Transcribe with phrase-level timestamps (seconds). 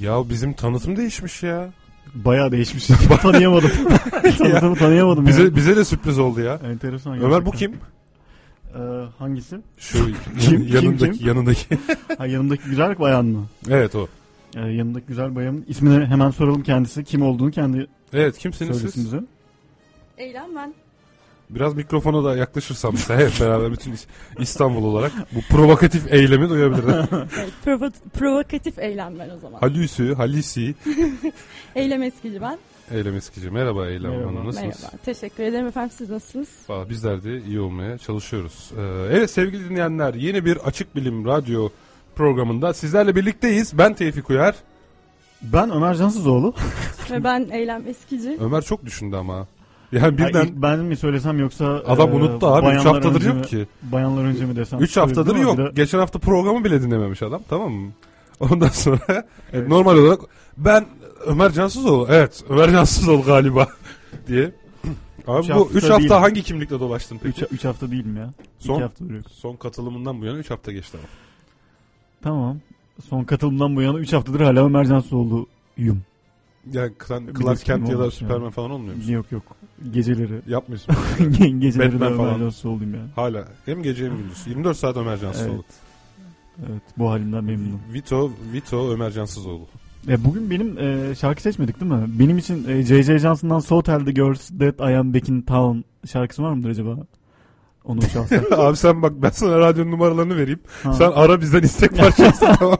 [0.00, 1.70] Ya bizim tanıtım değişmiş ya.
[2.14, 2.86] Bayağı değişmiş.
[3.22, 3.70] tanıyamadım.
[4.38, 5.26] Tanıtımı tanıyamadım.
[5.26, 5.56] Bize ya.
[5.56, 6.60] bize de sürpriz oldu ya.
[6.72, 7.20] Enteresan.
[7.22, 7.58] Ömer bu gerçekten.
[7.72, 7.80] kim?
[8.82, 9.56] Ee, hangisi?
[9.78, 9.98] Şu
[10.40, 11.28] Kim, kim, yanındaki kim?
[11.28, 11.78] yanındaki.
[12.18, 13.46] Ha, yanındaki güzel bayan mı?
[13.68, 14.08] evet o.
[14.56, 17.04] Ee, yanındaki güzel bayanın ismini hemen soralım kendisi.
[17.04, 18.96] Kim olduğunu kendi Evet kimsiniz siz?
[19.04, 19.20] bize.
[20.18, 20.74] Eylem ben.
[21.50, 24.06] Biraz mikrofona da yaklaşırsam işte hep beraber bütün İs-
[24.38, 27.04] İstanbul olarak bu provokatif eylemi duyabilirler.
[27.12, 29.58] Evet, provo- provokatif eylem ben o zaman.
[29.60, 30.74] Halüsü, Halisi,
[31.74, 32.58] Eylem eskici ben.
[32.90, 33.50] Eylem Eskici.
[33.50, 34.26] Merhaba Eylem Merhaba.
[34.28, 34.82] Hanım nasılsınız?
[34.82, 34.96] Merhaba.
[35.04, 35.90] Teşekkür ederim efendim.
[35.96, 36.48] Siz nasılsınız?
[36.68, 38.70] Valla bizler de iyi olmaya çalışıyoruz.
[38.78, 38.80] Ee,
[39.16, 41.68] evet sevgili dinleyenler yeni bir Açık Bilim Radyo
[42.14, 43.78] programında sizlerle birlikteyiz.
[43.78, 44.54] Ben Tevfik Uyar.
[45.42, 46.54] Ben Ömer Cansızoğlu.
[47.10, 48.36] Ve ben Eylem eskici.
[48.40, 49.46] Ömer çok düşündü ama.
[49.92, 52.58] Yani Ay, birden ilk ben mi söylesem yoksa adam e, unuttu abi.
[52.58, 53.66] 3 bayanlar haftadır yok mi- ki.
[53.82, 54.78] Bayanlar önce mi desem?
[54.80, 55.58] 3 haftadır yok.
[55.58, 57.90] de- Geçen hafta programı bile dinlememiş adam tamam mı?
[58.40, 58.98] Ondan sonra
[59.52, 60.20] evet, normal olarak
[60.56, 60.86] ben
[61.26, 63.68] Ömer Cansızoğlu evet Ömer Cansızoğlu galiba
[64.26, 64.52] diye.
[65.26, 66.10] Abi Üç bu hafta 3 hafta değil.
[66.10, 67.44] hangi kimlikle dolaştın peki?
[67.50, 68.30] 3 hafta değilim ya.
[68.58, 69.24] Son- 2 haftadır yok.
[69.30, 71.08] Son katılımından bu yana 3 hafta geçti ama.
[72.22, 72.58] Tamam.
[73.08, 76.02] Son katılımdan bu yana 3 haftadır hala Ömer Cansızoğlu'yum.
[76.72, 76.92] Yani
[77.42, 78.50] Clark, Kent ya da Superman yani.
[78.52, 79.12] falan olmuyor musun?
[79.12, 79.42] Yok yok.
[79.92, 80.40] Geceleri.
[80.48, 80.94] Yapmıyorsun.
[81.60, 82.38] Geceleri de Batman Ömer falan.
[82.38, 83.08] Cansızoğlu'yum yani.
[83.16, 83.44] Hala.
[83.64, 84.46] Hem gece hem gündüz.
[84.46, 85.52] 24 saat Ömer Cansızoğlu.
[85.54, 85.64] Evet.
[86.70, 87.80] Evet bu halimden memnunum.
[87.92, 89.66] Vito, Vito Ömer Cansızoğlu.
[90.08, 92.04] E, bugün benim e, şarkı seçmedik değil mi?
[92.08, 93.18] Benim için e, J.J.
[93.18, 96.96] Johnson'dan So Tell the Girls That I Am Back in Town şarkısı var mıdır acaba?
[97.84, 98.52] Onu çalsak.
[98.58, 100.60] Abi sen bak ben sana radyonun numaralarını vereyim.
[100.82, 100.92] Ha.
[100.92, 102.78] Sen ara bizden istek parçası tamam.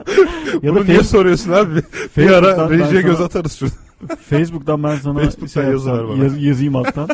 [0.63, 1.83] ya Bunu da niye soruyorsun abi?
[2.17, 3.75] Bir ara rejiye göz atarız şurada.
[4.21, 6.25] Facebook'tan ben sana Facebook'tan şey yapsam, bana.
[6.25, 7.09] yaz- yazayım alttan.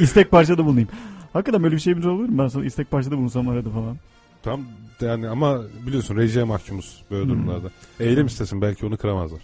[0.00, 0.88] istek parçada bulunayım.
[1.32, 2.38] Hakikaten böyle bir şeyimiz olur mu?
[2.42, 3.96] Ben sana istek parçada bulunsam arada falan.
[4.42, 4.60] Tam
[5.00, 7.30] yani ama biliyorsun rejiye mahkumuz böyle Hmm.
[7.30, 7.68] durumlarda.
[8.00, 9.40] Eylem istesin belki onu kıramazlar.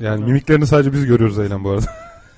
[0.00, 0.28] Yani Tamam.
[0.28, 1.86] mimiklerini sadece biz görüyoruz Eylem bu arada.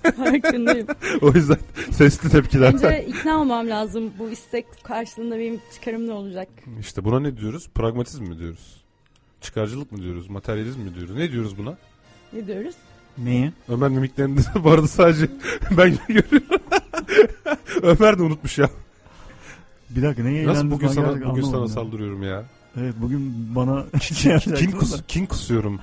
[0.17, 0.87] Farkındayım.
[1.23, 1.57] o yüzden
[1.91, 2.75] sesli tepkiler.
[2.75, 4.11] Önce ikna olmam lazım.
[4.19, 6.49] Bu istek karşılığında benim çıkarım ne olacak?
[6.81, 7.69] İşte buna ne diyoruz?
[7.75, 8.77] Pragmatizm mi diyoruz?
[9.41, 10.31] Çıkarcılık mı diyoruz?
[10.31, 11.15] Materyalizm mi diyoruz?
[11.17, 11.77] Ne diyoruz buna?
[12.33, 12.75] Ne diyoruz?
[13.19, 13.53] Neye?
[13.69, 15.29] Ömer mimiklerinde bu arada sadece
[15.71, 16.43] ben görüyorum.
[17.83, 18.71] Ömer de unutmuş ya.
[19.91, 21.83] Bir dakika neye Nasıl eğlendiniz bugün ben sana gerçekten bugün sana anlamadım ya.
[21.85, 22.45] saldırıyorum ya?
[22.81, 25.03] Evet bugün bana şey yapacaktınız kus, da.
[25.09, 25.81] kin kusuyorum.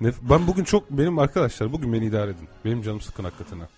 [0.00, 2.48] Ben bugün çok benim arkadaşlar bugün beni idare edin.
[2.64, 3.68] Benim canım sıkın hakikaten ha.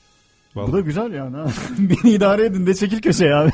[0.54, 0.72] Bu Vallahi.
[0.72, 1.46] da güzel yani ha.
[1.78, 3.50] Beni idare edin de çekil köşeye abi.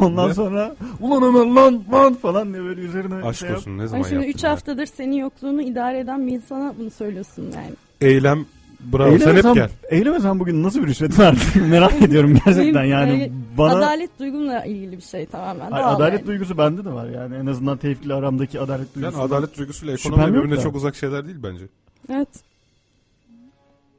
[0.00, 0.34] Ondan Ne?
[0.34, 3.58] sonra ulan Ömer lan lan falan diye böyle üzerine Aşk şey yap.
[3.58, 4.50] olsun ne Ay zaman şimdi yaptın 3 ya?
[4.50, 7.70] haftadır senin yokluğunu idare eden bir insana bunu söylüyorsun yani.
[8.02, 8.46] Eylem
[8.92, 9.70] bravo Eyleme sen hep sen- gel.
[9.90, 14.96] Eyleme sen bugün nasıl bir rüşvet verdin merak ediyorum gerçekten yani bana Adalet duygumla ilgili
[14.96, 15.70] bir şey tamamen.
[15.70, 16.26] Ay, Doğal adalet yani.
[16.26, 19.22] duygusu bende de var yani en azından tevfikle aramdaki adalet Yani duygusu.
[19.22, 20.62] adalet duygusuyla Şüphem ekonomi yok birbirine da.
[20.62, 21.64] çok uzak şeyler değil bence.
[22.12, 22.28] Evet.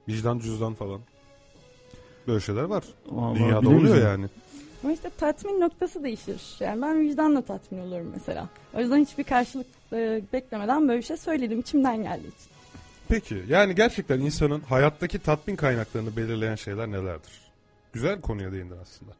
[0.09, 0.99] Vicdan cüzdan falan.
[2.27, 2.83] Böyle şeyler var.
[3.07, 4.03] Vallahi Dünyada oluyor ya.
[4.09, 4.25] yani.
[4.83, 6.41] Ama işte tatmin noktası değişir.
[6.59, 8.47] Yani ben vicdanla tatmin olurum mesela.
[8.73, 11.59] O yüzden hiçbir karşılık e, beklemeden böyle bir şey söyledim.
[11.59, 12.52] içimden geldiği için.
[13.09, 17.31] Peki yani gerçekten insanın hayattaki tatmin kaynaklarını belirleyen şeyler nelerdir?
[17.93, 19.11] Güzel konuya değindin aslında.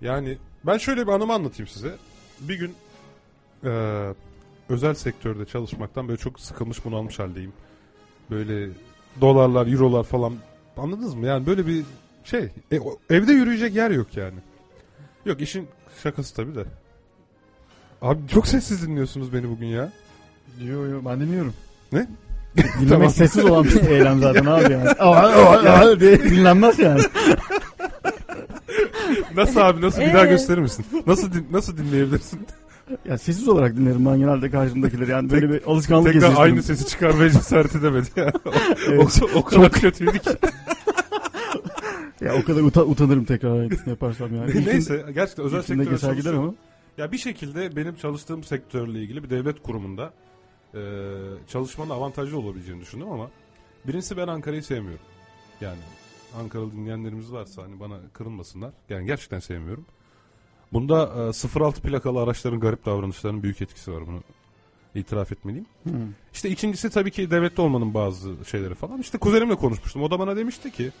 [0.00, 1.94] Yani ben şöyle bir anımı anlatayım size.
[2.40, 2.74] Bir gün
[3.64, 4.14] eee,
[4.68, 7.52] özel sektörde çalışmaktan böyle çok sıkılmış bunalmış haldeyim.
[8.30, 8.68] Böyle
[9.20, 10.34] dolarlar, eurolar falan
[10.76, 11.26] anladınız mı?
[11.26, 11.84] Yani böyle bir
[12.24, 12.42] şey.
[12.72, 12.78] E,
[13.10, 14.38] evde yürüyecek yer yok yani.
[15.26, 15.68] Yok işin
[16.02, 16.64] şakası tabii de.
[18.02, 19.92] Abi çok sessiz dinliyorsunuz beni bugün ya.
[20.64, 21.54] Yo yo ben dinliyorum.
[21.92, 22.06] Ne?
[22.56, 23.10] Dinlemek Tamam.
[23.10, 24.88] sessiz olan bir eylem zaten abi yani.
[24.98, 27.00] Aa, diye dinlenmez yani.
[29.36, 30.30] Nasıl abi nasıl bir daha Ee?
[30.30, 30.84] gösterir misin?
[31.06, 32.46] Nasıl din- nasıl dinleyebilirsin?
[33.08, 36.42] Ya sessiz olarak dinlerim ben genelde karşımdakileri yani böyle bir alışkanlık Tekrar geçiştirdim.
[36.42, 38.30] aynı sesi çıkarmaya cesaret edemedi yani.
[38.46, 38.50] o,
[38.88, 39.22] Evet.
[39.22, 40.30] o, o kadar kötüydü ki.
[42.20, 44.50] Ya o kadar uta- utanırım tekrar aynısını yaparsam yani.
[44.50, 46.54] İlkin- Neyse gerçekten özel sektörde geçer gider ama.
[46.98, 50.10] Ya bir şekilde benim çalıştığım sektörle ilgili bir devlet kurumunda
[50.74, 50.80] e,
[51.48, 53.30] çalışmanın avantajlı olabileceğini düşündüm ama
[53.86, 55.04] birincisi ben Ankara'yı sevmiyorum.
[55.60, 55.80] Yani
[56.38, 58.72] Ankaralı dinleyenlerimiz varsa hani bana kırılmasınlar.
[58.88, 59.86] Yani gerçekten sevmiyorum.
[60.72, 64.22] Bunda e, 06 plakalı araçların garip davranışlarının büyük etkisi var bunu
[64.94, 65.66] itiraf etmeliyim.
[65.84, 65.90] Hı.
[66.32, 69.00] İşte ikincisi tabii ki devlette olmanın bazı şeyleri falan.
[69.00, 70.02] İşte kuzenimle konuşmuştum.
[70.02, 70.92] O da bana demişti ki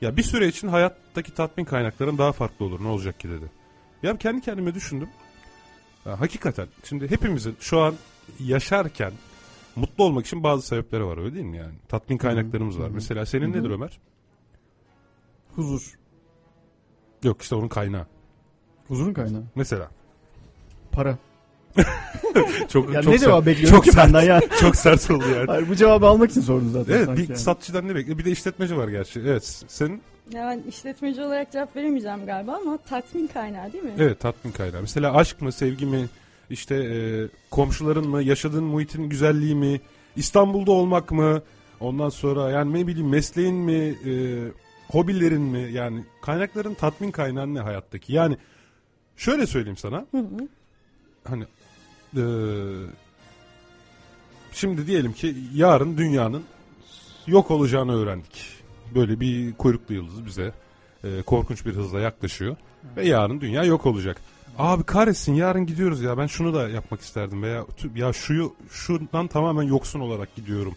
[0.00, 2.84] ya bir süre için hayattaki tatmin kaynakların daha farklı olur.
[2.84, 3.50] Ne olacak ki dedi.
[4.02, 5.08] Ya kendi kendime düşündüm.
[6.06, 7.94] Ya hakikaten şimdi hepimizin şu an
[8.40, 9.12] yaşarken
[9.76, 11.74] mutlu olmak için bazı sebepleri var öyle değil mi yani?
[11.88, 12.88] Tatmin kaynaklarımız var.
[12.88, 12.94] hı.
[12.94, 13.60] Mesela senin Hı hı.
[13.60, 13.98] nedir Ömer?
[15.56, 15.98] Huzur.
[17.22, 18.06] Yok işte onun kaynağı.
[18.88, 19.42] Huzurun kaynağı.
[19.54, 19.90] Mesela.
[20.92, 21.18] Para.
[22.68, 24.04] Çok Ya çok ne sert- cevap bekliyorum çok ki sert.
[24.04, 24.40] senden ya?
[24.60, 25.46] Çok sert oldu yani.
[25.46, 27.38] Hayır bu cevabı almak için sordun zaten Evet bir yani.
[27.38, 28.18] satçıdan ne bekliyor?
[28.18, 29.20] Bir de işletmeci var gerçi.
[29.20, 30.02] Evet senin
[30.32, 33.92] Ya ben işletmeci olarak cevap veremeyeceğim galiba ama tatmin kaynağı değil mi?
[33.98, 34.80] evet tatmin kaynağı.
[34.80, 36.08] Mesela aşk mı sevgi mi
[36.50, 36.98] işte e,
[37.50, 39.80] komşuların mı yaşadığın muhitin güzelliği mi
[40.16, 41.42] İstanbul'da olmak mı
[41.80, 44.12] ondan sonra yani ne bileyim mesleğin mi e,
[44.88, 48.36] hobilerin mi yani kaynakların tatmin kaynağı ne hayattaki yani
[49.16, 50.48] şöyle söyleyeyim sana Hı hı.
[51.24, 51.44] hani
[52.16, 52.22] e,
[54.52, 56.44] şimdi diyelim ki yarın dünyanın
[57.26, 58.46] yok olacağını öğrendik.
[58.94, 60.52] Böyle bir kuyruklu yıldız bize
[61.04, 62.56] e, korkunç bir hızla yaklaşıyor
[62.96, 64.20] ve yarın dünya yok olacak.
[64.58, 69.62] Abi kahretsin yarın gidiyoruz ya ben şunu da yapmak isterdim veya ya şuyu şundan tamamen
[69.62, 70.74] yoksun olarak gidiyorum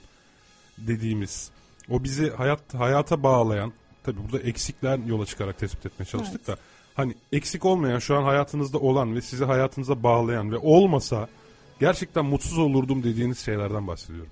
[0.77, 1.51] dediğimiz
[1.89, 3.73] o bizi hayat hayata bağlayan
[4.03, 6.57] tabi burada eksikler yola çıkarak tespit etmeye çalıştık da
[6.93, 11.27] hani eksik olmayan şu an hayatınızda olan ve sizi hayatınıza bağlayan ve olmasa
[11.79, 14.31] gerçekten mutsuz olurdum dediğiniz şeylerden bahsediyorum.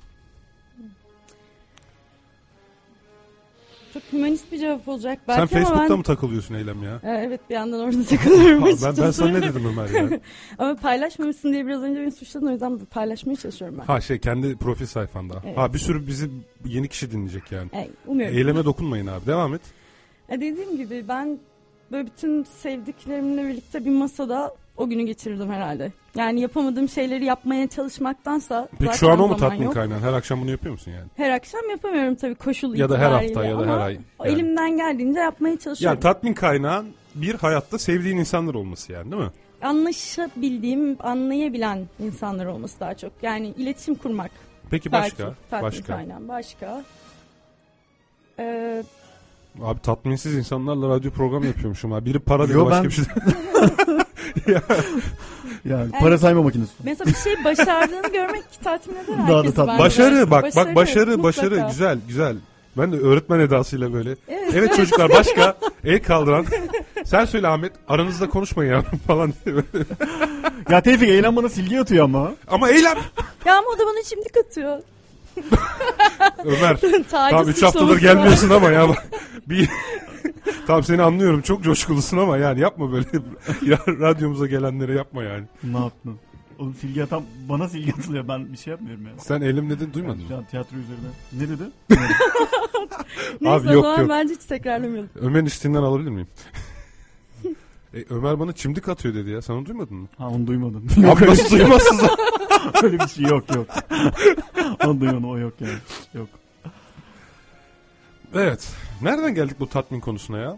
[4.00, 5.98] Çok hümanist bir cevap olacak Sen belki ama Facebook'ta ben...
[5.98, 7.00] mı takılıyorsun Eylem ya?
[7.04, 10.20] Ee, Evet bir yandan orada takılıyorum Ha, ben, ben sana ne dedim Ömer ya?
[10.58, 13.86] Ama paylaşmamışsın diye biraz önce beni suçladın o yüzden paylaşmaya çalışıyorum ben.
[13.86, 15.42] Ha şey kendi profil sayfanda.
[15.46, 15.58] Evet.
[15.58, 16.30] Ha bir sürü bizi
[16.66, 17.70] yeni kişi dinleyecek yani.
[17.74, 18.38] Ee, umuyorum.
[18.38, 19.26] Eyleme dokunmayın abi.
[19.26, 19.62] Devam et.
[20.30, 21.40] Ya dediğim gibi ben
[21.92, 25.92] böyle bütün sevdiklerimle birlikte bir masada o günü geçirirdim herhalde.
[26.16, 29.74] Yani yapamadığım şeyleri yapmaya çalışmaktansa Peki zaten şu an o mu zaman tatmin yok.
[29.74, 30.02] kaynağın?
[30.02, 31.08] Her akşam bunu yapıyor musun yani?
[31.16, 33.94] Her akşam yapamıyorum tabii koşul Ya da her hafta ya da ama her ay.
[33.94, 34.32] Yani.
[34.34, 35.96] Elimden geldiğince yapmaya çalışıyorum.
[35.96, 39.30] Yani tatmin kaynağın bir hayatta sevdiğin insanlar olması yani değil mi?
[39.62, 43.12] Anlaşabildiğim, anlayabilen insanlar olması daha çok.
[43.22, 44.32] Yani iletişim kurmak.
[44.70, 45.34] Peki belki başka?
[45.50, 45.84] tatmin Başka.
[45.96, 46.28] kaynağım.
[46.28, 46.84] Başka.
[48.40, 48.84] Ee,
[49.62, 52.06] Abi tatminsiz insanlarla radyo program yapıyormuşum ha.
[52.06, 53.06] Biri para dedi Yo, başka ben- bir şey.
[55.66, 56.72] Yani para sayma makinesi.
[56.84, 59.78] mesela bir şey başardığını görmek tatmin eder Daha da tatmin.
[59.80, 61.24] başarı bak bak başarı mutlaka.
[61.24, 62.36] başarı güzel güzel.
[62.78, 64.16] Ben de öğretmen edasıyla böyle.
[64.28, 64.52] Evet.
[64.56, 66.46] Evet çocuklar başka el kaldıran.
[67.06, 69.86] Sen söyle Ahmet aranızda konuşmayın yavrum falan diye böyle.
[70.70, 72.32] Ya Tevfik eylem bana silgi atıyor ama.
[72.48, 72.98] Ama eylem.
[73.46, 74.78] Ya ama o da bana şimdi katıyor.
[76.46, 76.80] Ömer
[77.12, 78.88] Tamam 3 haftadır gelmiyorsun ama ya
[79.50, 79.70] bir
[80.68, 83.06] Tamam seni anlıyorum çok coşkulusun ama yani yapma böyle
[83.66, 85.44] ya, radyomuza gelenlere yapma yani.
[85.64, 86.20] Ne yaptın?
[86.60, 88.28] Oğlum silgi atan bana silgi atılıyor.
[88.28, 89.12] Ben bir şey yapmıyorum ya.
[89.18, 90.38] Sen elim dedin duymadın Şu mı?
[90.38, 91.08] an tiyatro üzerine.
[91.34, 91.64] Ne dedi?
[93.42, 94.10] Neyse Abi o yok, zaman yok.
[94.10, 95.10] bence hiç tekrarlamayalım.
[95.16, 96.28] Ömer'in istiğinden alabilir miyim?
[97.94, 99.42] E, Ömer bana çimdik atıyor dedi ya.
[99.42, 100.08] Sen onu duymadın mı?
[100.18, 100.90] ha onu duymadın.
[101.08, 102.00] Abi nasıl duymazsın?
[102.84, 103.68] Öyle bir şey yok yok.
[104.86, 105.78] onu duymadım o yok yani.
[106.14, 106.30] Yok.
[108.34, 108.74] Evet.
[109.02, 110.58] Nereden geldik bu tatmin konusuna ya?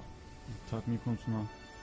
[0.72, 1.36] Tatmin konusuna.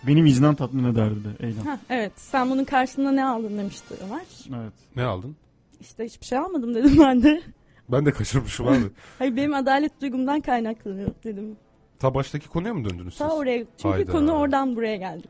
[0.07, 1.67] Benim vicdan tatmin ederdi de eylem.
[1.67, 4.63] Heh, evet sen bunun karşılığında ne aldın demişti Ömer.
[4.63, 4.73] Evet.
[4.97, 5.37] Ne aldın?
[5.81, 7.43] İşte hiçbir şey almadım dedim ben de.
[7.89, 8.91] Ben de kaçırmışım abi.
[9.19, 11.57] Hayır benim adalet duygumdan kaynaklanıyor dedim.
[11.99, 13.19] Ta baştaki konuya mı döndünüz siz?
[13.19, 14.13] Ta oraya çünkü Hayda.
[14.13, 15.27] konu oradan buraya geldi.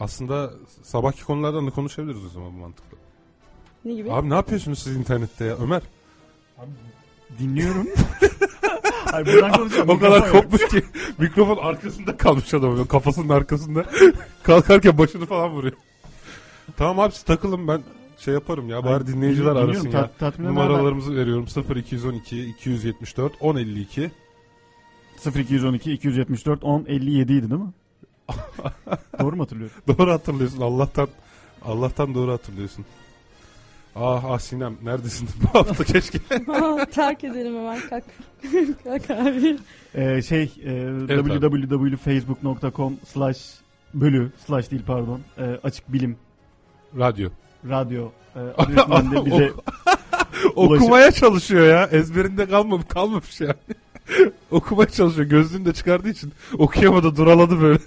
[0.00, 0.50] Aslında
[0.82, 2.98] sabahki konulardan da konuşabiliriz o zaman bu mantıkla.
[3.84, 4.12] Ne gibi?
[4.12, 5.56] Abi ne yapıyorsunuz siz internette ya?
[5.56, 5.82] Ömer
[7.38, 7.88] Dinliyorum.
[9.04, 9.90] Hayır buradan konuşuyorum.
[9.90, 10.30] o kadar yok.
[10.32, 10.82] kopmuş ki
[11.18, 13.84] mikrofon arkasında kalmış adam kafasının arkasında
[14.42, 15.74] kalkarken başını falan vuruyor.
[16.76, 17.82] Tamam abi siz takılın ben
[18.18, 20.10] şey yaparım ya bari dinleyiciler dinliyorum, arasın ya.
[20.20, 24.10] tat- Numaralarımızı veriyorum 0212 274 1052.
[25.36, 27.72] 0212 274 10 57 idi değil mi?
[29.20, 29.76] Doğru mu hatırlıyorum?
[29.88, 31.08] Doğru hatırlıyorsun Allah'tan
[31.64, 32.84] Allah'tan doğru hatırlıyorsun.
[33.96, 36.18] Ah ah Sinem neredesin bu hafta keşke.
[36.48, 38.04] Aa, Terk edelim hemen kalk.
[38.84, 39.58] kalk abi.
[39.94, 43.38] Ee, şey e, www.facebook.com slash
[43.94, 46.16] bölü slash değil pardon e, açık bilim
[46.98, 47.30] Radyo.
[47.68, 49.52] radyo e, adresinden de bize
[50.56, 51.86] Okumaya çalışıyor ya.
[51.86, 53.54] Ezberinde kalmamış, kalmamış yani.
[54.50, 55.28] Okumaya çalışıyor.
[55.28, 57.78] Gözlüğünü de çıkardığı için okuyamadı duraladı böyle.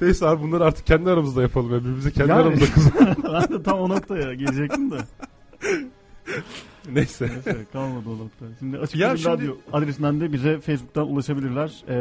[0.00, 1.70] Neyse abi bunları artık kendi aramızda yapalım.
[1.72, 1.78] ya.
[1.80, 3.16] Birbirimize kendi Yani- aramızda kızalım.
[3.32, 4.96] ben de tam o noktaya gelecektim de.
[6.92, 7.28] Neyse.
[7.28, 8.46] Neyse kalmadı o nokta.
[8.58, 11.84] Şimdi açık Ya şimdi- radyo adresinden de bize Facebook'tan ulaşabilirler.
[11.88, 11.96] E,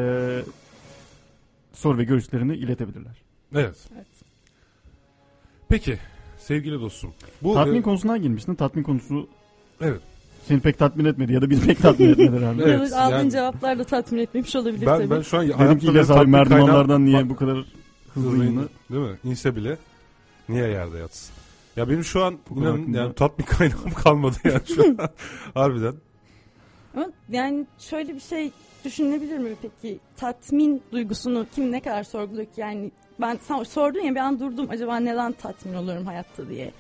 [1.74, 3.18] soru ve görüşlerini iletebilirler.
[3.56, 3.76] Evet.
[3.96, 4.08] Evet.
[5.70, 5.98] Peki
[6.38, 7.14] sevgili dostum.
[7.44, 8.56] Bu tatmin e, konusundan girmiştin.
[8.56, 9.28] Tatmin konusu
[9.82, 10.02] Evet.
[10.46, 12.64] seni pek tatmin etmedi ya da bizi pek tatmin etmedi herhalde.
[12.68, 15.10] Evet, Evet, aldığın yani- cevaplar da tatmin etmemiş olabilir ben tabii.
[15.10, 17.66] ben şu an Dedim ki İlyas abi merdivenlerden niye Bak, bu kadar
[18.14, 18.40] hızlı
[18.92, 19.18] Değil mi?
[19.24, 19.78] İnse bile
[20.50, 21.34] niye yerde yatsın?
[21.76, 24.98] Ya benim şu an Bu inanın hakkında- yani tatmin kaynağım kalmadı yani şu an.
[25.54, 25.94] Harbiden.
[26.96, 28.52] Ama yani şöyle bir şey
[28.86, 30.00] düşünülebilir mi peki?
[30.18, 32.62] Tatmin duygusunu kim ne kadar sorguluyor ki?
[32.62, 36.72] Yani ben sen sordun ya bir an durdum acaba neden tatmin oluyorum hayatta diye.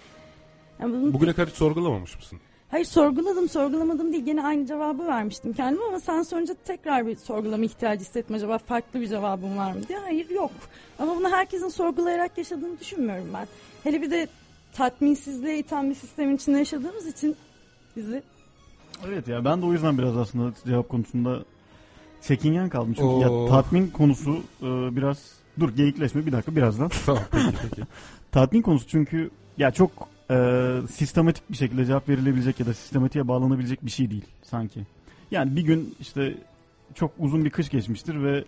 [0.80, 2.40] Yani bunun Bugüne kadar hiç sorgulamamış mısın?
[2.72, 7.66] Hayır sorguladım sorgulamadım değil gene aynı cevabı vermiştim kendime ama sen sorunca tekrar bir sorgulama
[7.66, 10.00] ihtiyacı hissettim acaba farklı bir cevabım var mı diye.
[10.00, 10.52] Hayır yok
[11.00, 13.48] ama bunu herkesin sorgulayarak yaşadığını düşünmüyorum ben.
[13.84, 14.28] Hele bir de
[14.74, 17.36] tatminsizliğe iten bir sistemin içinde yaşadığımız için
[17.96, 18.24] bizi
[19.08, 21.40] Evet ya ben de o yüzden biraz aslında cevap konusunda
[22.22, 22.94] çekingen kaldım.
[22.94, 23.46] Çünkü Oo.
[23.46, 26.90] ya tatmin konusu e, biraz dur geyikleşme bir dakika birazdan.
[27.06, 27.82] tamam peki peki.
[28.32, 29.92] tatmin konusu çünkü ya çok
[30.32, 34.80] e, sistematik bir şekilde cevap verilebilecek ya da sistematiğe bağlanabilecek bir şey değil sanki.
[35.32, 36.38] Yani bir gün işte
[36.96, 38.44] çok uzun bir kış geçmiştir ve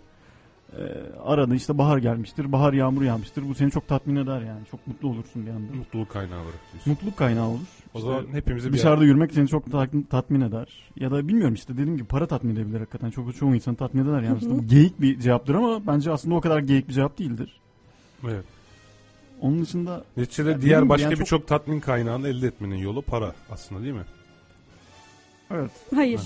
[0.78, 0.82] e,
[1.24, 3.50] arada işte bahar gelmiştir, bahar yağmur yağmıştır.
[3.50, 4.66] Bu seni çok tatmin eder yani.
[4.72, 5.74] Çok mutlu olursun bir anda.
[5.74, 6.54] Mutluluk kaynağı diyorsun.
[6.86, 7.60] Mutluluk kaynağı olur.
[7.94, 9.72] O İşte zaman hepimize bir dışarıda yürümek seni çok
[10.10, 10.68] tatmin, eder.
[10.96, 13.10] Ya da bilmiyorum işte dediğim gibi para tatmin edebilir hakikaten.
[13.10, 14.28] Çok çoğu insanı tatmin eder yani.
[14.28, 14.38] Hı hı.
[14.38, 17.60] Aslında bu geyik bir cevaptır ama bence aslında o kadar geyik bir cevap değildir.
[18.24, 18.46] Evet.
[19.42, 23.36] Onun dışında Neticede Ya diğer başka yani çok- birçok tatmin kaynağını elde etmenin yolu para
[23.52, 24.06] aslında değil mi?
[25.52, 26.22] evet hayır.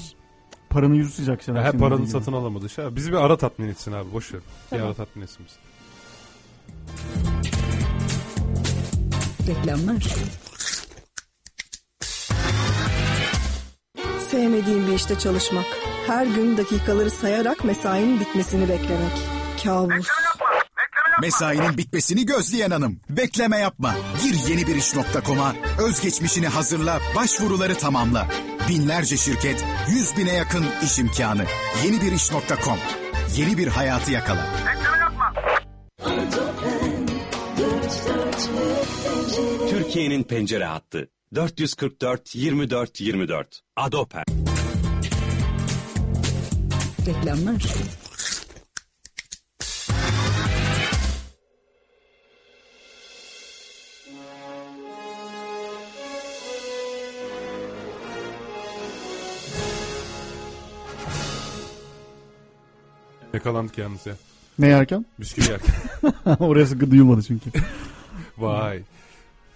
[0.69, 1.63] paranın yüzü sıcak şeyler.
[1.63, 2.11] Her gibi.
[2.11, 2.95] satın alamadığı şey.
[2.95, 4.41] Bizi bir ara tatmin etsin abi boş ver.
[4.41, 4.85] Bir Tamam.
[4.87, 5.55] ara tatmin etsin bizi.
[9.47, 10.03] Reklamlar.
[14.27, 15.65] Sevmediğim bir işte çalışmak.
[16.07, 19.11] Her gün dakikaları sayarak mesainin bitmesini beklemek.
[19.63, 20.07] Kabus.
[21.21, 22.99] Mesainin bitmesini gözleyen hanım.
[23.09, 23.95] Bekleme yapma.
[24.23, 25.55] Gir yeni bir iş.com'a.
[25.79, 28.27] Özgeçmişini hazırla, başvuruları tamamla.
[28.69, 31.45] Binlerce şirket, yüz bine yakın iş imkanı.
[31.85, 32.77] Yeni bir iş.com.
[33.37, 34.45] Yeni bir hayatı yakala.
[39.69, 44.23] Türkiye'nin pencere hattı 444 24 24 Adoper.
[47.07, 47.63] Reklamlar.
[63.35, 64.15] Yakalandık yalnız ya.
[64.59, 65.05] Ne yerken?
[65.19, 65.75] Bisküvi yerken.
[66.39, 67.49] Orası duyulmadı çünkü.
[68.37, 68.81] Vay.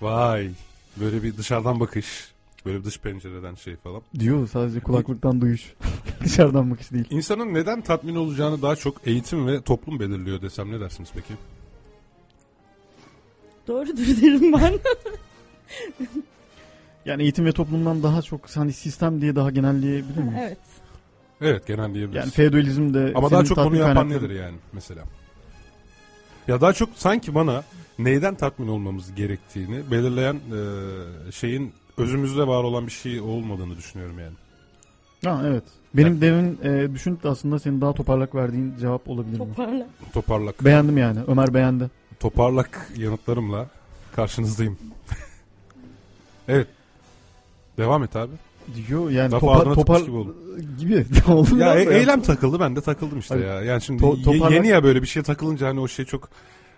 [0.01, 0.49] Vay.
[0.97, 2.31] Böyle bir dışarıdan bakış.
[2.65, 4.01] Böyle bir dış pencereden şey falan.
[4.19, 5.73] Diyor sadece kulaklıktan duyuş.
[6.23, 7.05] Dışarıdan bakış değil.
[7.09, 11.33] İnsanın neden tatmin olacağını daha çok eğitim ve toplum belirliyor desem ne dersiniz peki?
[13.67, 14.79] Doğrudur derim ben.
[17.05, 20.39] Yani eğitim ve toplumdan daha çok hani sistem diye daha genelleyebilir miyiz?
[20.39, 20.57] evet.
[21.41, 22.15] Evet genel diyebiliriz.
[22.25, 25.03] Yani feodalizm de Ama senin daha çok bunu yapan kaynakları- nedir yani mesela?
[26.47, 27.63] Ya daha çok sanki bana
[27.99, 34.33] neyden tatmin olmamız gerektiğini belirleyen e, şeyin özümüzde var olan bir şey olmadığını düşünüyorum yani.
[35.25, 35.63] Ha evet.
[35.93, 39.45] Benim demin e, düşünüp de aslında senin daha toparlak verdiğin cevap olabilir mi?
[39.55, 39.87] Toparla.
[40.13, 41.19] Toparlak Beğendim yani.
[41.27, 41.89] Ömer beğendi.
[42.19, 43.67] toparlak yanıtlarımla
[44.15, 44.77] karşınızdayım.
[46.47, 46.67] evet.
[47.77, 48.31] Devam et abi.
[48.75, 51.57] Diyor yani Laf topar, topar gibi oldu.
[51.57, 53.61] Ya e- da eylem takıldı ben de takıldım işte Hani ya.
[53.61, 56.29] Yani şimdi to- toparlak- yeni ya böyle bir şeye takılınca hani o şey çok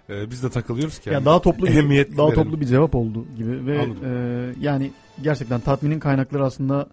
[0.09, 1.09] e, biz de takılıyoruz ki.
[1.09, 1.25] Ya yani.
[1.25, 4.05] daha toplu bir, daha toplu bir cevap oldu gibi ve Anladım.
[4.05, 6.87] e, yani gerçekten tatminin kaynakları aslında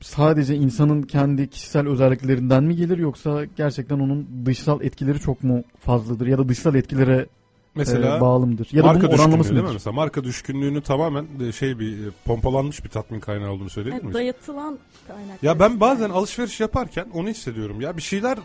[0.00, 6.26] sadece insanın kendi kişisel özelliklerinden mi gelir yoksa gerçekten onun dışsal etkileri çok mu fazladır
[6.26, 7.26] ya da dışsal etkilere
[7.74, 8.68] Mesela e, bağlı mıdır?
[8.72, 9.70] Ya da marka düşkünlüğü oranlaması değil mi?
[9.72, 14.06] Mesela marka düşkünlüğünü tamamen de şey bir e, pompalanmış bir tatmin kaynağı olduğunu söyleyebilir Yani
[14.06, 14.14] miyiz?
[14.14, 14.78] dayatılan
[15.08, 15.42] kaynak.
[15.42, 18.36] Ya ben bazen alışveriş yaparken onu hissediyorum ya bir şeyler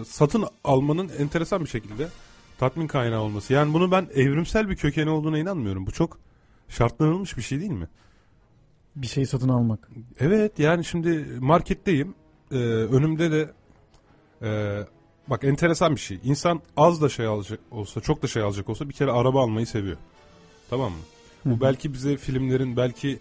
[0.00, 2.08] e, satın almanın enteresan bir şekilde
[2.58, 3.52] tatmin kaynağı olması.
[3.52, 5.86] Yani bunu ben evrimsel bir kökeni olduğuna inanmıyorum.
[5.86, 6.18] Bu çok
[6.68, 7.88] şartlanılmış bir şey değil mi?
[8.96, 9.90] Bir şey satın almak.
[10.20, 12.14] Evet yani şimdi marketteyim.
[12.52, 13.50] E, önümde de
[14.42, 14.80] e,
[15.28, 16.18] bak enteresan bir şey.
[16.24, 19.66] İnsan az da şey alacak olsa, çok da şey alacak olsa bir kere araba almayı
[19.66, 19.96] seviyor.
[20.70, 20.98] Tamam mı?
[21.42, 21.50] Hı.
[21.50, 23.18] Bu belki bize filmlerin belki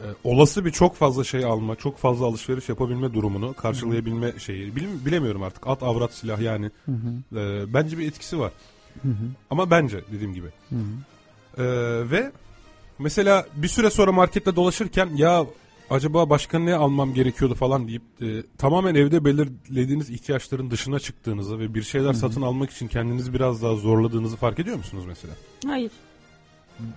[0.00, 4.76] e, olası bir çok fazla şey alma, çok fazla alışveriş yapabilme durumunu karşılayabilme şeyi.
[4.76, 5.66] Bilim- bilemiyorum artık.
[5.66, 6.70] At, avrat, silah yani.
[6.86, 7.40] Hı hı.
[7.40, 8.52] E, bence bir etkisi var.
[9.02, 9.26] Hı hı.
[9.50, 10.48] Ama bence dediğim gibi.
[10.68, 11.62] Hı hı.
[11.62, 12.32] E, ve
[12.98, 15.46] mesela bir süre sonra markette dolaşırken ya
[15.90, 21.74] acaba başka ne almam gerekiyordu falan deyip e, tamamen evde belirlediğiniz ihtiyaçların dışına çıktığınızı ve
[21.74, 22.14] bir şeyler hı.
[22.14, 25.34] satın almak için kendinizi biraz daha zorladığınızı fark ediyor musunuz mesela?
[25.66, 25.92] Hayır.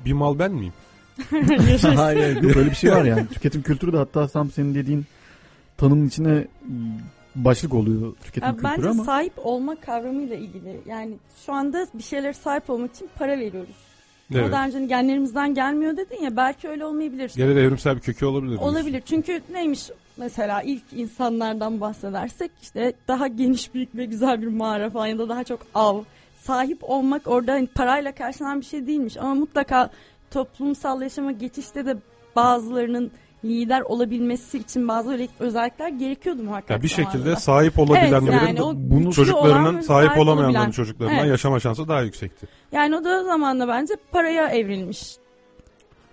[0.06, 0.74] Bir mal ben miyim?
[1.96, 3.28] Hayır, yok, öyle bir şey var yani.
[3.28, 5.06] Tüketim kültürü de hatta Sam senin dediğin
[5.78, 6.48] tanımın içine
[7.36, 9.04] başlık oluyor tüketim Ya kültürü bence ama.
[9.04, 10.82] sahip olma kavramıyla ilgili.
[10.86, 11.14] Yani
[11.46, 13.87] şu anda bir şeylere sahip olmak için para veriyoruz.
[14.36, 14.52] Evet.
[14.52, 17.32] Daha önce hani genlerimizden gelmiyor dedin ya belki öyle olmayabilir.
[17.36, 18.58] Gene de evrimsel bir kökü olabilir.
[18.58, 24.90] Olabilir çünkü neymiş mesela ilk insanlardan bahsedersek işte daha geniş büyük ve güzel bir mağara
[24.90, 26.04] falan ya da daha çok av
[26.42, 29.90] sahip olmak orada hani parayla karşılanan bir şey değilmiş ama mutlaka
[30.32, 31.98] toplumsal yaşama geçişte de
[32.36, 33.12] bazılarının
[33.46, 37.36] lider olabilmesi için bazı öyle özellikler gerekiyordu muhakkak Ya bir şekilde zamanında.
[37.40, 41.30] sahip olabilenlerin Evet, yani bunu çocuklarının olan, sahip, olamayanların çocuklarından Evet.
[41.30, 42.48] yaşama şansı daha yüksekti.
[42.72, 45.16] Yani o da zamanla bence paraya evrilmiş.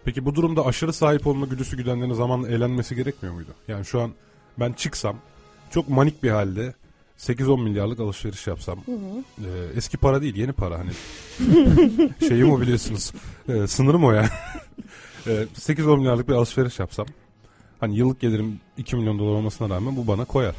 [0.04, 3.50] Peki bu durumda aşırı sahip olma güdüsü güdenlerin zamanla eğlenmesi gerekmiyor muydu?
[3.68, 4.10] Yani şu an
[4.60, 5.16] ben çıksam
[5.70, 6.74] çok manik bir halde
[7.18, 8.78] 8-10 milyarlık alışveriş yapsam
[9.38, 10.90] e, eski para değil yeni para hani
[12.28, 13.12] şeyi mi biliyorsunuz
[13.48, 14.63] e, sınırım o yani e,
[15.30, 17.06] 8-10 milyarlık bir alışveriş yapsam
[17.80, 20.54] hani yıllık gelirim 2 milyon dolar olmasına rağmen bu bana koyar.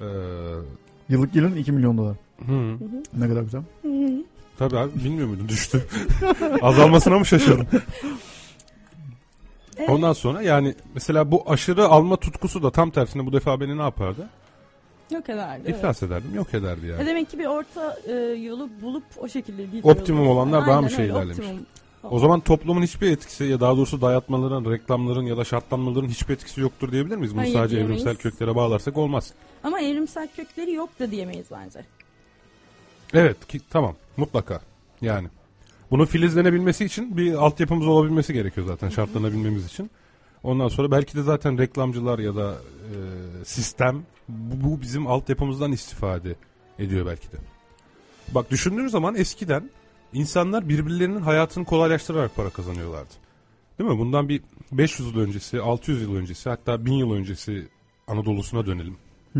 [0.00, 0.06] E,
[1.08, 2.16] Yıllık gelirin 2 milyon dolar.
[2.46, 2.76] hı,
[3.16, 3.62] Ne kadar güzel.
[4.58, 5.86] tabii abi bilmiyor muydun düştü.
[6.62, 7.66] Azalmasına mı şaşırdın?
[9.78, 9.88] Evet.
[9.90, 13.82] Ondan sonra yani mesela bu aşırı alma tutkusu da tam tersine bu defa beni ne
[13.82, 14.28] yapardı?
[15.10, 15.62] Yok ederdi.
[15.66, 15.76] evet.
[15.78, 17.06] İflas ederdim, yok ederdi E yani.
[17.06, 19.90] demek ki bir orta e, yolu bulup o şekilde gidiyoruz.
[19.90, 21.38] Optimum olanlar daha mı şey ilerlemiş?
[21.38, 21.66] optimum.
[22.02, 26.60] O zaman toplumun hiçbir etkisi ya daha doğrusu dayatmaların, reklamların ya da şartlanmaların hiçbir etkisi
[26.60, 27.32] yoktur diyebilir miyiz?
[27.32, 28.02] Bunu Hayır, sadece diyemeyiz.
[28.02, 29.32] evrimsel köklere bağlarsak olmaz.
[29.64, 31.84] Ama evrimsel kökleri yok da diyemeyiz bence.
[33.14, 34.60] Evet ki tamam mutlaka
[35.00, 35.28] yani.
[35.90, 39.90] Bunun filizlenebilmesi için bir altyapımız olabilmesi gerekiyor zaten şartlanabilmemiz için.
[40.42, 42.94] Ondan sonra belki de zaten reklamcılar ya da e,
[43.44, 46.34] sistem bu, bu bizim altyapımızdan istifade
[46.78, 47.36] ediyor belki de.
[48.28, 49.70] Bak düşündüğün zaman eskiden
[50.12, 53.14] insanlar birbirlerinin hayatını kolaylaştırarak para kazanıyorlardı.
[53.78, 53.98] Değil mi?
[53.98, 57.68] Bundan bir 500 yıl öncesi, 600 yıl öncesi hatta 1000 yıl öncesi
[58.06, 58.96] Anadolu'suna dönelim.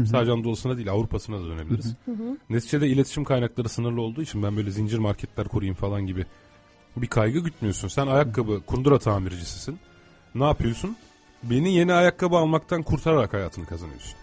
[0.07, 1.95] Sadece Anadolu'suna değil Avrupa'sına da dönebiliriz.
[2.51, 6.27] Neticede iletişim kaynakları sınırlı olduğu için ben böyle zincir marketler kurayım falan gibi
[6.97, 7.89] bir kaygı gütmüyorsun.
[7.89, 9.79] Sen ayakkabı kundura tamircisisin.
[10.35, 10.97] Ne yapıyorsun?
[11.43, 14.15] Beni yeni ayakkabı almaktan kurtararak hayatını kazanıyorsun.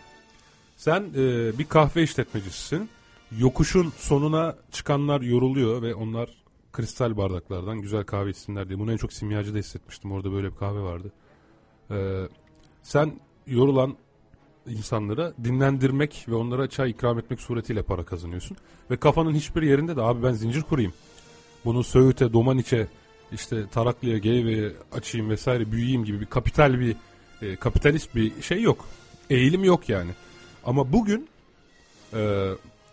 [0.78, 2.90] Sen e, bir kahve işletmecisisin.
[3.38, 6.30] Yokuşun sonuna çıkanlar yoruluyor ve onlar
[6.76, 8.80] kristal bardaklardan güzel kahve içsinler diye.
[8.80, 10.12] Bunu en çok simyacıda hissetmiştim.
[10.12, 11.12] Orada böyle bir kahve vardı.
[11.92, 12.28] E,
[12.84, 13.98] sen yorulan
[14.68, 18.58] insanları dinlendirmek ve onlara çay ikram etmek suretiyle para kazanıyorsun.
[18.92, 20.94] Ve kafanın hiçbir yerinde de abi ben zincir kurayım.
[21.66, 22.88] Bunu Söğüt'e, Domaniç'e,
[23.32, 26.96] işte Taraklı'ya, Geyve'ye açayım vesaire büyüyeyim gibi bir kapital bir
[27.42, 28.86] e, kapitalist bir şey yok.
[29.30, 30.12] Eğilim yok yani.
[30.66, 31.28] Ama bugün
[32.14, 32.52] e,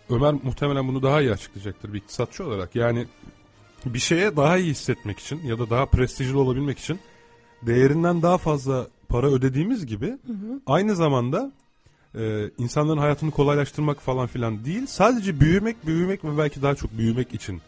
[0.09, 2.75] Ömer muhtemelen bunu daha iyi açıklayacaktır bir iktisatçı olarak.
[2.75, 3.05] Yani
[3.85, 6.99] bir şeye daha iyi hissetmek için ya da daha prestijli olabilmek için
[7.61, 10.17] değerinden daha fazla para ödediğimiz gibi
[10.65, 11.51] aynı zamanda
[12.15, 14.85] e, insanların hayatını kolaylaştırmak falan filan değil.
[14.85, 17.61] Sadece büyümek, büyümek ve belki daha çok büyümek için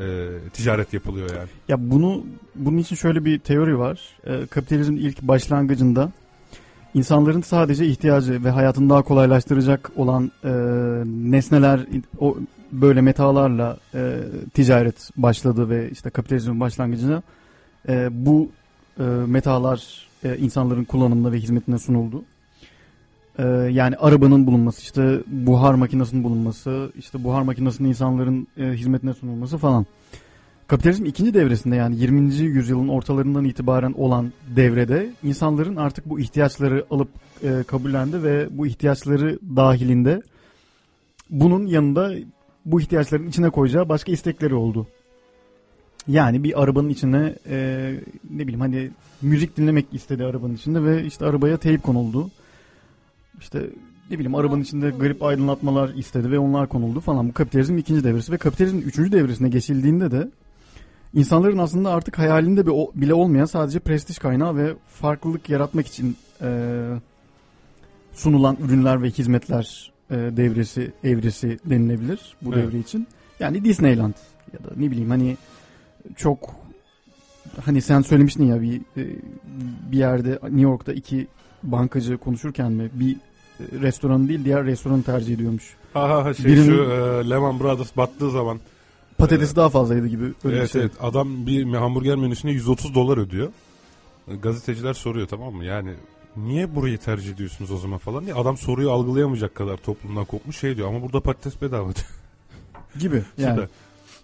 [0.00, 1.48] e, ticaret yapılıyor yani.
[1.68, 4.00] Ya bunu bunun için şöyle bir teori var.
[4.26, 6.12] Ee, kapitalizmin ilk başlangıcında
[6.94, 10.50] insanların sadece ihtiyacı ve hayatını daha kolaylaştıracak olan e,
[11.06, 11.86] nesneler
[12.18, 12.36] o
[12.72, 14.20] böyle metalarla e,
[14.54, 17.22] ticaret başladı ve işte kapitalizmin başlangıcında
[17.88, 18.50] e, bu
[18.98, 22.24] e, metalar e, insanların kullanımına ve hizmetine sunuldu.
[23.38, 29.58] E, yani arabanın bulunması, işte buhar makinesinin bulunması, işte buhar makinesinin insanların e, hizmetine sunulması
[29.58, 29.86] falan.
[30.66, 32.34] Kapitalizm ikinci devresinde yani 20.
[32.34, 37.08] yüzyılın ortalarından itibaren olan devrede insanların artık bu ihtiyaçları alıp
[37.42, 40.22] e, kabullendi ve bu ihtiyaçları dahilinde
[41.30, 42.12] bunun yanında
[42.72, 44.86] bu ihtiyaçların içine koyacağı başka istekleri oldu.
[46.08, 47.94] Yani bir arabanın içine e,
[48.30, 48.90] ne bileyim hani
[49.22, 52.30] müzik dinlemek istedi arabanın içinde ve işte arabaya teyp konuldu.
[53.40, 53.70] İşte
[54.10, 57.28] ne bileyim arabanın içinde garip aydınlatmalar istedi ve onlar konuldu falan.
[57.28, 60.30] Bu kapitalizmin ikinci devresi ve kapitalizmin üçüncü devresine geçildiğinde de
[61.14, 66.80] insanların aslında artık hayalinde bile olmayan sadece prestij kaynağı ve farklılık yaratmak için e,
[68.12, 72.66] sunulan ürünler ve hizmetler e, devresi evresi denilebilir bu Evet.
[72.66, 73.06] devre için.
[73.40, 74.14] Yani Disneyland
[74.52, 75.36] ya da ne bileyim hani
[76.16, 76.50] çok
[77.64, 79.02] hani sen söylemiştin ya bir e,
[79.92, 81.26] bir yerde New York'ta iki
[81.62, 83.18] bankacı konuşurken mi bir e,
[83.80, 85.74] restoran değil diğer restoranı tercih ediyormuş.
[85.94, 88.60] Aha şey Birinin- şu e, Lehman Brothers battığı zaman
[89.18, 90.80] Patatesi daha fazlaydı gibi öyle evet, şey.
[90.82, 93.48] evet adam bir hamburger menüsüne 130 dolar ödüyor.
[94.28, 95.64] E, Gazeteciler soruyor tamam mı?
[95.64, 95.90] Yani
[96.36, 98.34] niye burayı tercih ediyorsunuz o zaman falan diye.
[98.34, 102.06] Adam soruyu algılayamayacak kadar toplumdan kopmuş şey diyor ama burada patates bedava diyor.
[102.98, 103.22] gibi.
[103.38, 103.60] Yani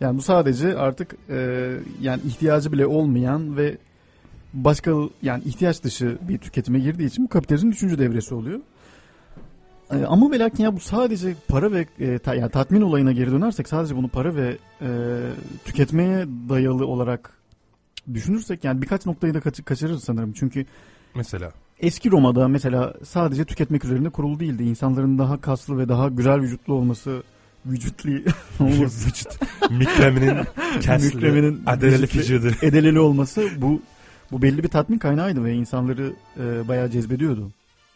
[0.01, 3.79] yani bu sadece artık e, yani ihtiyacı bile olmayan ve
[4.55, 4.93] başka
[5.23, 8.61] yani ihtiyaç dışı bir tüketime girdiği için bu kapitalizmin üçüncü devresi oluyor.
[9.91, 13.31] E, ama ve lakin ya bu sadece para ve e, ta- yani tatmin olayına geri
[13.33, 14.89] dönersek sadece bunu para ve e,
[15.65, 17.33] tüketmeye dayalı olarak
[18.15, 20.33] düşünürsek yani birkaç noktayı da kaç- kaçırırız sanırım.
[20.33, 20.67] Çünkü
[21.15, 24.63] Mesela eski Roma'da mesela sadece tüketmek üzerine kurulu değildi.
[24.63, 27.23] İnsanların daha kaslı ve daha güzel vücutlu olması,
[27.67, 28.11] vücutlu
[28.61, 29.39] olması, Vücut
[29.71, 30.45] mikleminin
[30.81, 32.51] kesli, Mükremenin adeleli vücudu.
[32.63, 33.83] edeleli olması bu
[34.33, 37.51] bu belli bir tatmin kaynağıydı ve insanları e, bayağı cezbediyordu.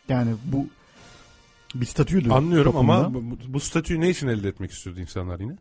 [0.09, 0.67] Yani bu
[1.75, 2.31] bir statüydü.
[2.31, 2.95] Anlıyorum toplumda.
[2.95, 5.57] ama bu, bu statüyü ne için elde etmek istiyordu insanlar yine?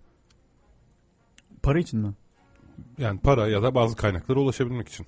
[1.63, 2.13] para için mi?
[2.97, 5.05] Yani para ya da bazı kaynaklara ulaşabilmek için.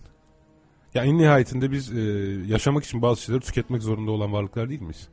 [0.93, 2.01] Ya en nihayetinde biz e,
[2.47, 5.07] yaşamak için bazı şeyleri tüketmek zorunda olan varlıklar değil miyiz?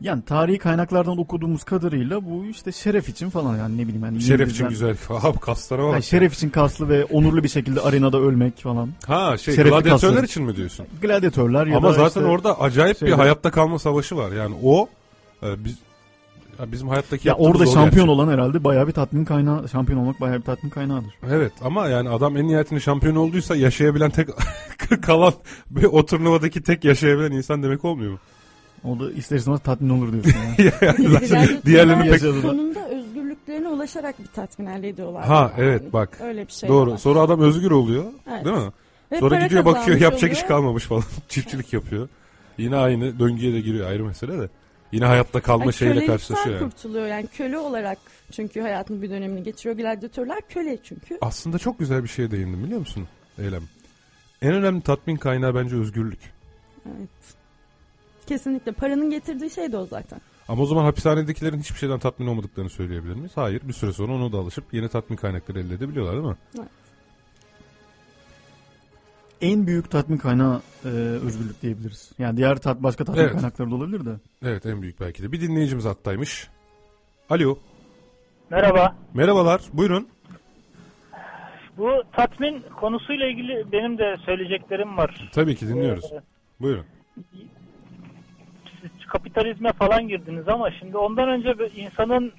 [0.00, 4.50] Yani tarihi kaynaklardan okuduğumuz kadarıyla bu işte şeref için falan yani ne bileyim yani Şeref
[4.50, 4.96] için güzel.
[5.10, 5.92] Abi kaslara bak.
[5.92, 8.88] Yani şeref için kaslı ve onurlu bir şekilde arenada ölmek falan.
[9.06, 10.26] Ha şey Şerefli gladyatörler kasları.
[10.26, 10.86] için mi diyorsun?
[11.02, 13.16] Gladyatörler ya Ama da zaten işte- orada acayip bir şeyler.
[13.16, 14.32] hayatta kalma savaşı var.
[14.32, 14.88] Yani o
[15.42, 15.78] e, biz
[16.60, 20.38] ya bizim hayattaki ya orada şampiyon olan herhalde bayağı bir tatmin kaynağı, şampiyon olmak bayağı
[20.38, 21.14] bir tatmin kaynağıdır.
[21.30, 24.28] Evet ama yani adam en nihayetinde şampiyon olduysa yaşayabilen tek
[25.02, 25.32] kalan
[25.70, 28.18] ve o turnuvadaki tek yaşayabilen insan demek olmuyor mu?
[28.84, 30.72] O da ister istemez tatmin olur diyorsun yani.
[31.30, 35.24] Yani diğerlerini pek sonunda özgürlüklerine ulaşarak bir tatmin elde ediyorlar.
[35.24, 35.68] Ha Yani.
[35.68, 36.18] evet bak.
[36.20, 36.92] Öyle bir şey Doğru.
[36.92, 36.96] var.
[36.98, 38.04] Sonra adam özgür oluyor.
[38.30, 38.44] Evet.
[38.44, 38.72] Değil mi?
[39.12, 40.48] Ve Sonra gidiyor bakıyor yapacak iş oluyor.
[40.48, 41.02] kalmamış falan.
[41.28, 42.08] Çiftçilik yapıyor.
[42.58, 44.48] Yine aynı döngüye de giriyor ayrı mesele de.
[44.92, 46.70] Yine hayatta kalma Ay, şeyle karşılaşıyor yani.
[46.70, 47.98] kurtuluyor yani köle olarak
[48.32, 49.76] çünkü hayatının bir dönemini geçiriyor.
[49.76, 51.18] Gladyatörler köle çünkü.
[51.20, 53.62] Aslında çok güzel bir şeye değindim biliyor musun Eylem?
[54.46, 56.20] En önemli tatmin kaynağı bence özgürlük.
[56.86, 57.08] Evet.
[58.26, 60.20] Kesinlikle paranın getirdiği şey de o zaten.
[60.48, 63.32] Ama o zaman hapishanedekilerin hiçbir şeyden tatmin olmadıklarını söyleyebilir miyiz?
[63.34, 63.62] Hayır.
[63.68, 66.68] Bir süre sonra ona da alışıp yeni tatmin kaynakları elde edebiliyorlar değil mi?
[69.40, 72.12] en büyük tatmin kaynağı e, özgürlük diyebiliriz.
[72.18, 73.32] Yani diğer tat, başka tatmin Evet.
[73.32, 74.10] kaynakları da olabilir de.
[74.42, 75.32] Evet en büyük belki de.
[75.32, 76.48] Bir dinleyicimiz hattaymış.
[77.30, 77.58] Alo.
[78.50, 78.96] Merhaba.
[79.14, 79.62] Merhabalar.
[79.72, 80.08] Buyurun.
[81.78, 85.28] Bu tatmin konusuyla ilgili benim de söyleyeceklerim var.
[85.32, 86.12] Tabii ki dinliyoruz.
[86.12, 86.20] Ee,
[86.60, 86.84] Buyurun.
[88.80, 92.32] Siz kapitalizme falan girdiniz ama şimdi ondan önce insanın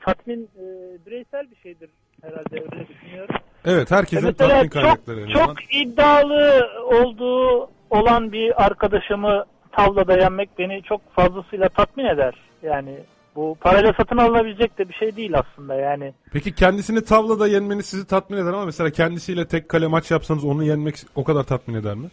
[0.00, 0.64] tatmin e,
[1.06, 1.90] bireysel bir şeydir
[2.22, 3.34] herhalde öyle düşünüyorum.
[3.64, 10.82] Evet herkesin Mesela tatmin kaynakları çok, çok iddialı olduğu olan bir arkadaşımı tavlada yenmek beni
[10.82, 12.34] çok fazlasıyla tatmin eder.
[12.62, 12.98] Yani
[13.36, 16.12] bu parayla satın alınabilecek de bir şey değil aslında yani.
[16.32, 20.64] Peki kendisini tavlada yenmeniz sizi tatmin eder ama mesela kendisiyle tek kale maç yapsanız onu
[20.64, 22.08] yenmek o kadar tatmin eder mi?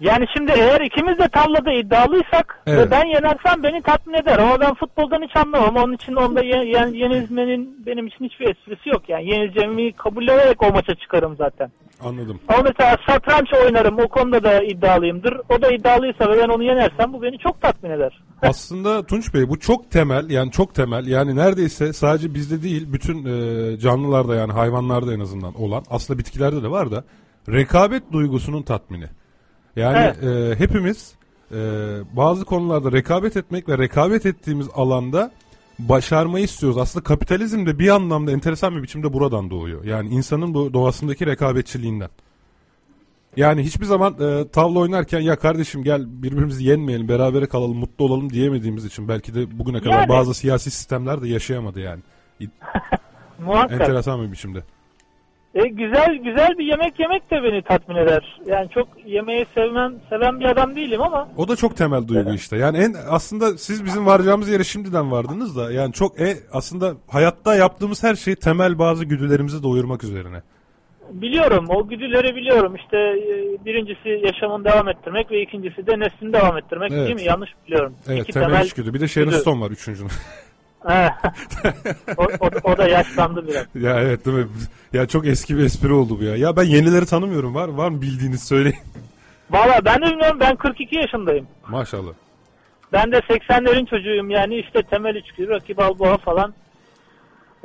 [0.00, 2.86] Yani şimdi eğer ikimiz de tavlada iddialıysak Evet.
[2.86, 4.38] ve ben yenersem beni tatmin eder.
[4.38, 5.76] Ama ben futboldan hiç anlamam.
[5.76, 9.08] Onun için onda ye, yen- yenilmenin benim için hiçbir esprisi yok.
[9.08, 11.70] Yani yenileceğimi kabullenerek o maça çıkarım zaten.
[12.04, 12.40] Anladım.
[12.48, 13.98] Ama mesela satranç oynarım.
[13.98, 15.40] O konuda da iddialıyımdır.
[15.48, 18.22] O da iddialıysa ve ben onu yenersem bu beni çok tatmin eder.
[18.42, 23.24] Aslında Tunç Bey bu çok temel yani çok temel yani neredeyse sadece bizde değil bütün
[23.24, 27.04] e, canlılarda yani hayvanlarda en azından olan aslında bitkilerde de var da
[27.48, 29.04] rekabet duygusunun tatmini.
[29.78, 31.14] Yani e, hepimiz
[31.52, 31.56] e,
[32.12, 35.30] bazı konularda rekabet etmek ve rekabet ettiğimiz alanda
[35.78, 36.78] başarmayı istiyoruz.
[36.78, 39.84] Aslında kapitalizm de bir anlamda enteresan bir biçimde buradan doğuyor.
[39.84, 42.10] Yani insanın bu doğasındaki rekabetçiliğinden.
[43.36, 48.30] Yani hiçbir zaman e, tavla oynarken ya kardeşim gel birbirimizi yenmeyelim berabere kalalım mutlu olalım
[48.30, 50.08] diyemediğimiz için belki de bugüne kadar Yani.
[50.08, 52.00] bazı siyasi sistemler de yaşayamadı yani.
[53.44, 53.80] Muhakkak.
[53.80, 54.62] Enteresan bir biçimde.
[55.58, 58.40] E, güzel güzel bir yemek yemek de beni tatmin eder.
[58.46, 62.56] Yani çok yemeği sevmem, seven bir adam değilim ama O da çok temel duygu işte.
[62.56, 67.54] Yani en aslında siz bizim varacağımız yere şimdiden vardınız da yani çok e, aslında hayatta
[67.54, 70.42] yaptığımız her şey temel bazı güdülerimizi doyurmak üzerine.
[71.12, 76.58] Biliyorum o güdüleri biliyorum işte e, birincisi yaşamını devam ettirmek ve ikincisi de neslini devam
[76.58, 77.06] ettirmek Evet.
[77.06, 77.94] değil mi yanlış biliyorum.
[78.08, 78.94] Evet İki temel, temel içgüdü.
[78.94, 79.38] Bir de Sharon güdü.
[79.38, 80.10] Stone var üçüncünün.
[82.16, 83.66] O, o, o da yaşlandı biraz.
[83.74, 84.46] ya evet değil mi?
[84.92, 86.36] Ya çok eski bir espri oldu bu ya.
[86.36, 87.54] Ya ben yenileri tanımıyorum.
[87.54, 88.76] Var var mı bildiğiniz söyleyin.
[89.50, 91.46] Valla ben de bilmiyorum ben 42 yaşındayım.
[91.68, 92.12] Maşallah.
[92.92, 96.54] Ben de 80'lerin çocuğuyum yani işte temel içgüdü, Rocky Balboa falan.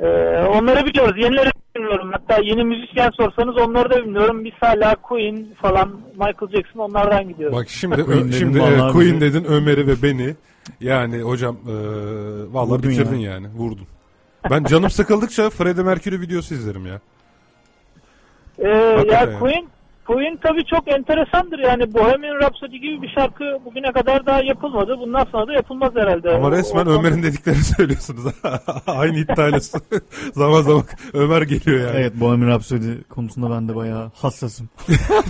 [0.00, 0.06] Ee,
[0.48, 1.14] onları biliyoruz.
[1.18, 2.10] Yenileri bilmiyorum.
[2.12, 4.44] Hatta yeni müzisyen sorsanız onları da bilmiyorum.
[4.44, 7.56] Biz hala Queen falan Michael Jackson onlardan gidiyoruz.
[7.56, 10.34] Bak şimdi Queen şimdi evet, Queen bizi- dedin Ömer'i ve beni.
[10.80, 11.72] Yani hocam e,
[12.52, 13.32] vallahi Vurdun bitirdin ya.
[13.32, 13.46] yani.
[13.56, 13.86] Vurdun.
[14.50, 17.00] Ben canım sıkıldıkça Freddie Mercury videosu izlerim ya.
[18.58, 19.38] Ee, Hakikaten ya yani.
[19.38, 19.66] Queen
[20.06, 24.98] Queen tabii çok enteresandır yani Bohemian Rhapsody gibi bir şarkı bugüne kadar daha yapılmadı.
[24.98, 26.30] Bundan sonra da yapılmaz herhalde.
[26.34, 28.24] Ama resmen o- Ömer'in dediklerini söylüyorsunuz.
[28.86, 29.60] Aynı iddiayla
[30.32, 31.96] zaman zaman Ömer geliyor yani.
[32.00, 34.68] Evet Bohemian Rhapsody konusunda ben de bayağı hassasım.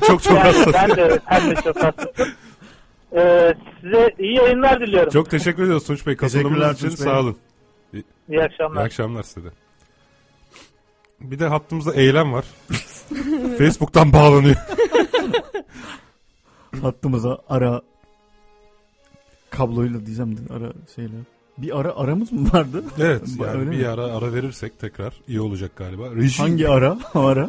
[0.06, 0.74] çok çok Yani hassas.
[0.74, 2.32] ben de, ben de çok hassasım.
[3.14, 5.10] Ee, size iyi yayınlar diliyorum.
[5.12, 6.16] Çok teşekkür ediyoruz Tunç Bey.
[6.16, 7.04] Katılımınız için Tunç Bey.
[7.06, 7.36] sağ olun.
[7.92, 8.84] İyi İyi akşamlar.
[8.84, 9.50] akşamlar size de.
[11.20, 12.44] Bir de hattımızda eylem var.
[13.58, 14.56] Facebook'tan bağlanıyor.
[16.82, 17.82] hattımıza ara
[19.50, 21.12] kabloyla diyeceğim de ara şeyle.
[21.58, 22.84] Bir ara aramız mı vardı?
[22.98, 26.10] Evet Öyle yani bir ara ara verirsek tekrar iyi olacak galiba.
[26.16, 26.98] Reji, Hangi ara?
[27.14, 27.48] ara?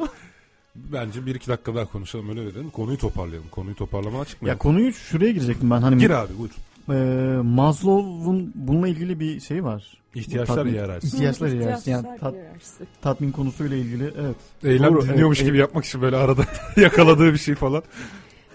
[0.75, 2.69] Bence bir iki dakika daha konuşalım öyle verelim.
[2.69, 3.49] Konuyu toparlayalım.
[3.49, 4.59] Konuyu toparlamaya Ya çıkmayalım.
[4.59, 5.81] konuyu şuraya girecektim ben.
[5.81, 6.51] Hani Gir abi buyur.
[6.89, 9.97] e, Maslow'un bununla ilgili bir şey var.
[10.15, 11.15] İhtiyaçlar Tatmin- hiyerarşisi.
[11.15, 11.89] İhtiyaçlar hiyerarşisi.
[11.89, 12.83] Yani tat- hiyerarşisi.
[13.01, 14.35] tatmin konusuyla ilgili evet.
[14.63, 15.47] Eylem Doğru, dinliyormuş evet.
[15.47, 16.45] gibi yapmak için böyle arada
[16.77, 17.83] yakaladığı bir şey falan.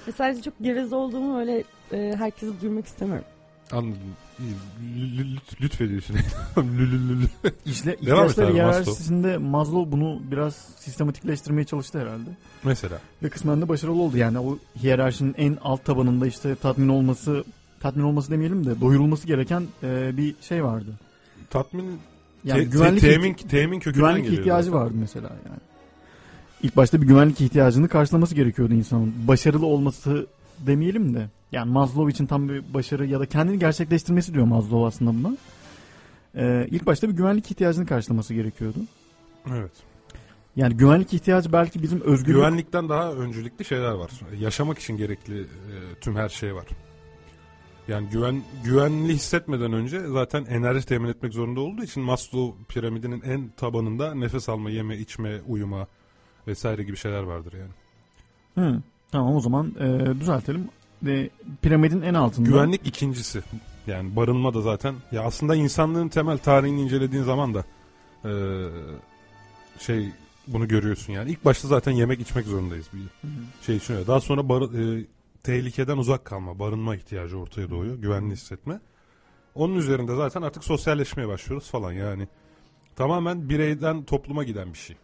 [0.08, 3.24] Ve sadece çok geveze olduğumu öyle e, herkese duyurmak istemiyorum.
[3.72, 3.98] Anladım.
[5.60, 6.14] Lütfediyorsun.
[6.56, 7.26] Lü- lü- lü- lü.
[7.66, 12.30] İşle, et ihtiyaçlar abi, hiyerarşisinde Maslow bunu biraz sistematikleştirmeye çalıştı herhalde.
[12.64, 12.98] Mesela.
[13.22, 14.16] Ve kısmen de başarılı oldu.
[14.16, 17.44] Yani o hiyerarşinin en alt tabanında işte tatmin olması,
[17.80, 20.90] tatmin olması demeyelim de doyurulması gereken e, bir şey vardı.
[21.50, 21.98] Tatmin
[22.44, 25.60] Yani te- güvenlik temin, temin kökünden güvenlik geliyor ihtiyacı vardı mesela yani.
[26.62, 29.14] İlk başta bir güvenlik ihtiyacını karşılaması gerekiyordu insanın.
[29.28, 30.26] Başarılı olması
[30.58, 31.28] demeyelim de.
[31.52, 35.36] Yani Maslow için tam bir başarı ya da kendini gerçekleştirmesi diyor Maslow aslında buna.
[36.34, 38.78] Ee, ilk başta bir güvenlik ihtiyacını karşılaması gerekiyordu.
[39.50, 39.72] Evet.
[40.56, 42.36] Yani güvenlik ihtiyacı belki bizim özgürlük...
[42.36, 44.10] Güvenlikten daha öncelikli şeyler var.
[44.38, 45.46] Yaşamak için gerekli e,
[46.00, 46.66] tüm her şey var.
[47.88, 53.48] Yani güven güvenli hissetmeden önce zaten enerji temin etmek zorunda olduğu için Maslow piramidinin en
[53.48, 55.86] tabanında nefes alma, yeme, içme, uyuma
[56.46, 57.72] vesaire gibi şeyler vardır yani.
[58.54, 58.82] Hı,
[59.12, 60.68] tamam o zaman e, düzeltelim.
[61.02, 61.30] Ve
[61.62, 62.48] piramidin en altında...
[62.48, 63.42] Güvenlik ikincisi.
[63.86, 64.94] Yani barınma da zaten.
[65.12, 67.64] Ya aslında insanlığın temel tarihini incelediğin zaman da
[68.24, 68.32] e,
[69.78, 70.08] şey
[70.46, 71.30] bunu görüyorsun yani.
[71.30, 73.64] İlk başta zaten yemek içmek zorundayız bir Hı hı.
[73.66, 74.06] şey için.
[74.06, 75.06] Daha sonra bar- e,
[75.42, 77.96] tehlikeden uzak kalma, barınma ihtiyacı ortaya doğuyor.
[77.96, 78.80] Güvenli hissetme.
[79.54, 82.28] Onun üzerinde zaten artık sosyalleşmeye başlıyoruz falan yani.
[82.96, 84.96] Tamamen bireyden topluma giden bir şey.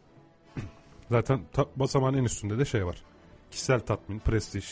[1.11, 2.96] zaten ta- basamağın en üstünde de şey var.
[3.56, 4.64] Kişisel tatmin, prestij,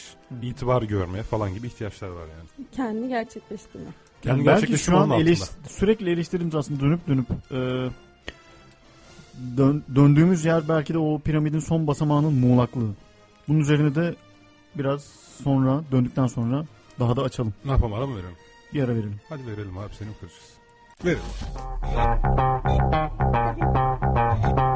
[0.42, 2.66] itibar görme falan gibi ihtiyaçlar var yani.
[2.72, 3.84] Kendini gerçekleştirme.
[4.22, 7.56] Kendi Yani belki şu gerçekleştirme an eleş- sürekli eleştirdiğimiz aslında dönüp dönüp e,
[9.56, 12.90] dön- döndüğümüz yer belki de o piramidin son basamağının muğlaklığı.
[13.48, 14.14] Bunun üzerine de
[14.74, 15.04] biraz
[15.44, 16.64] sonra döndükten sonra
[17.00, 17.54] daha da açalım.
[17.64, 18.36] Ne yapalım ara mı verelim?
[18.74, 19.20] Bir ara verelim.
[19.28, 20.54] Hadi verelim abi seni okuyacağız.
[21.04, 21.22] Verelim.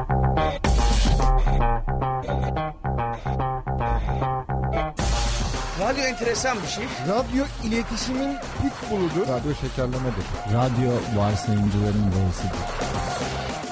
[6.29, 6.83] enteresan bir şey.
[7.07, 9.27] Radyo iletişimin pitbulludur.
[9.27, 10.25] Radyo şekerlemedir.
[10.53, 12.59] Radyo varsayımcıların reisidir.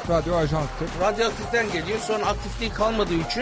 [0.10, 0.88] Radyo ajanstır.
[1.02, 3.42] Radyoaktiften geliyor sonra aktifliği kalmadığı için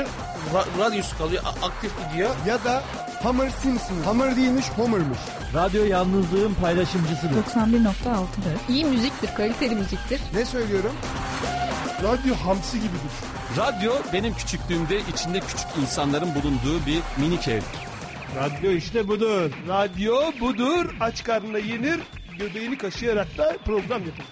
[0.53, 2.29] ra- radyosu kalıyor a- aktif gidiyor.
[2.47, 2.83] Ya da
[3.23, 3.95] Homer Simpson.
[4.05, 5.19] Homer değilmiş Homer'mış.
[5.53, 7.35] Radyo yalnızlığın paylaşımcısıdır.
[7.55, 8.73] 91.6'dır.
[8.73, 10.21] İyi müziktir, kaliteli müziktir.
[10.33, 10.91] Ne söylüyorum?
[12.03, 13.11] Radyo hamsi gibidir.
[13.57, 17.61] Radyo benim küçüklüğümde içinde küçük insanların bulunduğu bir minik ev.
[18.35, 19.51] Radyo işte budur.
[19.67, 20.95] Radyo budur.
[20.99, 21.99] Aç karnına yenir,
[22.39, 24.25] göbeğini kaşıyarak da program yapılır.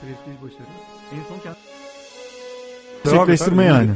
[0.00, 0.68] Prestij başarı.
[1.12, 1.56] En son et
[3.04, 3.90] Gerçekleştirme yani.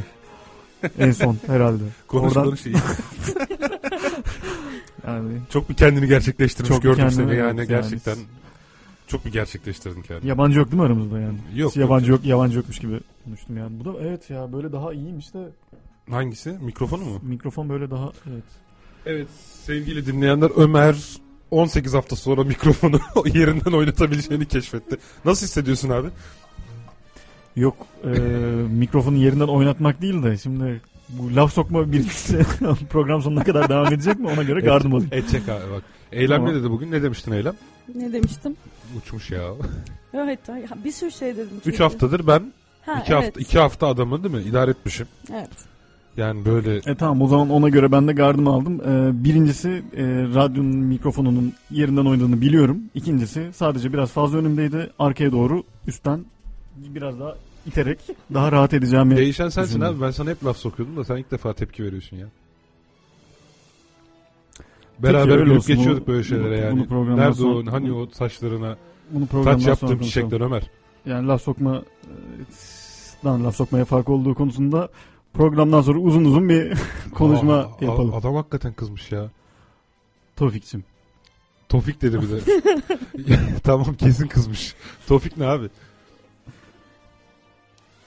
[0.99, 1.83] en son herhalde.
[2.07, 2.75] Konuş Oradan- iyi.
[5.07, 7.81] Yani Çok bir kendini gerçekleştirmiş Çok gördüm seni yani evet, yani.
[7.81, 8.17] gerçekten.
[9.07, 10.29] Çok bir gerçekleştirdin kendini.
[10.29, 11.37] yabancı yok değil mi aramızda yani?
[11.55, 13.79] Yok, Hiç yabancı yok, yabancı yokmuş gibi konuştum yani.
[13.79, 15.49] Bu da evet ya böyle daha iyiymiş de
[16.09, 16.49] Hangisi?
[16.61, 17.19] Mikrofonu mu?
[17.21, 18.43] mikrofon böyle daha evet.
[19.05, 19.27] Evet
[19.63, 20.95] sevgili dinleyenler Ömer
[21.51, 22.99] 18 hafta sonra mikrofonu
[23.33, 24.97] yerinden oynatabileceğini keşfetti.
[25.25, 26.07] Nasıl hissediyorsun abi?
[27.55, 28.09] Yok e,
[28.69, 32.37] mikrofonu yerinden oynatmak değil de şimdi bu laf sokma bilgisi
[32.89, 35.09] program sonuna kadar devam edecek mi ona göre gardım olayım.
[35.13, 35.83] Edecek abi bak.
[36.11, 36.53] Eylem Tamam.
[36.55, 36.91] ne dedi bugün?
[36.91, 37.55] Ne demiştin Eylem?
[37.95, 38.55] Ne demiştim?
[38.97, 39.41] Uçmuş ya.
[40.13, 40.39] Evet,
[40.83, 41.57] bir sürü şey dedim.
[41.57, 41.83] 3 çünkü.
[41.83, 42.53] haftadır ben
[42.85, 43.25] Ha, 2 evet.
[43.25, 44.41] hafta 2 hafta adamı değil mi?
[44.49, 45.07] İdare etmişim.
[45.33, 45.49] Evet.
[46.17, 48.81] Yani böyle E tamam o zaman ona göre ben de gardımı aldım.
[48.81, 50.03] E, birincisi e,
[50.35, 52.81] radyonun mikrofonunun yerinden oynadığını biliyorum.
[52.95, 54.89] İkincisi sadece biraz fazla önümdeydi.
[54.99, 56.25] Arkaya doğru üstten
[56.75, 57.99] biraz daha iterek
[58.33, 59.87] daha rahat edeceğimi değişen sensin düşündüm.
[59.95, 60.01] abi.
[60.01, 62.27] Ben sana hep laf sokuyordum da sen ilk defa tepki veriyorsun ya.
[64.99, 65.75] Beraber olsun.
[65.75, 66.89] geçiyorduk Bunu- böyle şeylere bunu- yani.
[66.89, 68.77] bunu Nerede o hani o saçlarına
[69.11, 69.99] Bunu taç konuşalım.
[69.99, 70.63] çiçekler Ömer.
[71.05, 71.83] Yani laf sokma
[73.23, 74.89] dan laf sokmaya fark olduğu konusunda
[75.33, 76.73] programdan sonra uzun uzun bir
[77.13, 78.13] konuşma Aa, yapalım.
[78.13, 79.29] Adam hakikaten kızmış ya.
[80.35, 80.83] Tofik'cim.
[81.69, 82.39] Tofik dedi bir de.
[83.63, 84.75] tamam kesin kızmış.
[85.07, 85.69] Tofik ne abi?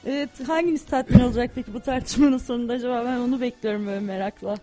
[0.06, 4.56] Evet, hangimiz tatmin olacak peki bu tartışmanın sonunda acaba ben onu bekliyorum böyle merakla.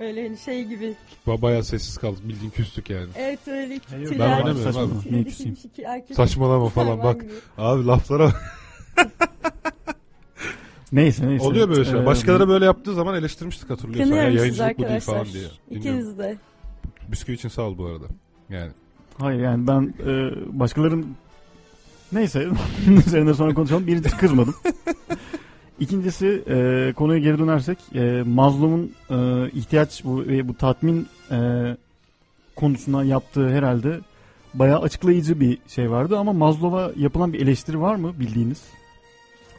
[0.00, 0.94] Öyle hani şey gibi.
[1.26, 2.28] Ba- Bayağı sessiz kaldık.
[2.28, 3.06] Bildiğin küstük yani.
[3.16, 4.94] Evet öyle Hayır, tüyler- ben oynamıyorum Saçmalama.
[5.00, 6.14] abi.
[6.14, 7.20] Saçmalama falan bak.
[7.20, 7.32] gibi.
[7.58, 8.32] Abi laflara
[10.92, 11.44] Neyse neyse.
[11.44, 12.02] Oluyor böyle şeyler.
[12.02, 14.16] Ee, Başkaları böyle yaptığı zaman eleştirmiştik hatırlıyorsan.
[14.16, 15.44] Ya, yayıncılık bu değil falan diye.
[15.70, 16.36] İkiniz de.
[17.08, 18.04] Bisküvi için sağ ol bu arada.
[18.50, 18.70] Yani.
[19.18, 21.06] Hayır yani ben e, başkaların
[22.12, 22.46] neyse
[23.06, 23.86] üzerine sonra konuşalım.
[23.86, 24.54] Birincisi kızmadım.
[25.80, 31.38] İkincisi e, konuya geri dönersek e, Maslow'un e, ihtiyaç bu ve bu tatmin e,
[32.56, 34.00] konusuna yaptığı herhalde
[34.54, 38.62] bayağı açıklayıcı bir şey vardı ama Maslow'a yapılan bir eleştiri var mı bildiğiniz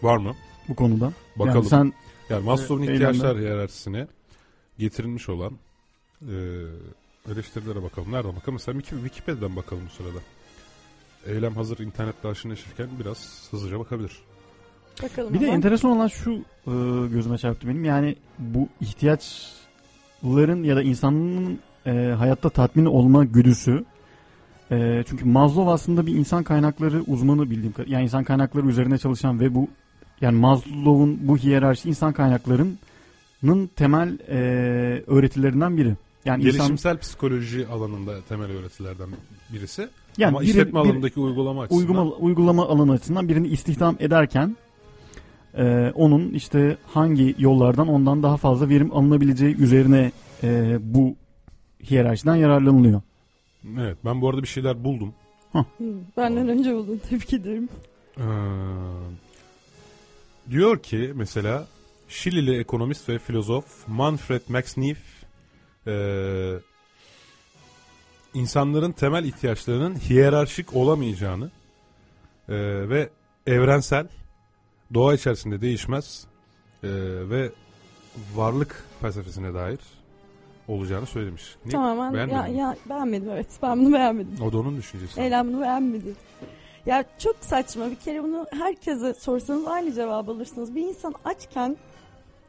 [0.02, 0.36] Var mı?
[0.68, 1.12] bu konuda?
[1.36, 1.56] Bakalım.
[1.58, 1.94] Yani sen
[2.30, 4.08] Yani Maslow'un e, ihtiyaçlar eylemde- hiyerarşisine
[4.80, 5.52] getirilmiş olan
[6.22, 6.36] e,
[7.32, 8.12] eleştirilere bakalım.
[8.12, 8.54] Nereden bakalım?
[8.54, 10.20] Mesela Wiki- Wikipedia'dan bakalım bu sırada.
[11.26, 14.12] Eylem hazır internette aşırı neşirken biraz hızlıca bakabilir.
[15.04, 15.56] Bakalım Bir de ama.
[15.56, 16.32] enteresan olan şu
[16.68, 16.72] e,
[17.14, 17.86] gözüme çarptı benim.
[17.86, 23.86] Yani bu ihtiyaçların ya da insanın e, hayatta tatmin olma güdüsü.
[24.72, 27.98] E, çünkü Maslow aslında bir insan kaynakları uzmanı bildiğim kadarıyla.
[27.98, 29.68] Yani insan kaynakları üzerine çalışan ve bu
[30.22, 34.38] yani Maslow'un bu hiyerarşi insan kaynaklarının temel e,
[35.08, 35.96] öğretilerinden biri.
[36.26, 39.08] Yani insan Gelişimsel psikoloji alanında temel öğretilerden
[39.54, 39.88] birisi.
[40.18, 41.82] Yani Ama biri- işletme biri- alanındaki uygulama açısından.
[41.82, 44.56] uygulama, uygulama alanı açısından birini istihdam ederken
[45.60, 50.12] e, onun işte hangi yollardan ondan daha fazla verim alınabileceği üzerine
[50.44, 51.16] e, bu
[51.90, 53.02] hiyerarşiden yararlanılıyor.
[53.80, 55.14] Evet ben bu arada bir şeyler buldum.
[55.52, 55.66] Hı,
[56.18, 57.02] Benden önce buldun.
[57.10, 57.70] Tebrik ederim.
[58.18, 58.24] Ee,
[60.52, 61.68] diyor ki mesela
[62.08, 64.98] Şilili ekonomist ve filozof Manfred Max Neef
[65.88, 66.54] ee,
[68.34, 71.52] insanların temel ihtiyaçlarının hiyerarşik olamayacağını
[72.50, 72.56] ee,
[72.90, 73.10] ve
[73.48, 74.08] evrensel
[74.94, 76.28] doğa içerisinde değişmez
[76.84, 76.88] ee,
[77.30, 77.52] ve
[78.36, 79.80] varlık felsefesine dair
[80.68, 81.56] olacağını söylemiş.
[81.66, 81.72] Niye?
[81.72, 82.58] Tamamen Beğenmedin ya, mi?
[82.58, 83.48] ya beğenmedim evet.
[83.62, 84.46] Ben bunu beğenmedim.
[84.46, 85.22] O da onun düşüncesi.
[85.22, 86.14] Eylem bunu beğenmedi.
[86.86, 87.92] Ya çok saçma.
[87.92, 90.76] Bir kere bunu herkese sorsanız aynı cevabı alırsınız.
[90.76, 91.78] Bir insan açken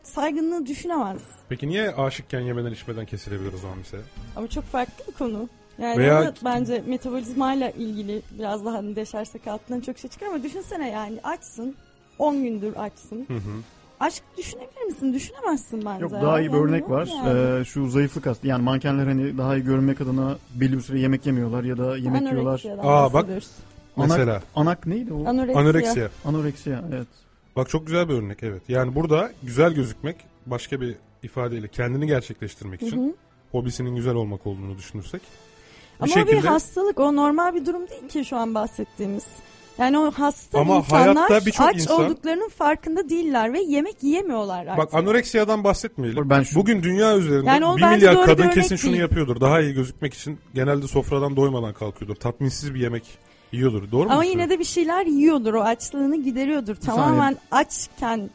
[0.03, 1.22] saygınlığı düşünemez.
[1.48, 4.03] Peki niye aşıkken yemeden içmeden kesilebilir o zaman mesela?
[4.37, 5.48] Ama çok farklı bir konu.
[5.79, 10.90] Yani Veya- bence metabolizmayla ilgili biraz daha hani deşersek altından çok şey çıkar ama düşünsene
[10.90, 11.76] yani açsın
[12.20, 13.24] 10 gündür açsın.
[13.28, 13.62] Hı hı.
[14.00, 15.14] Aşk düşünebilir misin?
[15.14, 16.02] Düşünemezsin bence.
[16.02, 17.09] Yok daha iyi bir Yani örnek var.
[17.24, 17.61] yani.
[17.61, 18.46] Ee, şu zayıflık hastı.
[18.46, 22.22] Yani mankenler hani daha iyi görünmek adına belli bir süre yemek yemiyorlar ya da yemek
[22.22, 22.42] yiyorlar.
[22.42, 23.26] Anoreksiya'dan Aa, bak.
[23.96, 24.42] Anak, Mesela.
[24.56, 25.26] anak neydi o?
[25.26, 25.62] Anoreksiya.
[25.62, 26.11] Anoreksiya.
[26.24, 27.06] Anoreksiya evet.
[27.56, 28.62] Bak çok güzel bir örnek evet.
[28.68, 33.14] Yani burada güzel gözükmek başka bir ifadeyle kendini gerçekleştirmek için Hı hı.
[33.52, 35.22] hobisinin güzel olmak olduğunu düşünürsek.
[36.02, 37.00] Bir Ama o bir hastalık.
[37.00, 39.24] O normal bir durum değil ki şu an bahsettiğimiz.
[39.78, 44.66] Yani o hasta Ama insanlar hayatta birçok aç insan- olduklarının farkında değiller ve yemek yiyemiyorlar
[44.66, 44.78] artık.
[44.78, 46.30] Bak anoreksiyadan bahsetmeyelim.
[46.30, 48.76] Ben şu- Bugün dünya üzerinde Yani o 1 bence milyar doğru bir kadın örnek kesin
[48.76, 49.02] şunu değil.
[49.02, 49.40] yapıyordur.
[49.40, 52.14] Daha iyi gözükmek için genelde sofradan doymadan kalkıyordur.
[52.16, 53.18] Tatminsiz bir yemek
[53.52, 53.90] yiyordur.
[53.92, 54.12] Doğru mu?
[54.12, 55.54] Ama yine de bir şeyler yiyordur.
[55.54, 56.74] O açlığını gideriyordur.
[56.76, 58.30] Tamamen açken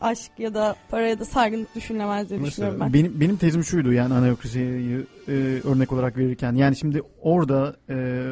[0.00, 2.92] aşk ya da para ya da saygınlık düşünülemez diye düşünüyorum ben.
[2.92, 5.32] Benim benim tezim şuydu yani anayokrisiyi e,
[5.64, 6.52] örnek olarak verirken.
[6.54, 8.26] Yani şimdi orada e,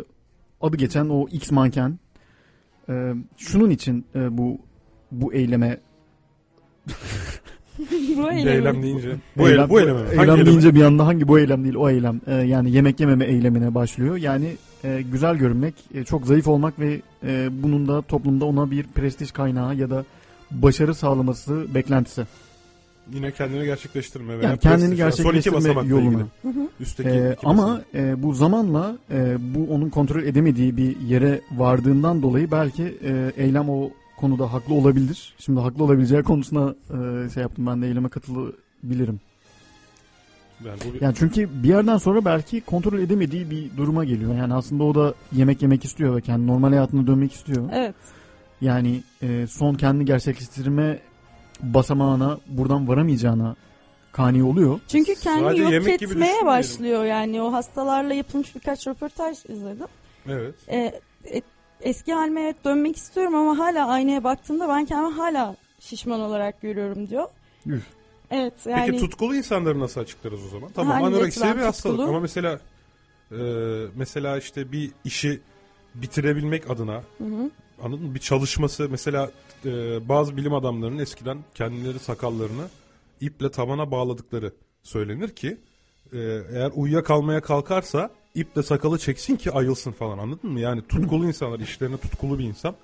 [0.61, 1.99] adı geçen o X manken
[2.89, 4.59] e, şunun için e, bu
[5.13, 5.79] bu eyleme
[6.89, 6.93] Bu
[7.91, 8.51] Bir eylemi.
[8.51, 9.17] eylem deyince.
[9.37, 9.95] Bu eylem, bu eylem.
[9.97, 10.01] mi?
[10.03, 10.47] Hangi eylem eylem?
[10.47, 12.21] deyince bir anda hangi bu eylem değil o eylem.
[12.27, 14.17] E, yani yemek yememe eylemine başlıyor.
[14.17, 18.83] Yani e, güzel görünmek, e, çok zayıf olmak ve e, bunun da toplumda ona bir
[18.85, 20.05] prestij kaynağı ya da
[20.51, 22.23] başarı sağlaması beklentisi.
[23.13, 24.39] Yine kendini gerçekleştirme.
[24.39, 25.23] veya Yani kendini prestij.
[25.25, 26.19] Son iki gerçekleştirme yoluna.
[26.43, 26.69] Hı hı.
[26.81, 32.23] Üstteki Ee, iki ama e, bu zamanla e, bu onun kontrol edemediği bir yere vardığından
[32.23, 35.35] dolayı belki e, eylem o konuda haklı olabilir.
[35.39, 39.21] Şimdi haklı olabileceği konusuna e, şey yaptım ben de eyleme katılabilirim.
[40.65, 44.35] Yani bu bir- Yani çünkü bir yerden sonra belki kontrol edemediği bir duruma geliyor.
[44.37, 47.69] Yani aslında o da yemek yemek istiyor ve kendi normal hayatına dönmek istiyor.
[47.73, 47.95] Evet.
[48.61, 50.99] Yani e, son kendini gerçekleştirme
[51.61, 53.57] basamağına buradan varamayacağına
[54.13, 54.81] kani oluyor.
[54.89, 56.47] Çünkü kendini Sadece yok yemek gibi etmeye düşünmeyelim.
[56.47, 57.43] başlıyor yani.
[57.43, 59.87] O hastalarla yapılmış birkaç röportaj izledim.
[60.29, 60.55] Evet.
[60.69, 61.43] E, e,
[61.81, 67.09] eski halime evet dönmek istiyorum ama hala aynaya baktığımda ben kendimi hala şişman olarak görüyorum
[67.11, 67.29] diyor.
[67.67, 67.83] Üf.
[68.31, 70.71] Evet yani Peki tutkulu insanları nasıl açıklarız o zaman?
[70.75, 72.11] Tamam Hangi anoreksiya açıdan bir hastalık tutkulu?
[72.11, 72.59] ama mesela
[73.33, 73.39] e,
[73.97, 75.41] mesela işte bir işi
[75.95, 77.51] bitirebilmek adına Hı hı.
[77.85, 78.15] Anladın mı?
[78.15, 79.31] Bir çalışması mesela
[79.65, 79.71] e,
[80.09, 82.69] bazı bilim adamlarının eskiden kendileri sakallarını
[83.21, 85.57] iple tavana bağladıkları söylenir ki
[86.13, 86.19] e,
[86.53, 90.61] eğer uyuyakalmaya kalkarsa iple sakalı çeksin ki ayılsın falan anladın mı?
[90.61, 92.75] Yani tutkulu insanlar işlerine tutkulu bir insan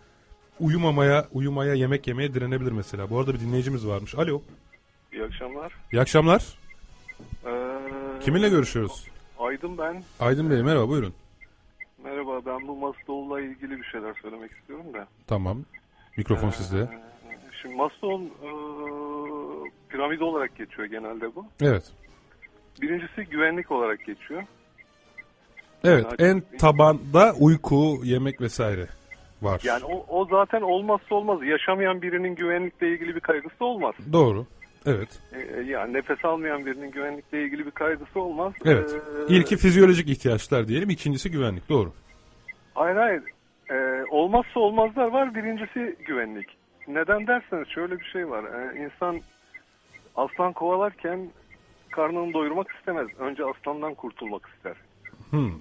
[0.60, 3.10] uyumamaya uyumaya yemek yemeye direnebilir mesela.
[3.10, 4.14] Bu arada bir dinleyicimiz varmış.
[4.14, 4.42] Alo.
[5.12, 5.72] İyi akşamlar.
[5.92, 6.58] İyi akşamlar.
[7.46, 7.50] Ee,
[8.24, 9.06] Kiminle görüşüyoruz?
[9.38, 10.04] Aydın ben.
[10.20, 11.14] Aydın Bey merhaba buyurun.
[12.04, 15.06] Merhaba ben bu Maslow'la ilgili bir şeyler söylemek istiyorum da.
[15.26, 15.64] Tamam.
[16.16, 16.88] Mikrofon sizde.
[17.62, 18.50] Şimdi Maslow e,
[19.88, 21.46] piramidi olarak geçiyor genelde bu.
[21.62, 21.92] Evet.
[22.82, 24.42] Birincisi güvenlik olarak geçiyor.
[25.84, 28.86] Evet Yani en tabanda uyku, yemek vesaire
[29.42, 29.60] var.
[29.64, 31.38] Yani o, o zaten olmazsa olmaz.
[31.42, 33.94] Yaşamayan birinin güvenlikle ilgili bir kaygısı olmaz.
[34.12, 34.46] Doğru.
[34.86, 35.08] Evet.
[35.32, 38.52] Ee, yani nefes almayan birinin güvenlikle ilgili bir kaygısı olmaz.
[38.64, 38.96] Evet.
[39.30, 41.68] Ee, İlki fizyolojik ihtiyaçlar diyelim, ikincisi güvenlik.
[41.68, 41.92] Doğru.
[42.74, 43.22] Hayır hayır.
[43.70, 45.34] Ee, olmazsa olmazlar var.
[45.34, 46.46] Birincisi güvenlik.
[46.88, 48.44] Neden derseniz şöyle bir şey var.
[48.44, 49.20] Ee, insan
[50.16, 51.30] aslan kovalarken
[51.90, 53.08] karnını doyurmak istemez.
[53.18, 54.76] Önce aslandan kurtulmak ister.
[55.30, 55.52] Hmm.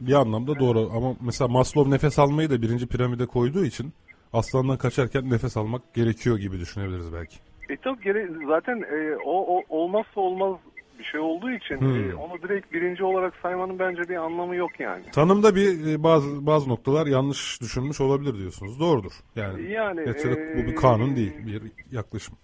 [0.00, 3.92] Bir anlamda doğru ama mesela Maslow nefes almayı da birinci piramide koyduğu için
[4.32, 7.36] aslandan kaçarken nefes almak gerekiyor gibi düşünebiliriz belki.
[7.70, 10.56] E tabii gere- zaten e, o, o olmazsa olmaz
[10.98, 12.10] bir şey olduğu için Hmm.
[12.10, 15.02] e, onu direkt birinci olarak saymanın bence bir anlamı yok yani.
[15.12, 18.80] Tanımda bir e, bazı bazı noktalar yanlış düşünmüş olabilir diyorsunuz.
[18.80, 19.12] Doğrudur.
[19.36, 21.62] Yani, Yani, neticede bu bir e, kanun değil, bir
[21.96, 22.34] yaklaşım.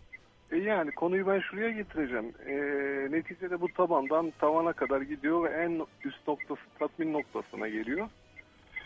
[0.52, 2.32] E yani konuyu ben şuraya getireceğim.
[2.46, 2.54] E,
[3.16, 8.08] neticede bu tabandan tavana kadar gidiyor ve en üst noktası tatmin noktasına geliyor.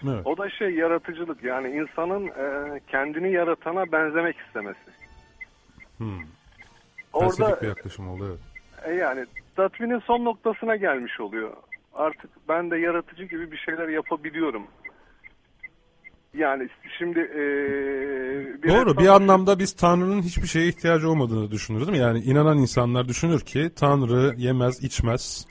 [0.05, 0.26] Evet.
[0.26, 4.99] O da şey yaratıcılık yani insanın e, kendini yaratana benzemek istemesi.
[6.01, 6.18] Hmm.
[7.12, 8.40] Orada Felsefik bir yaklaşım oldu evet.
[8.88, 9.26] e, yani
[9.57, 11.51] tatminin son noktasına gelmiş oluyor.
[11.94, 14.66] Artık ben de yaratıcı gibi bir şeyler yapabiliyorum.
[16.34, 17.42] Yani şimdi e,
[18.62, 22.05] bir Doğru bir anlamda biz Tanrı'nın hiçbir şeye ihtiyacı olmadığını düşünürüz değil mi?
[22.05, 25.46] Yani inanan insanlar düşünür ki Tanrı yemez, içmez,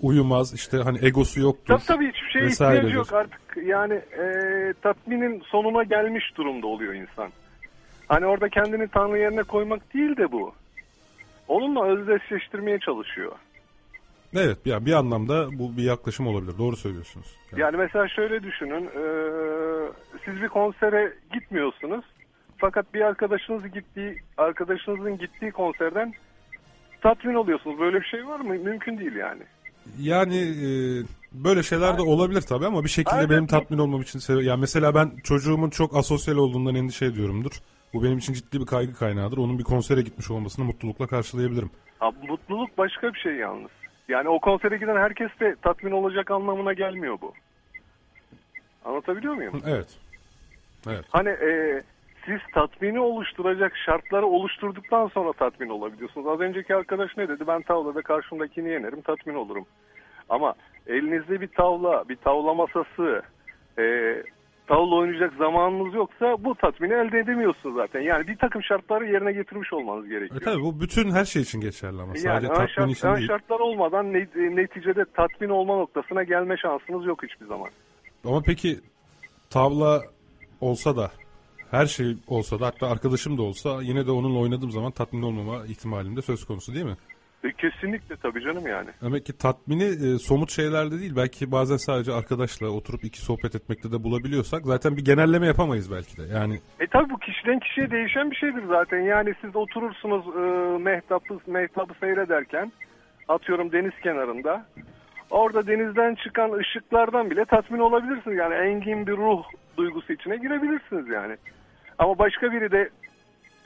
[0.00, 1.74] uyumaz, işte hani egosu yoktur.
[1.74, 3.40] Tabii tabii hiçbir şeye ihtiyacı yok artık.
[3.64, 4.24] Yani e,
[4.82, 7.30] tatminin sonuna gelmiş durumda oluyor insan.
[8.10, 10.52] Hani orada kendini Tanrı yerine koymak değil de bu.
[11.48, 13.32] Onunla özdeşleştirmeye çalışıyor.
[14.34, 16.58] Evet yani bir anlamda bu bir yaklaşım olabilir.
[16.58, 17.26] Doğru söylüyorsunuz.
[17.56, 18.84] Yani mesela şöyle düşünün.
[18.84, 19.02] e,
[20.24, 22.04] siz bir konsere gitmiyorsunuz.
[22.58, 26.14] Fakat bir arkadaşınız gittiği, arkadaşınızın gittiği konserden
[27.00, 27.80] tatmin oluyorsunuz.
[27.80, 28.54] Böyle bir şey var mı?
[28.54, 29.42] Mümkün değil yani.
[29.98, 30.68] Yani e,
[31.32, 33.30] böyle şeyler de olabilir tabii ama bir şekilde Aynen.
[33.30, 37.52] benim tatmin olmam için sebe- yani mesela ben çocuğumun çok asosyal olduğundan endişe ediyorumdur.
[37.94, 39.38] Bu benim için ciddi bir kaygı kaynağıdır.
[39.38, 41.70] Onun bir konsere gitmiş olmasını mutlulukla karşılayabilirim.
[41.98, 43.70] Ha, mutluluk başka bir şey yalnız.
[44.08, 47.32] Yani o konsere giden herkes de tatmin olacak anlamına gelmiyor bu.
[48.84, 49.62] Anlatabiliyor muyum?
[49.66, 49.98] Evet.
[50.88, 51.04] Evet.
[51.10, 51.82] Hani e,
[52.26, 56.26] siz tatmini oluşturacak şartları oluşturduktan sonra tatmin olabiliyorsunuz.
[56.26, 57.46] Az önceki arkadaş ne dedi?
[57.46, 59.66] Ben tavlada karşımdakini yenerim, tatmin olurum.
[60.28, 60.54] Ama
[60.86, 63.22] elinizde bir tavla, bir tavla masası,
[63.78, 63.82] e,
[64.70, 68.00] tavla oynayacak zamanınız yoksa bu tatmini elde edemiyorsunuz zaten.
[68.00, 70.40] Yani bir takım şartları yerine getirmiş olmanız gerekiyor.
[70.42, 73.14] E tabii bu bütün her şey için geçerli ama Yani sadece ön, tatmin şart, için
[73.16, 73.26] değil.
[73.28, 77.68] şartlar olmadan ne- neticede tatmin olma noktasına gelme şansınız yok hiçbir zaman.
[78.24, 78.80] Ama peki
[79.50, 80.02] tavla
[80.60, 81.10] olsa da
[81.70, 85.66] her şey olsa da hatta arkadaşım da olsa yine de onunla oynadığım zaman tatmin olmama
[85.66, 86.96] ihtimalim de söz konusu değil mi?
[87.44, 88.88] E, kesinlikle tabii canım yani.
[89.02, 93.92] Demek ki tatmini e, somut şeylerde değil belki bazen sadece arkadaşla oturup iki sohbet etmekte
[93.92, 96.22] de bulabiliyorsak zaten bir genelleme yapamayız belki de.
[96.34, 99.00] Yani E tabi bu kişiden kişiye değişen bir şeydir zaten.
[99.00, 102.72] Yani siz oturursunuz e, mehtapı, mehtapı seyrederken
[103.28, 104.66] atıyorum deniz kenarında.
[105.30, 108.36] Orada denizden çıkan ışıklardan bile tatmin olabilirsiniz.
[108.36, 109.44] Yani engin bir ruh
[109.76, 111.36] duygusu içine girebilirsiniz yani.
[111.98, 112.90] Ama başka biri de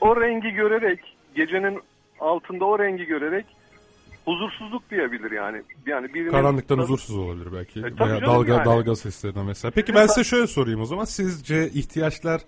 [0.01, 1.79] o rengi görerek, gecenin
[2.19, 3.45] altında o rengi görerek
[4.25, 5.61] huzursuzluk duyabilir yani.
[5.85, 7.79] Yani birinin karanlıktan huzursuz olabilir belki.
[7.79, 8.65] E, Veya dalga yani.
[8.65, 9.71] dalga seslerine mesela.
[9.75, 11.05] Peki ben size şöyle sorayım o zaman.
[11.05, 12.41] Sizce ihtiyaçlar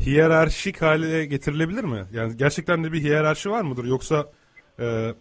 [0.00, 2.04] hiyerarşik hale getirilebilir mi?
[2.12, 3.84] Yani gerçekten de bir hiyerarşi var mıdır?
[3.84, 4.26] Yoksa
[4.80, 5.14] e,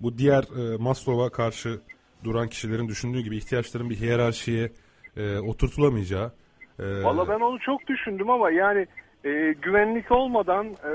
[0.00, 1.80] bu diğer e, Maslow'a karşı
[2.24, 4.72] duran kişilerin düşündüğü gibi ihtiyaçların bir hiyerarşiye
[5.16, 6.32] e, oturtulamayacağı.
[6.78, 8.86] E, Valla ben onu çok düşündüm ama yani
[9.24, 10.92] e, güvenlik olmadan e,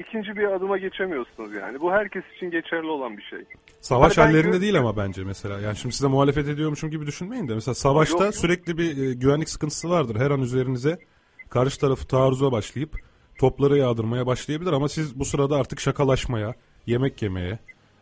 [0.00, 1.80] ikinci bir adıma geçemiyorsunuz yani.
[1.80, 3.38] Bu herkes için geçerli olan bir şey.
[3.80, 5.60] Savaş Hani hallerinde değil ama bence mesela.
[5.60, 7.54] Yani şimdi size muhalefet ediyormuşum gibi düşünmeyin de.
[7.54, 8.34] Mesela savaşta Yok, yok.
[8.34, 10.16] sürekli bir e, güvenlik sıkıntısı vardır.
[10.16, 10.98] Her an üzerinize
[11.50, 12.90] karşı tarafı taarruza başlayıp
[13.38, 14.72] topları yağdırmaya başlayabilir.
[14.72, 16.54] Ama siz bu sırada artık şakalaşmaya,
[16.86, 17.58] yemek yemeye,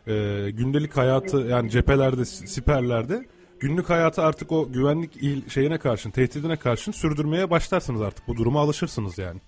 [0.07, 0.13] e,
[0.51, 3.25] gündelik hayatı yani cephelerde, si- siperlerde
[3.67, 8.27] günlük hayatı artık o güvenlik il, şeyine karşın, tehdidine karşın sürdürmeye başlarsınız artık.
[8.27, 9.39] Bu duruma alışırsınız yani.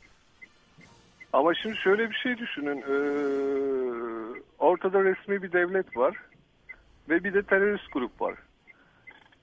[1.33, 2.77] Ama şimdi şöyle bir şey düşünün.
[2.77, 2.97] e,
[4.59, 6.15] ortada resmi bir devlet var
[7.09, 8.35] ve bir de terörist grup var.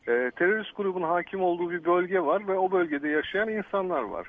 [0.08, 4.26] E, terörist grubun hakim olduğu bir bölge var ve o bölgede yaşayan insanlar var.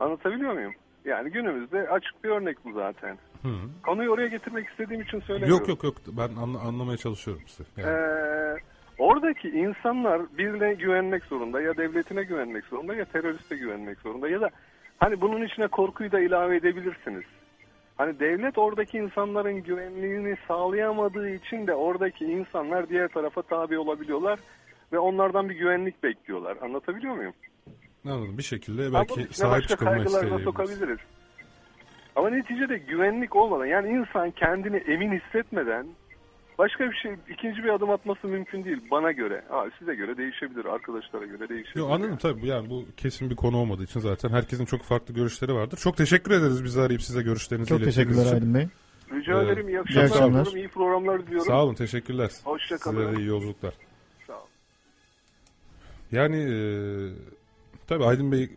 [0.00, 0.74] Anlatabiliyor muyum?
[1.04, 3.18] Yani günümüzde açık bir örnek bu zaten.
[3.44, 3.48] Hı.
[3.82, 5.58] Konuyu oraya getirmek istediğim için söylemiyorum.
[5.58, 7.68] Yok yok yok ben anla- anlamaya çalışıyorum size.
[7.76, 7.90] Yani.
[7.90, 8.56] Ee,
[8.98, 14.50] oradaki insanlar birine güvenmek zorunda ya devletine güvenmek zorunda ya teröriste güvenmek zorunda ya da
[14.98, 17.24] Hani bunun içine korkuyu da ilave edebilirsiniz.
[17.96, 24.38] Hani devlet oradaki insanların güvenliğini sağlayamadığı için de oradaki insanlar diğer tarafa tabi olabiliyorlar
[24.92, 26.56] ve onlardan bir güvenlik bekliyorlar.
[26.62, 27.32] Anlatabiliyor muyum?
[28.04, 28.38] Anladım.
[28.38, 30.44] Bir şekilde belki sahip çıkılma isteği.
[30.44, 30.98] sokabiliriz.
[32.16, 35.86] Ama neticede güvenlik olmadan yani insan kendini emin hissetmeden
[36.58, 39.44] başka bir şey ikinci bir adım atması mümkün değil bana göre.
[39.48, 41.80] Ha, size göre değişebilir, arkadaşlara göre değişebilir.
[41.80, 45.54] Yok anladım tabii yani bu kesin bir konu olmadığı için zaten herkesin çok farklı görüşleri
[45.54, 45.76] vardır.
[45.76, 48.34] Çok teşekkür ederiz bizi arayıp size görüşlerinizi Çok ilettiğiniz teşekkürler için.
[48.34, 48.68] Aydın Bey.
[49.18, 49.68] Rica Ee, ederim.
[49.68, 50.30] İyi iyi akşamlar akşamlar.
[50.46, 50.56] diliyorum.
[50.56, 51.46] iyi programlar diliyorum.
[51.46, 52.30] Sağ olun teşekkürler.
[52.44, 53.16] Hoşça Size kalın.
[53.16, 53.74] de iyi yolculuklar.
[54.26, 54.48] Sağ olun.
[56.12, 56.56] Yani e,
[57.86, 58.50] tabii Aydın Bey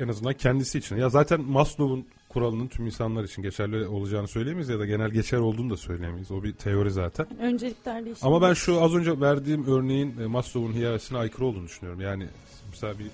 [0.00, 0.96] en azından kendisi için.
[0.96, 5.70] Ya zaten Maslow'un kuralının tüm insanlar için geçerli olacağını söyleyemeyiz ya da genel geçer olduğunu
[5.70, 6.30] da söyleyemeyiz.
[6.30, 7.26] O bir teori zaten.
[7.40, 8.32] Öncelikler değişiyor.
[8.32, 12.00] Ama ben şu az önce verdiğim örneğin e, Maslow'un hiyerarşisine aykırı olduğunu düşünüyorum.
[12.00, 12.26] Yani
[12.70, 13.06] mesela bir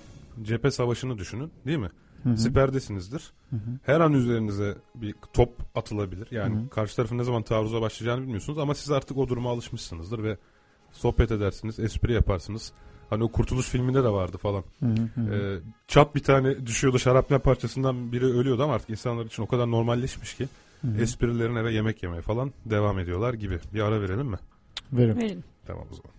[0.43, 1.89] cephe savaşını düşünün değil mi?
[2.23, 2.37] Hı hı.
[2.37, 3.33] Siperdesinizdir.
[3.49, 3.59] Hı hı.
[3.83, 6.27] Her an üzerinize bir top atılabilir.
[6.31, 6.69] Yani Hı hı.
[6.69, 10.37] karşı tarafın ne zaman taarruza başlayacağını bilmiyorsunuz ama siz artık o duruma alışmışsınızdır ve
[10.91, 12.73] sohbet edersiniz, espri yaparsınız.
[13.11, 14.63] Hani o Kurtuluş filminde de vardı falan.
[14.79, 14.85] Hı
[15.15, 15.33] hı.
[15.33, 19.71] Ee, çat bir tane düşüyordu şarapnel parçasından biri ölüyordu ama artık insanlar için o kadar
[19.71, 20.47] normalleşmiş ki
[20.81, 21.01] Hı hı.
[21.01, 23.59] esprilerine ve yemek yemeye falan devam ediyorlar gibi.
[23.73, 24.37] Bir ara verelim mi?
[24.93, 25.17] Verin.
[25.17, 25.43] Verin.
[25.67, 26.11] Tamam o zaman.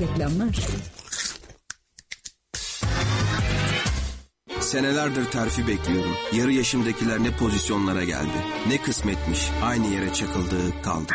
[0.00, 0.56] Reklamlar.
[4.60, 6.12] Senelerdir terfi bekliyorum.
[6.32, 8.38] Yarı yaşımdakiler ne pozisyonlara geldi.
[8.68, 9.50] Ne kısmetmiş.
[9.62, 11.12] Aynı yere çakıldı kaldı.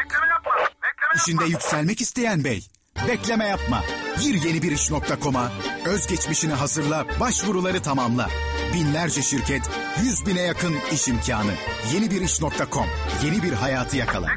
[1.18, 2.68] İşinde yükselmek isteyen bey.
[3.08, 3.84] Bekleme yapma.
[4.22, 5.52] Gir yeni bir iş.com'a.
[5.86, 8.30] Özgeçmişini hazırla, başvuruları tamamla.
[8.74, 9.62] Binlerce şirket,
[10.04, 11.52] yüz bine yakın iş imkanı.
[11.94, 12.88] Yeni bir iş.com.
[13.26, 14.28] Yeni bir hayatı yakala.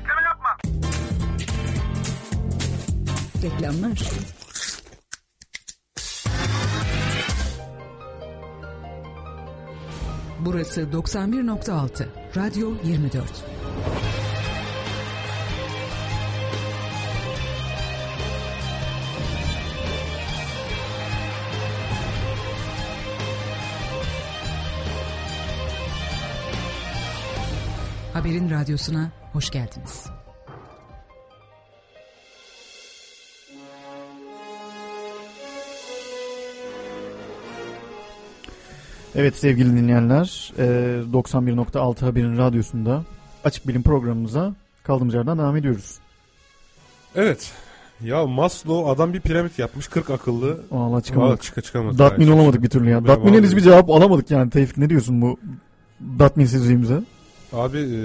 [3.43, 4.03] Reklamlar.
[10.41, 12.07] Burası 91.6
[12.37, 13.60] Radyo 24.
[28.21, 30.07] Haberin radyosuna hoş geldiniz.
[39.15, 40.63] Evet sevgili dinleyenler, e,
[41.13, 43.05] 91.6 Haberin Radyosu'nda
[43.45, 45.99] Açık Bilim programımıza kaldığımız yerden devam ediyoruz.
[47.17, 47.53] Evet.
[48.01, 50.61] Ya Maslow adam bir piramit yapmış 40 akıllı.
[50.71, 51.31] Valla çıkamadık.
[51.31, 51.99] Valla çıka çıkamadık.
[51.99, 52.37] Tatmin Yani.
[52.37, 52.99] olamadık bir türlü ya.
[52.99, 54.77] Edici vallahi- bir cevap alamadık yani Tevfik.
[54.77, 55.39] Ne diyorsun bu
[56.19, 57.03] tatminsizliğimize?
[57.53, 57.99] Abi e,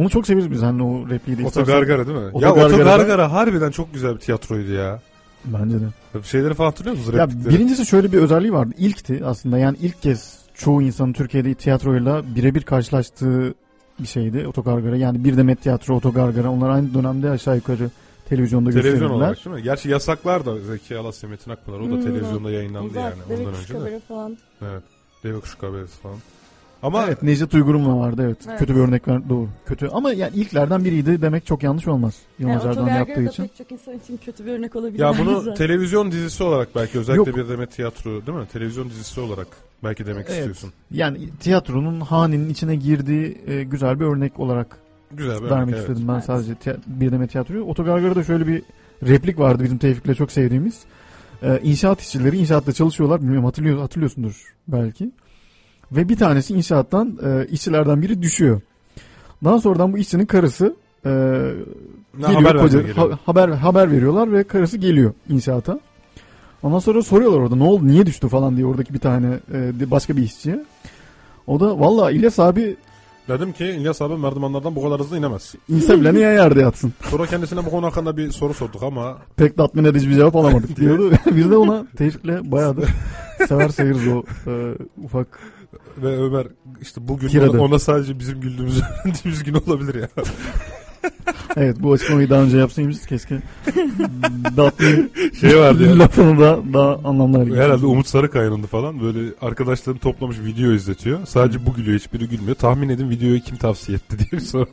[0.00, 2.24] Onu çok severiz biz hani o repliği de istersen- Otogargara değil mi?
[2.24, 5.00] ya Otogargara'da- Otogargara harbiden çok güzel bir tiyatroydu ya.
[5.44, 6.22] Bence de.
[6.22, 7.16] Şeyleri falan hatırlıyor musunuz?
[7.18, 7.54] Ya replikleri?
[7.54, 8.74] birincisi şöyle bir özelliği vardı.
[8.78, 13.54] İlkti aslında yani ilk kez çoğu insanın Türkiye'de tiyatroyla birebir karşılaştığı
[14.00, 14.96] bir şeydi Otogargara.
[14.96, 17.90] Yani bir demet tiyatro Otogargara onlar aynı dönemde aşağı yukarı
[18.28, 19.16] televizyonda Televizyon gösterildiler.
[19.26, 19.62] olarak değil mi?
[19.62, 23.54] Gerçi yasaklar da Zeki Alasya Metin Akpınar o da Hmm, televizyonda yayınlandı Uzak, yani ondan
[23.54, 24.00] önce de.
[24.08, 24.36] Falan.
[24.62, 24.82] Evet.
[25.24, 26.16] Deve Kuşu Haberisi falan.
[26.82, 28.38] Ama Evet Necdet Uygur'un da vardı evet.
[28.48, 28.58] Evet.
[28.58, 29.48] Kötü bir örnek ver doğru.
[29.66, 32.14] Kötü ama yani ilklerden biriydi demek çok yanlış olmaz.
[32.38, 33.42] Yani Yılmaz Erdoğan Otogargara yaptığı için.
[33.42, 34.98] pek çok insan için kötü bir örnek olabilir.
[34.98, 35.54] ya bunu zaten.
[35.54, 37.38] televizyon dizisi olarak belki özellikle Yok.
[37.38, 38.46] bir demet tiyatro değil mi?
[38.52, 39.46] Televizyon dizisi olarak
[39.84, 40.38] belki demek Evet.
[40.38, 40.70] istiyorsun.
[40.90, 44.78] Yani tiyatronun hanenin içine girdiği e, güzel bir örnek olarak
[45.12, 45.88] Güzel bir vermek örnek, evet.
[45.88, 46.24] istedim ben Evet.
[46.24, 47.64] sadece tiya- bir demet tiyatroyu.
[47.64, 48.62] Otogargara'da şöyle bir
[49.02, 50.80] replik vardı bizim Tevfik'le çok sevdiğimiz.
[51.42, 53.20] E, inşaat işçileri inşaatta çalışıyorlar.
[53.20, 55.10] Bilmiyorum hatırlıyor, hatırlıyorsundur belki.
[55.92, 58.60] Ve bir tanesi inşaattan e, işçilerden biri düşüyor.
[59.44, 60.74] Daha sonradan bu işçinin karısı
[61.04, 61.10] e,
[62.18, 62.96] geliyor haber koca, geliyor.
[62.96, 65.80] ha- haber haber veriyorlar ve karısı geliyor inşaata.
[66.62, 70.16] Ondan sonra soruyorlar orada ne oldu niye düştü falan diye oradaki bir tane e, başka
[70.16, 70.64] bir işçiye.
[71.46, 72.76] O da valla İlyas abi
[73.28, 75.54] Dedim ki İlyas abi merdivenlerden bu kadar hızlı inemez.
[75.68, 76.92] inse bile niye yerde yatsın?
[77.10, 80.76] Sonra kendisine bu konu hakkında bir soru sorduk ama Pek tatmin edici bir cevap alamadık
[80.80, 81.10] diyordu.
[81.36, 82.80] Biz de ona Tevfik'le bayağı da
[83.48, 84.74] sever sayırız o e,
[85.04, 85.38] ufak
[85.98, 86.46] ve Ömer
[86.80, 90.08] işte bugün ona, ona sadece bizim güldüğümüz öğrendiğimiz gün olabilir ya.
[91.56, 93.34] Evet bu açıklamayı daha önce yapsaymışız keşke.
[95.40, 95.98] Şey vardı ya.
[95.98, 101.26] lafını da daha anlamlı hale Herhalde Umut Sarıkaya'nındı falan böyle arkadaşlarını toplamış video izletiyor.
[101.26, 102.54] Sadece bu gülüyor hiçbiri gülmüyor.
[102.54, 104.66] Tahmin edin videoyu kim tavsiye etti diye bir soru.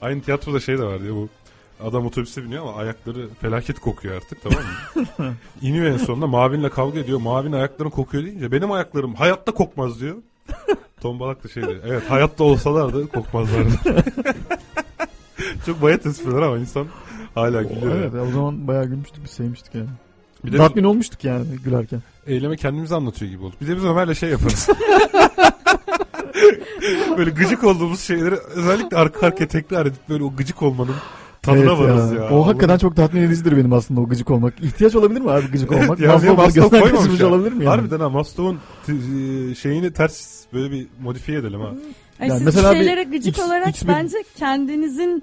[0.00, 1.28] Aynı tiyatroda şey de var ya bu
[1.84, 4.58] adam otobüse biniyor ama ayakları felaket kokuyor artık tamam
[5.18, 5.34] mı?
[5.62, 7.20] İniyor en sonunda Mavin'le kavga ediyor.
[7.20, 10.16] Mavin ayakların kokuyor deyince benim ayaklarım hayatta kokmaz diyor.
[11.00, 11.80] Tombalak da şey diyor.
[11.86, 13.70] Evet hayatta olsalardı kokmazlardı.
[15.66, 16.86] Çok bayat espriler ama insan
[17.34, 17.96] hala gülüyor.
[17.96, 18.22] Evet ya.
[18.22, 19.88] o zaman bayağı gülmüştük biz sevmiştik yani.
[20.44, 22.02] Bir de Tatmin olmuştuk yani gülerken.
[22.26, 23.54] eyleme kendimizi anlatıyor gibi oldu.
[23.60, 24.68] Bir de biz Ömer'le şey yaparız.
[27.18, 30.94] böyle gıcık olduğumuz şeyleri özellikle arka arkaya tekrar edip böyle o gıcık olmanın
[31.46, 32.30] tadına Evet varız ya.
[32.30, 34.54] O hakikaten çok tatmin edicidir benim aslında o gıcık olmak.
[34.62, 36.00] İhtiyaç olabilir mi abi gıcık olmak?
[36.00, 37.26] ya Maslow Maslow koymamış ya.
[37.26, 37.68] olabilir mi yani?
[37.76, 41.72] Harbiden ha Maslow'un t- şeyini ters böyle bir modifiye edelim ha.
[42.20, 45.22] Ay Yani siz mesela şeylere gıcık X- olarak X bence kendinizin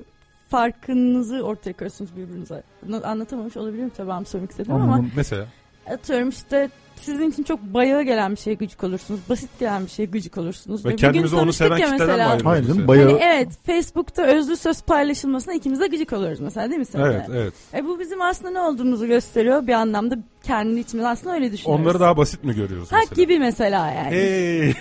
[0.50, 2.64] farkınızı ortaya koyuyorsunuz birbirinize.
[2.88, 5.06] Bunu anlatamamış olabilirim tabii ben söylemek istedim ama.
[5.16, 5.46] Mesela
[5.90, 6.70] atıyorum işte
[7.02, 9.20] sizin için çok bayağı gelen bir şeye gıcık olursunuz.
[9.30, 10.86] Basit gelen bir şeye gıcık olursunuz.
[10.86, 12.14] Ve bir kendimizi onu seven kitleden mi mesela.
[12.30, 16.70] ayırıyoruz Hayır canım, bayağı- Hani evet Facebook'ta özlü söz paylaşılmasına ikimiz de gıcık oluyoruz mesela
[16.70, 17.00] değil mi sen?
[17.00, 17.54] Evet evet.
[17.74, 21.86] E bu bizim aslında ne olduğumuzu gösteriyor bir anlamda kendi içimiz aslında öyle düşünüyoruz.
[21.86, 23.16] Onları daha basit mi görüyoruz mesela?
[23.24, 24.12] gibi mesela yani.
[24.16, 24.74] Hey.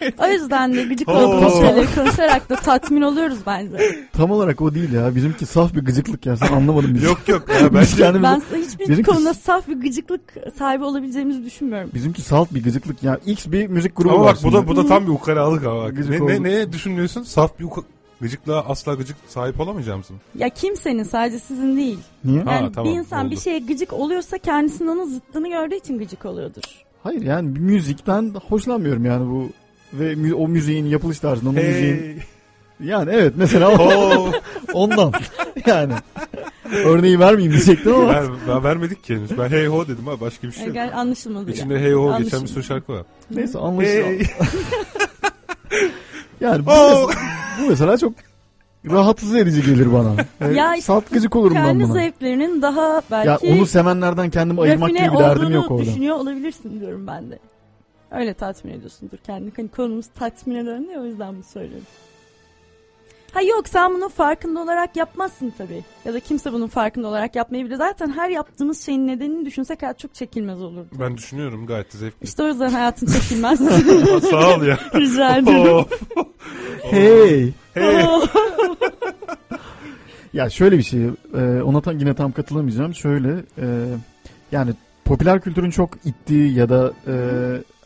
[0.18, 3.76] O yüzden de gıcık olduğumuz şeyleri konuşarak da tatmin oluyoruz bence.
[4.12, 5.14] Tam olarak o değil ya.
[5.14, 6.36] Bizimki saf bir gıcıklık ya.
[6.36, 7.06] Sen anlamadın bizi.
[7.06, 10.20] Yok yok ya bence Ben hiçbir Bizimki- konuda saf bir gıcıklık
[10.58, 11.90] sahibi olabileceğimizi düşünmüyorum.
[11.94, 13.18] Bizimki salt bir gıcıklık ya.
[13.26, 15.82] X bir müzik grubu Ama var bak bu da bu da tam bir ukalalık ama
[15.84, 15.96] bak.
[15.96, 17.22] Gıcık Ne, ne, neye düşünüyorsun?
[17.22, 17.82] Saf bir uka-
[18.20, 20.16] gıcıklığa asla gıcık sahip olamayacak mısın?
[20.34, 21.98] Ya kimsenin sadece sizin değil.
[22.24, 22.38] Niye?
[22.38, 23.40] Yani Ha, tamam, bir insan bir oldu.
[23.42, 26.62] şeye gıcık oluyorsa kendisinin onun zıttını gördüğü için gıcık oluyordur.
[27.02, 29.48] Hayır yani bir müzikten hoşlanmıyorum yani bu
[29.98, 32.16] ve mü- o müziğin yapılış tarzından o müziğin Hey.
[32.88, 34.32] yani evet mesela o- Oo.
[34.72, 35.12] ondan
[35.66, 35.92] yani
[36.84, 39.38] örneği vermeyeyim diyecektim ama ben, ben vermedik ki henüz.
[39.38, 40.76] Ben hey ho dedim ha başka bir şey yok.
[40.94, 41.50] anlaşılmadı.
[41.50, 41.82] İçinde yani.
[41.84, 42.44] hey ho geçen Anlaşılmadı.
[42.44, 43.02] bir sürü şarkı var.
[43.34, 44.06] neyse anlaşılıyor.
[44.06, 44.22] Hey.
[46.40, 47.06] Yani bu, Oo.
[47.08, 47.20] mesela,
[47.62, 48.12] bu mesela çok
[48.90, 50.14] rahatsız edici gelir bana.
[50.54, 51.92] Ya işte Salt gıcık olurum ben Kendi buna.
[51.92, 55.84] zevklerinin daha belki Ya onu sevenlerden kendimi ayırmak gibi bir derdim yok orada.
[55.84, 57.38] düşünüyor olabilirsin diyorum ben de.
[58.10, 59.52] Öyle tatmin ediyorsundur kendini.
[59.56, 61.86] Hani konumuz tatmine döndü ya o yüzden bunu söylüyorum.
[63.32, 65.84] Ha yok sen bunun farkında olarak yapmazsın tabii.
[66.04, 67.76] Ya da kimse bunun farkında olarak yapmayabilir.
[67.76, 70.88] Zaten her yaptığımız şeyin nedenini düşünsek hayat çok çekilmez olurdu.
[71.00, 72.24] Ben düşünüyorum gayet de zevkli.
[72.24, 73.58] İşte o yüzden hayatın çekilmez.
[74.30, 74.78] Sağ ol ya.
[74.94, 75.84] Rica ederim.
[76.90, 77.52] Hey.
[77.74, 78.04] Hey.
[80.32, 81.04] Ya şöyle bir şey,
[81.34, 82.94] e, ona tam, yine tam katılamayacağım.
[82.94, 83.28] Şöyle,
[83.58, 83.66] e,
[84.52, 84.70] yani
[85.04, 87.14] popüler kültürün çok ittiği ya da e,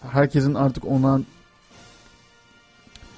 [0.01, 1.21] herkesin artık ona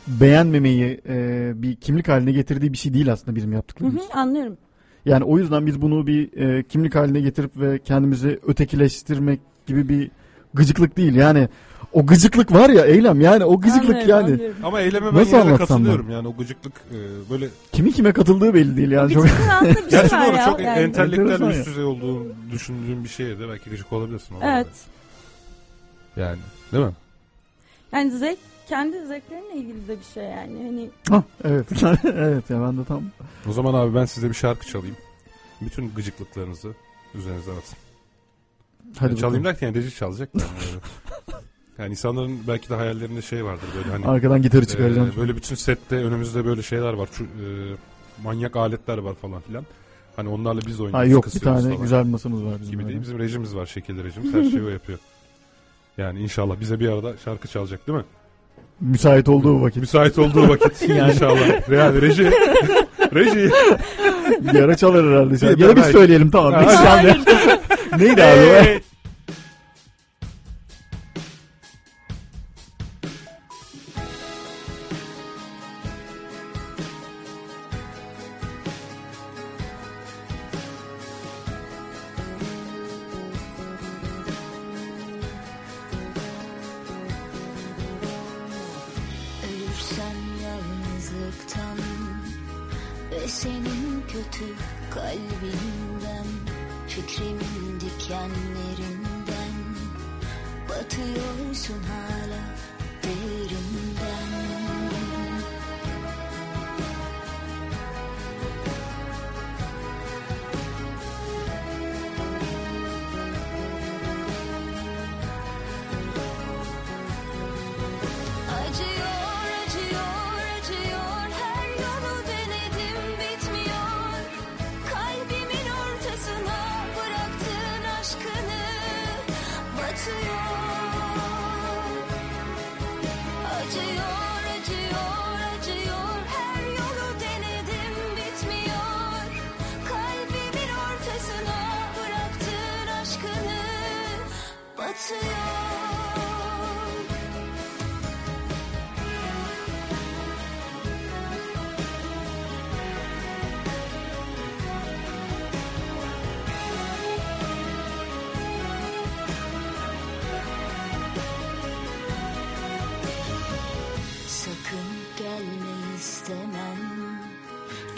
[0.06, 4.02] beğenmemeyi e, bir kimlik haline getirdiği bir şey değil aslında bizim Hı yaptıklarımız.
[4.02, 4.56] hı, anlıyorum.
[5.04, 10.10] Yani o yüzden biz bunu bir e, kimlik haline getirip ve kendimizi ötekileştirmek gibi bir
[10.54, 11.14] gıcıklık değil.
[11.14, 11.48] Yani
[11.92, 14.32] o gıcıklık var ya eylem yani o gıcıklık Anlıyorum, yani.
[14.32, 14.56] anlıyorum.
[14.62, 18.54] Ama eyleme ben Nasıl yine de katılıyorum yani o gıcıklık e, böyle Kimin kime katıldığı
[18.54, 19.12] belli değil yani.
[19.12, 19.24] Çok...
[19.24, 19.28] Bir
[19.74, 20.44] şey Gerçi var doğru ya.
[20.44, 20.78] çok yani.
[20.78, 24.34] entelektüel üst düzey olduğunu düşündüğüm bir şeye de belki gıcık olabilirsin.
[24.34, 24.54] o arada.
[24.56, 24.66] Evet.
[26.16, 26.38] Yani
[26.72, 26.92] değil mi?
[27.92, 30.58] Yani zevk kendi zevklerinle ilgili de bir şey yani.
[30.62, 31.66] Hani Hah, evet.
[32.04, 33.02] evet ya ben de tam
[33.48, 34.96] O zaman abi ben size bir şarkı çalayım.
[35.60, 36.68] Bütün gıcıklıklarınızı
[37.14, 37.78] üzerinizden atın.
[38.98, 40.34] Hadi Yani çalayım derken Reji çalacak.
[40.34, 40.80] da Yani,
[41.78, 44.06] yani insanların belki de hayallerinde şey vardır böyle hani.
[44.06, 45.12] Arkadan gitarı çıkaracağım.
[45.14, 47.08] e, böyle bütün sette önümüzde böyle şeyler var.
[47.12, 47.26] Şu, e,
[48.22, 49.64] manyak aletler var falan filan.
[50.16, 51.10] Hani onlarla biz Ha, oynuyoruz.
[51.10, 51.82] yok bir kısıyoruz tane falan.
[51.82, 52.72] güzel bir masamız var bizim.
[52.72, 52.88] gibi öyle.
[52.92, 53.00] değil.
[53.02, 54.34] Bizim rejimiz var, şekilli rejimiz.
[54.34, 54.98] Her şeyi o yapıyor.
[55.98, 58.04] Yani inşallah bize bir arada şarkı çalacak değil mi?
[58.80, 59.76] Müsait olduğu vakit.
[59.80, 61.12] Müsait olduğu vakit Yani.
[61.12, 61.70] inşallah.
[61.70, 62.24] Yani reji.
[63.14, 63.50] reji.
[64.52, 65.34] bir ara çalar herhalde.
[65.34, 66.52] Bir- ya da biz söyleyelim tamam.
[66.54, 67.20] Hayır.
[67.98, 68.80] Neydi abi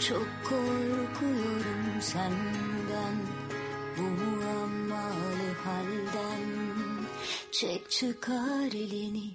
[0.09, 3.15] Çok korkuyorum senden
[3.97, 6.45] Bu muammalı halden.
[7.51, 9.31] Çek çıkar elini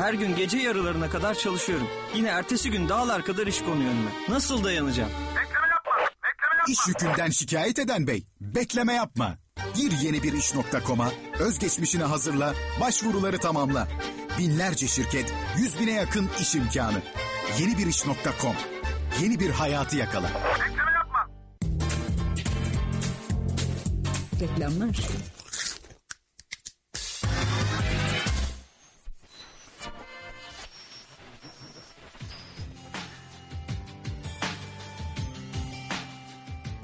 [0.00, 1.86] Her gün gece yarılarına kadar çalışıyorum.
[2.14, 4.10] Yine ertesi gün dağlar kadar iş konuyor önüme.
[4.28, 5.10] Nasıl dayanacağım?
[6.68, 9.36] İş yükünden şikayet eden bey, bekleme yapma.
[9.74, 13.88] Gir yeni bir iş.com'a, özgeçmişini hazırla, başvuruları tamamla.
[14.38, 17.02] Binlerce şirket, yüz bine yakın iş imkanı.
[17.58, 18.54] Yeni bir iş.com,
[19.22, 20.30] yeni bir hayatı yakala.
[24.40, 24.96] Reklamlar.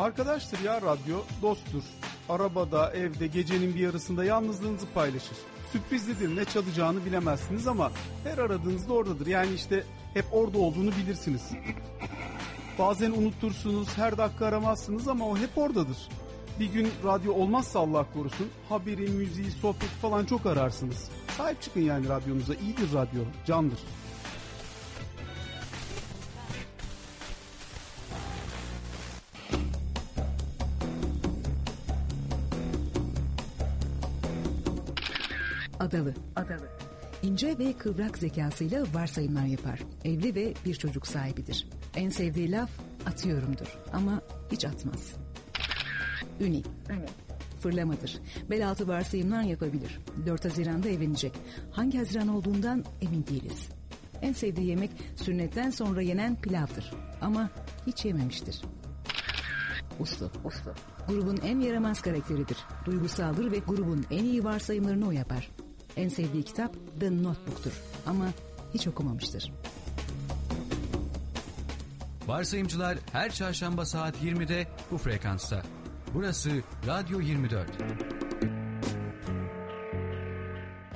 [0.07, 1.83] Arkadaştır ya radyo, dosttur.
[2.29, 5.37] Arabada, evde, gecenin bir yarısında yalnızlığınızı paylaşır.
[5.73, 7.93] Sürprizlidir, ne çalacağını bilemezsiniz ama
[8.25, 9.27] her aradığınızda oradadır.
[9.27, 9.85] Yani işte
[10.15, 11.51] hep orada olduğunu bilirsiniz.
[12.79, 16.09] Bazen unutursunuz, her dakika aramazsınız ama o hep oradadır.
[16.61, 21.11] Bir gün radyo olmazsa Allah korusun, haberi, müziği, sohbet falan çok ararsınız.
[21.37, 23.79] Sahip çıkın yani radyonuza, iyidir radyo, candır.
[35.87, 36.14] Adalı.
[36.37, 36.68] Adalı.
[37.22, 39.80] İnce ve kıvrak zekasıyla varsayımlar yapar.
[40.05, 41.68] Evli ve bir çocuk sahibidir.
[41.97, 42.70] En sevdiği laf
[43.07, 44.20] atıyorumdur ama
[44.53, 45.14] hiç atmaz.
[46.41, 46.62] Üni.
[47.61, 48.18] Fırlamadır.
[48.51, 50.01] Bel altı varsayımlar yapabilir.
[50.26, 51.32] 4 Haziran'da evlenecek.
[51.72, 53.68] Hangi Haziran olduğundan emin değiliz.
[54.22, 56.93] En sevdiği yemek sünnetten sonra yenen pilavdır.
[57.20, 57.51] Ama
[57.87, 58.62] hiç yememiştir.
[60.01, 60.30] Uslu.
[60.45, 60.74] Uslu.
[61.09, 62.57] Grubun en yaramaz karakteridir.
[62.84, 65.51] Duygusaldır ve grubun en iyi varsayımlarını o yapar.
[65.97, 67.73] En sevdiği kitap The Notebook'tur.
[68.07, 68.29] Ama
[68.75, 69.53] hiç okumamıştır.
[72.27, 75.63] Varsayımcılar her çarşamba saat 20'de bu frekansta.
[76.15, 76.51] Burası
[76.87, 78.26] Radyo 24.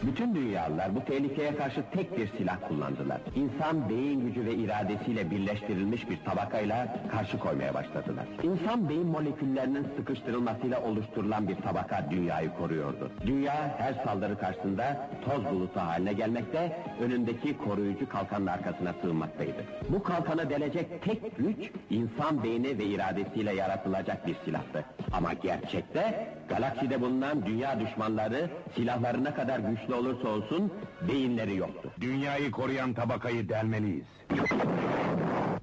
[0.03, 3.21] Bütün dünyalılar bu tehlikeye karşı tek bir silah kullandılar.
[3.35, 8.25] İnsan beyin gücü ve iradesiyle birleştirilmiş bir tabakayla karşı koymaya başladılar.
[8.43, 13.11] İnsan beyin moleküllerinin sıkıştırılmasıyla oluşturulan bir tabaka dünyayı koruyordu.
[13.27, 19.65] Dünya her saldırı karşısında toz bulutu haline gelmekte, önündeki koruyucu kalkanın arkasına sığınmaktaydı.
[19.89, 24.85] Bu kalkanı delecek tek güç insan beyni ve iradesiyle yaratılacak bir silahtı.
[25.13, 30.73] Ama gerçekte galakside bulunan dünya düşmanları silahları ne kadar güçlü olursa olsun
[31.09, 31.91] beyinleri yoktu.
[32.01, 34.07] Dünyayı koruyan tabakayı delmeliyiz.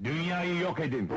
[0.03, 1.09] Dünyayı yok edin.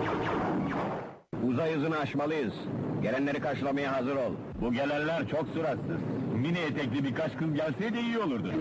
[1.46, 2.54] Uzay hızını aşmalıyız.
[3.02, 4.32] Gelenleri karşılamaya hazır ol.
[4.61, 6.00] Bu gelenler çok suratsız.
[6.34, 8.52] Mini etekli birkaç kız gelseydi iyi olurdu.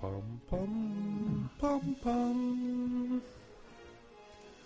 [0.00, 0.68] Pam pam
[1.60, 2.36] pam pam.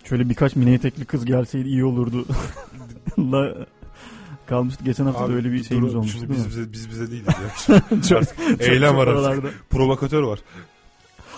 [0.03, 2.25] Şöyle birkaç mini etekli kız gelseydi iyi olurdu.
[3.17, 3.65] La
[4.47, 4.83] kalmıştı.
[4.83, 6.17] Geçen hafta da Abi, öyle bir şeyimiz dur, olmuştu.
[6.19, 6.61] şimdi değil biz mi?
[6.61, 7.27] bize, biz bize değiliz
[7.67, 7.79] ya.
[8.09, 9.47] Çok- Artık çok- Eylem çok var oralarda.
[9.47, 9.69] artık.
[9.69, 10.39] Provokatör var.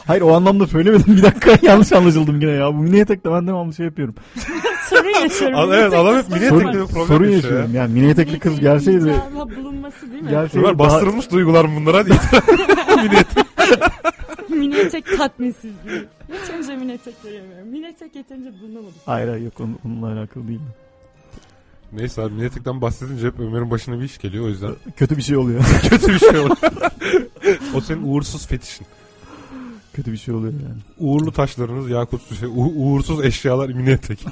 [0.07, 1.05] Hayır o anlamda söylemedim.
[1.17, 2.73] Bir dakika yanlış anlaşıldım yine ya.
[2.73, 4.15] Bu mini etekle ben devamlı şey yapıyorum.
[4.89, 5.59] Sorun yaşıyorum.
[5.59, 7.73] Al- evet, adam hep mini etekli bir problem sorun yaşıyor yaşıyorum.
[7.73, 7.81] ya.
[7.81, 9.13] Yani mini etekli kız gelseydi
[9.57, 10.29] bulunması değil mi?
[10.29, 12.09] Gelseydi Ömer daha- bastırılmış duygular bunlar hadi.
[13.03, 13.45] Mini etek.
[14.49, 16.01] mini etek tatminsizliği.
[16.33, 17.67] Yeterince mini etek göremiyorum.
[17.67, 18.93] Mini etek yeterince bulunamadım.
[19.05, 20.59] Hayır hayır yok onun- onunla alakalı değil.
[21.91, 24.75] Neyse abi mini etekten bahsedince hep Ömer'in başına bir iş geliyor o yüzden.
[24.97, 25.63] Kötü bir şey oluyor.
[25.89, 26.57] Kötü bir şey oluyor.
[27.75, 28.87] o senin uğursuz fetişin.
[29.93, 30.81] Kötü bir şey oluyor yani.
[30.97, 34.25] Uğurlu taşlarınız yakut şey, u- uğursuz eşyalar mini etek.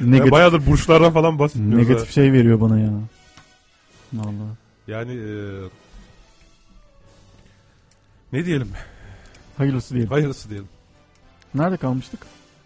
[0.00, 1.88] Negatif- Ya bayağıdır burçlardan falan bahsetmiyoruz.
[1.88, 2.12] Negatif ha.
[2.12, 2.90] şey veriyor bana ya.
[4.12, 4.56] Vallahi.
[4.88, 5.28] Yani e,
[8.32, 8.68] ne diyelim?
[9.56, 10.10] Hayırlısı diyelim.
[10.10, 10.68] Hayırlısı diyelim.
[11.54, 12.20] Nerede kalmıştık?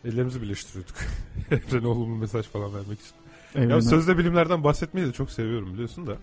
[0.05, 0.95] Ellerimizi birleştiriyorduk.
[1.51, 3.13] Evrene olumlu mesaj falan vermek için.
[3.55, 3.73] Evrene.
[3.73, 6.17] Ya sözde bilimlerden bahsetmeyi de çok seviyorum biliyorsun da.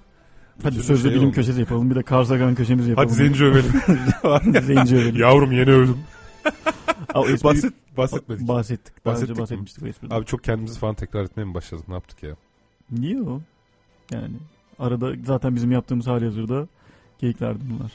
[0.64, 1.36] Hadi sözde şey bilim oldu.
[1.36, 1.90] köşesi yapalım.
[1.90, 3.10] Bir de Carl Sagan köşemizi yapalım.
[3.10, 3.72] Hadi zenci övelim.
[4.64, 5.16] zenci övelim.
[5.16, 5.98] Yavrum yeni öldüm.
[7.14, 8.48] Espri- Bahset, bahsetmedik.
[8.48, 9.06] Bahsettik.
[9.06, 9.42] Daha önce Bahsettik mi?
[9.42, 10.16] bahsetmiştik espriden.
[10.16, 11.88] Abi çok kendimizi falan tekrar etmeye mi başladık?
[11.88, 12.36] Ne yaptık ya?
[12.92, 13.42] Niye o?
[14.12, 14.36] Yani
[14.80, 16.68] arada zaten bizim yaptığımız hali hazırda
[17.20, 17.92] geyiklerdi bunlar.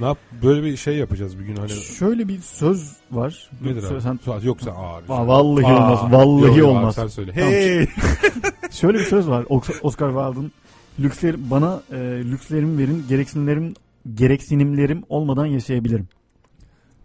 [0.00, 0.18] Ne yap?
[0.42, 1.70] Böyle bir şey yapacağız bir gün hani.
[1.70, 3.50] Şöyle bir söz var.
[3.62, 4.00] Nedir abi?
[4.00, 4.18] Sen...
[4.42, 5.14] Yok sen aa, lütfen.
[5.14, 6.12] Aa, vallahi Aa, olmaz.
[6.12, 6.94] Vallahi yok, yok abi, olmaz.
[6.94, 7.32] sen söyle.
[7.34, 7.50] Tamam.
[7.50, 7.86] Hey!
[8.70, 9.44] Şöyle bir söz var.
[9.82, 10.52] Oscar Wilde'ın
[11.00, 11.96] lüksler bana e,
[12.30, 13.74] lükslerimi verin, gereksinimlerim
[14.14, 16.08] gereksinimlerim olmadan yaşayabilirim.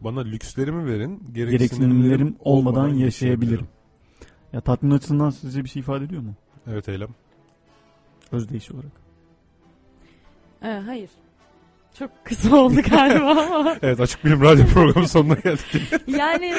[0.02, 3.68] Bana lükslerimi verin, Gereksinimlerim olmadan yaşayabilirim.
[4.54, 6.34] Ya tatmin açısından sizce bir şey ifade ediyor mu?
[6.68, 7.10] Evet Eylem.
[8.32, 8.92] Özdeyiş olarak.
[10.64, 11.10] Ee, hayır.
[12.00, 13.76] Çok kısa oldu galiba ama.
[13.82, 15.66] evet açık bilim radyo programı sonuna geldik.
[16.08, 16.54] yani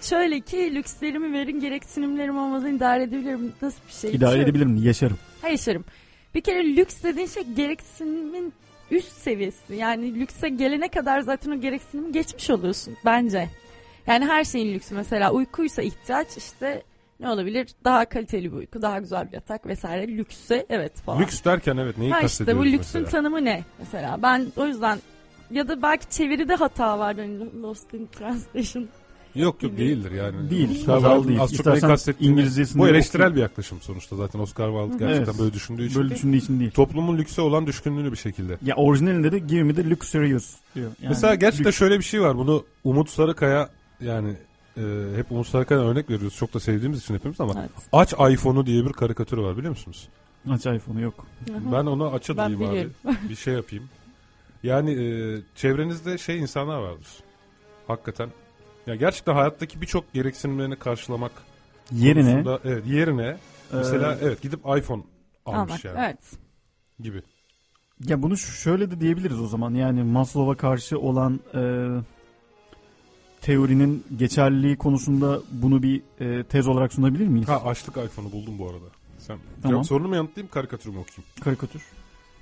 [0.00, 3.52] şöyle ki lükslerimi verin gereksinimlerim olmadan idare edebilirim.
[3.62, 4.10] Nasıl bir şey?
[4.10, 5.18] İdare Şöyle- edebilirim, yaşarım.
[5.42, 5.84] Ha yaşarım.
[6.34, 8.52] Bir kere lüks dediğin şey gereksinimin
[8.90, 9.74] üst seviyesi.
[9.74, 13.48] Yani lükse gelene kadar zaten o gereksinimi geçmiş oluyorsun bence.
[14.06, 16.82] Yani her şeyin lüksü mesela uykuysa ihtiyaç işte
[17.20, 17.68] ne olabilir?
[17.84, 20.08] Daha kaliteli bir uyku, daha güzel bir yatak vesaire.
[20.16, 21.20] Lükse evet falan.
[21.22, 23.10] Lüks derken evet neyi ha işte kastediyoruz bu lüksün mesela?
[23.22, 24.22] tanımı ne mesela?
[24.22, 24.98] Ben o yüzden
[25.50, 27.16] ya da belki çeviride hata var.
[27.16, 28.88] Hani Lost in Translation.
[29.34, 30.50] Yok yok değildir yani.
[30.50, 31.40] Değil, Oscar değil.
[31.40, 33.36] Az çok İstersen kastettiğini- İngilizcesinde Bu eleştirel oku.
[33.36, 35.40] bir yaklaşım sonuçta zaten Oscar Wilde gerçekten Evet.
[35.40, 36.02] böyle düşündüğü için.
[36.02, 36.70] Böyle düşündüğü için değil.
[36.70, 38.58] Toplumun lükse olan düşkünlüğünü bir şekilde.
[38.64, 40.90] Ya orijinalinde de give me the luxurious diyor.
[41.02, 41.78] Yani Mesela gerçekten lüks.
[41.78, 42.38] şöyle bir şey var.
[42.38, 43.68] Bunu Umut Sarıkaya
[44.00, 44.32] yani
[44.76, 46.36] e, hep Umut Sarıkaya'dan örnek veriyoruz.
[46.36, 47.70] Çok da sevdiğimiz için hepimiz ama Evet.
[47.92, 50.08] Aç iPhone'u diye bir karikatürü var biliyor musunuz?
[50.50, 51.26] Aç iPhone'u yok.
[51.72, 53.14] Ben onu açı Ben diyeyim abi.
[53.28, 53.84] Bir şey yapayım.
[54.62, 57.06] Yani e, çevrenizde şey insanlar vardır.
[57.86, 58.28] Hakikaten.
[58.86, 61.32] Ya gerçekten hayattaki birçok gereksinimlerini karşılamak
[61.92, 63.36] Yerine- konusunda- evet yerine
[63.72, 65.02] mesela Ee, evet gidip iPhone
[65.46, 65.98] almış Almak, yani.
[65.98, 66.18] evet.
[67.00, 67.22] Gibi.
[68.04, 69.74] Ya bunu şöyle de diyebiliriz o zaman.
[69.74, 71.60] Yani Maslow'a karşı olan e,
[73.46, 77.48] teorinin geçerliliği konusunda bunu bir e, tez olarak sunabilir miyiz?
[77.48, 78.84] Ha açlık iPhone'u buldum bu arada.
[79.18, 79.84] Sen Tamam.
[79.84, 81.24] Sorunu mu yanıtlayayım karikatürü mü okuyayım?
[81.44, 81.82] Karikatür.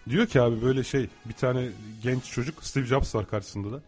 [0.09, 1.69] Diyor ki abi böyle şey bir tane
[2.03, 3.83] genç çocuk Steve Jobs var karşısında da.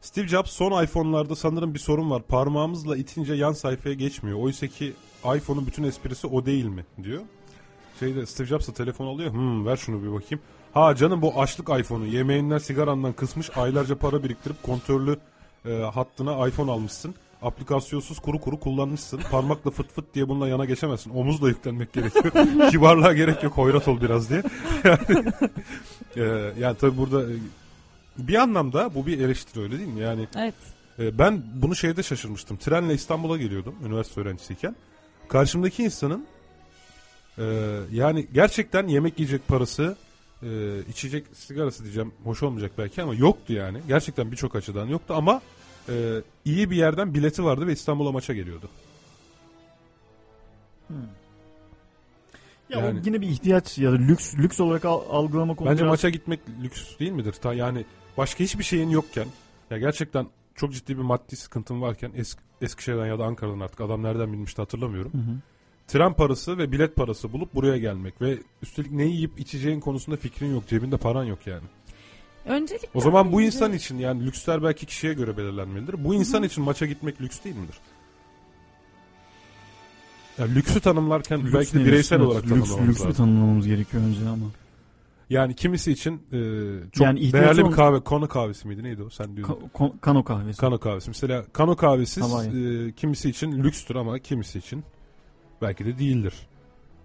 [0.00, 2.22] Steve Jobs son iPhone'larda sanırım bir sorun var.
[2.22, 4.38] Parmağımızla itince yan sayfaya geçmiyor.
[4.38, 4.92] Oysa ki
[5.36, 7.22] iPhone'un bütün esprisi o değil mi diyor.
[8.00, 9.32] Şeyde Steve Jobs da telefon alıyor.
[9.32, 10.44] Hmm, ver şunu bir bakayım.
[10.74, 12.06] Ha canım bu açlık iPhone'u.
[12.06, 15.18] Yemeğinden sigarandan kısmış aylarca para biriktirip kontörlü
[15.66, 17.14] e, hattına iPhone almışsın.
[17.42, 19.20] Aplikasyonsuz kuru kuru kullanmışsın.
[19.30, 21.10] Parmakla fıt fıt diye bununla yana geçemezsin.
[21.10, 22.32] Omuzla yüklenmek gerekiyor.
[22.70, 23.56] Kibarlığa gerek yok.
[23.56, 24.42] Hoyrat ol biraz diye.
[26.16, 27.34] Yani, e, yani tabii burada e,
[28.18, 30.00] bir anlamda bu bir eleştiri öyle değil mi?
[30.00, 30.54] Yani Evet.
[30.98, 32.56] e, ben bunu şeyde şaşırmıştım.
[32.56, 34.76] Trenle İstanbul'a geliyordum üniversite öğrencisiyken.
[35.28, 36.26] Karşımdaki insanın
[37.38, 37.44] e,
[37.92, 39.96] yani gerçekten yemek yiyecek parası,
[40.44, 43.78] e, içecek sigarası diyeceğim hoş olmayacak belki ama yoktu yani.
[43.88, 45.40] Gerçekten birçok açıdan yoktu ama
[45.88, 48.68] e, iyi bir yerden bileti vardı ve İstanbul'a maça geliyordu.
[52.70, 55.82] Ya Yani- o yine bir ihtiyaç ya da lüks lüks olarak al- algılamak onu Bence
[55.82, 57.32] biraz- maça gitmek lüks değil midir?
[57.32, 57.84] Ta yani
[58.16, 59.26] başka hiçbir şeyin yokken
[59.70, 64.02] ya gerçekten çok ciddi bir maddi sıkıntın varken Esk Eskişehir'den ya da Ankara'dan artık adam
[64.02, 65.12] nereden bilmişti hatırlamıyorum.
[65.12, 65.36] Hı hı.
[65.88, 70.54] Tren parası ve bilet parası bulup buraya gelmek ve üstelik ne yiyip içeceğin konusunda fikrin
[70.54, 70.68] yok.
[70.68, 71.64] Cebinde paran yok yani.
[72.46, 76.04] Öncelikle O zaman bu insan için yani lüksler belki kişiye göre belirlenmelidir.
[76.04, 77.76] Bu insan için maça gitmek lüks değil midir?
[80.38, 83.16] Ya lüksü tanımlarken Lüks belki de bireysel Evet, olarak lüks, tanımlamamız lüksü lazım.
[83.24, 84.46] tanımlamamız gerekiyor önce ama.
[85.30, 86.38] Yani kimisi için e,
[86.92, 89.70] çok Yani değerli bir kahve, kano kahvesi miydi neydi o sen diyordun.
[89.74, 90.60] Ka- kano kahvesi.
[90.60, 91.10] Kano kahvesi.
[91.10, 92.48] Mesela kano kahvesiz Havai.
[92.88, 94.84] e, kimisi için lükstür ama kimisi için
[95.62, 96.34] belki de değildir.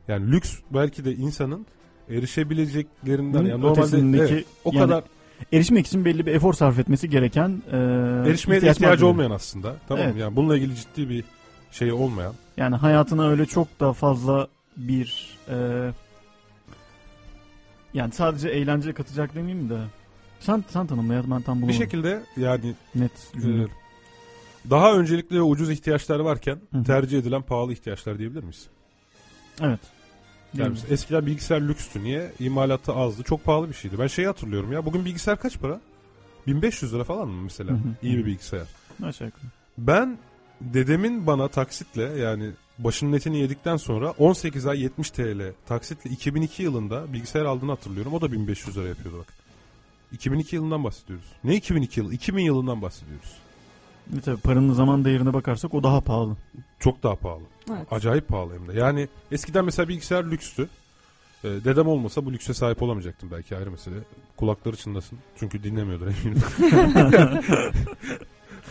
[0.07, 1.65] Yani lüks belki de insanın
[2.09, 5.03] erişebileceklerinden yani normalde ötesindeki evet, o yani kadar
[5.53, 7.77] erişmek için belli bir efor sarf etmesi gereken e,
[8.29, 9.75] Erişmeye ihtiyaç ihtiyacı olmayan aslında.
[9.87, 10.03] Tamam?
[10.05, 10.15] Evet.
[10.17, 11.23] Yani bununla ilgili ciddi bir
[11.71, 12.33] şey olmayan.
[12.57, 14.47] Yani hayatına öyle çok da fazla
[14.77, 15.55] bir e,
[17.93, 19.79] yani sadece eğlence katacak demeyeyim de
[20.39, 21.73] sen sen tanımla ya ben tam Bir bulamadım.
[21.83, 23.47] şekilde yani net e,
[24.69, 28.67] daha öncelikli ve ucuz ihtiyaçlar varken Hı tercih edilen pahalı ihtiyaçlar diyebilir miyiz?
[29.61, 29.79] Evet.
[30.53, 32.03] Yani eskiden bilgisayar lükstü.
[32.03, 32.31] Niye?
[32.39, 33.23] İmalatı azdı.
[33.23, 33.99] Çok pahalı bir şeydi.
[33.99, 34.85] Ben şeyi hatırlıyorum ya.
[34.85, 35.81] Bugün bilgisayar kaç para?
[36.47, 37.71] 1500 lira falan mı mesela?
[37.71, 37.95] Hı hı.
[38.01, 38.67] İyi bir bilgisayar.
[39.03, 39.45] Aşağı yukarı.
[39.77, 40.17] Ben
[40.61, 47.13] dedemin bana taksitle yani başının etini yedikten sonra 18 ay 70 TL taksitle 2002 yılında
[47.13, 48.13] bilgisayar aldığını hatırlıyorum.
[48.13, 49.33] O da 1500 lira yapıyordu bak.
[50.11, 51.25] 2002 yılından bahsediyoruz.
[51.43, 52.13] Ne 2002 yılı?
[52.13, 53.35] 2000 yılından bahsediyoruz.
[54.17, 56.37] E tabii paranın zaman değerine bakarsak o daha pahalı.
[56.79, 57.43] Çok daha pahalı.
[57.69, 57.87] Evet.
[57.93, 58.79] Acayip pahalı hem de.
[58.79, 60.69] Yani eskiden mesela bilgisayar lükstü.
[61.43, 63.95] Ee, dedem olmasa bu lükse sahip olamayacaktım belki ayrı mesele.
[64.37, 65.19] Kulakları çınlasın.
[65.39, 66.41] Çünkü dinlemiyordur eminim.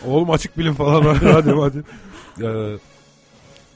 [0.05, 1.17] Oğlum açık bilim falan var.
[1.17, 1.83] hadi hadi.
[2.43, 2.77] Ee,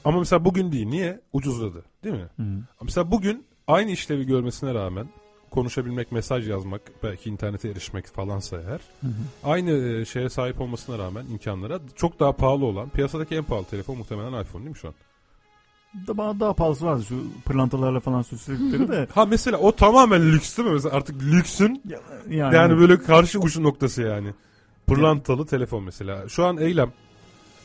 [0.04, 0.86] ama mesela bugün değil.
[0.86, 1.20] Niye?
[1.32, 1.84] Ucuzladı.
[2.04, 2.28] Değil mi?
[2.36, 2.42] Hı.
[2.82, 5.06] Mesela bugün aynı işlevi görmesine rağmen
[5.54, 9.12] konuşabilmek, mesaj yazmak, belki internete erişmek falansa eğer Hı hı.
[9.44, 13.98] aynı e, şeye sahip olmasına rağmen imkanlara çok daha pahalı olan piyasadaki en pahalı telefon
[13.98, 14.94] muhtemelen iPhone değil mi şu an?
[16.06, 19.08] Daha, daha pahalısı vardı şu pırlantalarla falan süsledikleri de.
[19.14, 20.74] Ha mesela o tamamen lüks değil mi?
[20.74, 21.82] Mesela artık lüksün
[22.30, 24.28] yani, yani- böyle karşı uç noktası yani.
[24.86, 26.28] Pırlantalı telefon mesela.
[26.28, 26.92] Şu an Eylem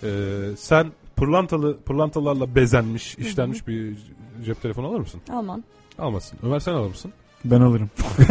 [0.03, 0.09] e,
[0.57, 3.97] sen pırlantalı pırlantalarla bezenmiş, işlenmiş bir
[4.45, 5.21] cep telefonu alır mısın?
[5.31, 5.63] Almam.
[5.99, 6.39] Almasın.
[6.43, 7.13] Ömer sen alır mısın?
[7.45, 7.89] Ben alırım.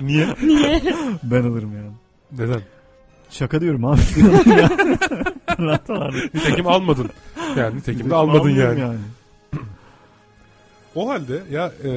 [0.00, 0.26] Niye?
[0.42, 0.82] Niye?
[1.22, 1.90] Ben alırım yani.
[2.32, 2.60] Neden?
[3.30, 4.00] Şaka diyorum abi.
[6.34, 7.10] Nitekim almadın.
[7.56, 8.80] Yani nitekim de almadın almıyorum yani.
[8.80, 8.98] yani.
[10.94, 11.88] O halde ya e,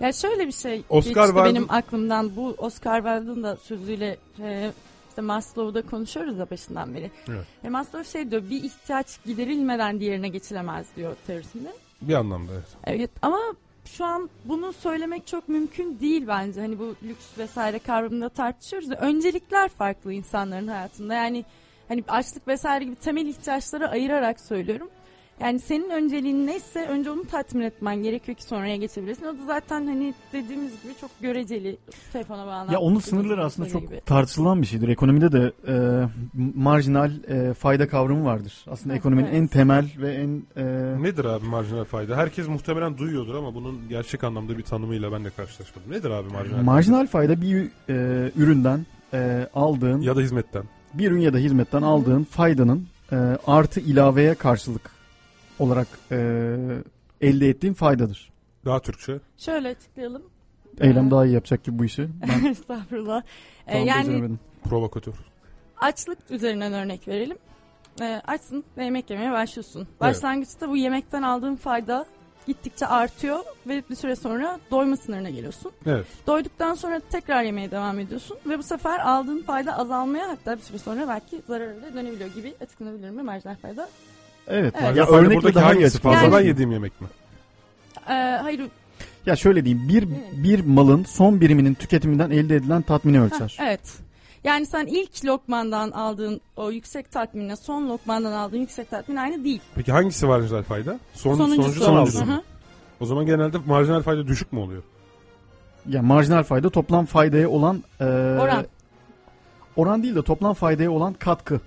[0.00, 2.36] Ya şöyle bir şey Oscar geçti Wilde'ın- benim aklımdan.
[2.36, 4.70] Bu Oscar Wilde'ın da sözüyle e,
[5.08, 7.10] işte Maslow'da konuşuyoruz da başından beri.
[7.28, 7.44] Evet.
[7.64, 11.68] E, Maslow şey diyor bir ihtiyaç giderilmeden diğerine geçilemez diyor teorisinde.
[12.02, 12.64] bir anlamda evet.
[12.84, 13.38] Evet ama
[13.84, 16.60] şu an bunu söylemek çok mümkün değil bence.
[16.60, 21.14] Hani bu lüks vesaire kavramında tartışıyoruz da öncelikler farklı insanların hayatında.
[21.14, 21.44] Yani
[21.88, 24.90] hani açlık vesaire gibi temel ihtiyaçları ayırarak söylüyorum.
[25.40, 29.24] Yani senin önceliğin neyse önce onu tatmin etmen gerekiyor ki sonraya geçebilirsin.
[29.24, 31.76] O da zaten hani dediğimiz gibi çok göreceli
[32.12, 32.72] telefona bağlantılı.
[32.74, 34.00] Ya onun sınırları aslında çok gibi.
[34.06, 34.88] tartışılan bir şeydir.
[34.88, 35.74] Ekonomide de e,
[36.54, 38.64] marjinal e, fayda kavramı vardır.
[38.70, 39.36] Aslında Evet, ekonominin evet.
[39.36, 40.64] en temel ve en e,
[41.02, 42.16] Nedir abi marjinal fayda?
[42.16, 45.90] Herkes muhtemelen duyuyordur ama bunun gerçek anlamda bir tanımıyla ben de karşılaşmadım.
[45.92, 50.62] Nedir abi marjinal marjinal fayda bir e, üründen e, aldığın Ya da hizmetten.
[50.94, 53.16] bir ürün ya da hizmetten aldığın faydanın e,
[53.46, 54.94] artı ilaveye karşılık
[55.58, 56.16] olarak e,
[57.20, 58.32] elde ettiğin faydadır.
[58.64, 59.20] Daha Türkçe.
[59.38, 60.22] Şöyle açıklayalım.
[60.80, 62.08] Eylem daha iyi yapacak gibi bu işi.
[62.28, 63.22] Ben Estağfurullah.
[63.66, 64.30] Ee, yani.
[64.64, 65.14] Provokatör.
[65.80, 67.36] açlık üzerinden örnek verelim.
[68.00, 69.88] Ee, açsın ve yemek yemeye başlıyorsun.
[70.00, 72.06] Başlangıçta bu yemekten aldığın fayda
[72.46, 75.72] gittikçe artıyor ve bir süre sonra doyma sınırına geliyorsun.
[75.86, 76.06] Evet.
[76.26, 80.78] Doyduktan sonra tekrar yemeye devam ediyorsun ve bu sefer aldığın fayda azalmaya hatta bir süre
[80.78, 83.88] sonra belki zarara bile dönebiliyor gibi açıklanabilir mi marjinal fayda?
[84.48, 84.74] Evet.
[84.80, 84.96] Evet.
[84.96, 85.98] Ya örnekle buradaki hangisi?
[86.00, 87.06] Fazladan Yani- yediğim yemek mi?
[88.08, 88.60] Ee, hayır.
[89.26, 90.08] Ya şöyle diyeyim bir
[90.44, 93.54] bir malın son biriminin tüketiminden elde edilen tatmini ölçer.
[93.58, 93.80] Heh, evet.
[94.44, 99.60] Yani sen ilk lokmandan aldığın o yüksek tatminle son lokmandan aldığın yüksek tatmin aynı değil.
[99.74, 100.98] Peki hangisi marjinal fayda?
[101.14, 101.62] Son, Sonuncusu.
[101.62, 102.32] sonuncusu sonuncusu Hı mu?
[102.32, 102.42] hı.
[103.00, 104.82] O zaman genelde marjinal fayda düşük mü oluyor?
[105.88, 108.66] Ya marjinal fayda toplam faydaya olan e, Oran.
[109.76, 111.60] oran değil de toplam faydaya olan katkı.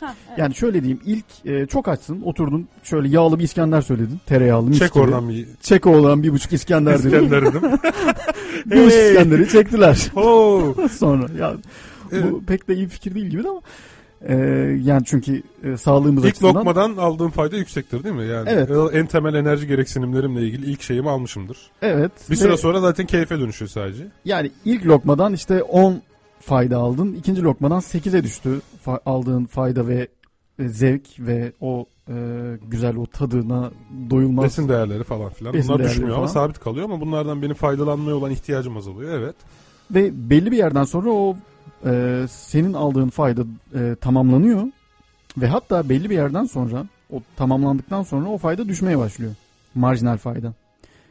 [0.00, 0.38] Ha, evet.
[0.38, 4.78] Yani şöyle diyeyim ilk e, çok açsın oturdun şöyle yağlı bir İskender söyledin tereyağlı mis
[4.78, 7.06] Çek oradan bir- Çek oradan bir buçuk İskender dedin.
[7.24, 7.62] İskender dedim.
[8.66, 9.08] bir buçuk Hey!
[9.10, 10.06] İskender'i çektiler.
[10.16, 10.74] Oo.
[10.98, 11.54] Sonra ya
[12.12, 13.60] bu pek de iyi fikir değil gibi de ama
[14.28, 14.34] e,
[14.84, 18.26] yani çünkü e, sağlığımız İlk açısından lokmadan aldığım fayda yüksektir değil mi?
[18.26, 18.70] Yani Evet.
[18.92, 21.58] en temel enerji gereksinimlerimle ilgili ilk şeyimi almışımdır.
[21.82, 24.06] evet Bir ve süre sonra zaten keyfe dönüşüyor sadece.
[24.24, 26.02] yani ilk lokmadan işte 10
[26.40, 30.08] fayda aldın ikinci lokmadan 8'e düştü fa- aldığın fayda ve
[30.58, 32.14] e, zevk ve o e,
[32.70, 33.70] güzel o tadına
[34.10, 35.54] doyulmaz Besin değerleri falan filan.
[35.54, 36.32] Besin Bunlar düşmüyor ama falan.
[36.42, 39.18] sabit kalıyor ama bunlardan benim faydalanmaya olan ihtiyacım azalıyor.
[39.18, 39.34] Evet.
[39.90, 41.36] Ve belli bir yerden sonra o
[41.86, 43.42] e, senin aldığın fayda
[43.74, 44.62] e, tamamlanıyor.
[45.38, 49.32] Ve hatta belli bir yerden sonra o tamamlandıktan sonra o fayda düşmeye başlıyor.
[49.74, 50.52] Marjinal fayda.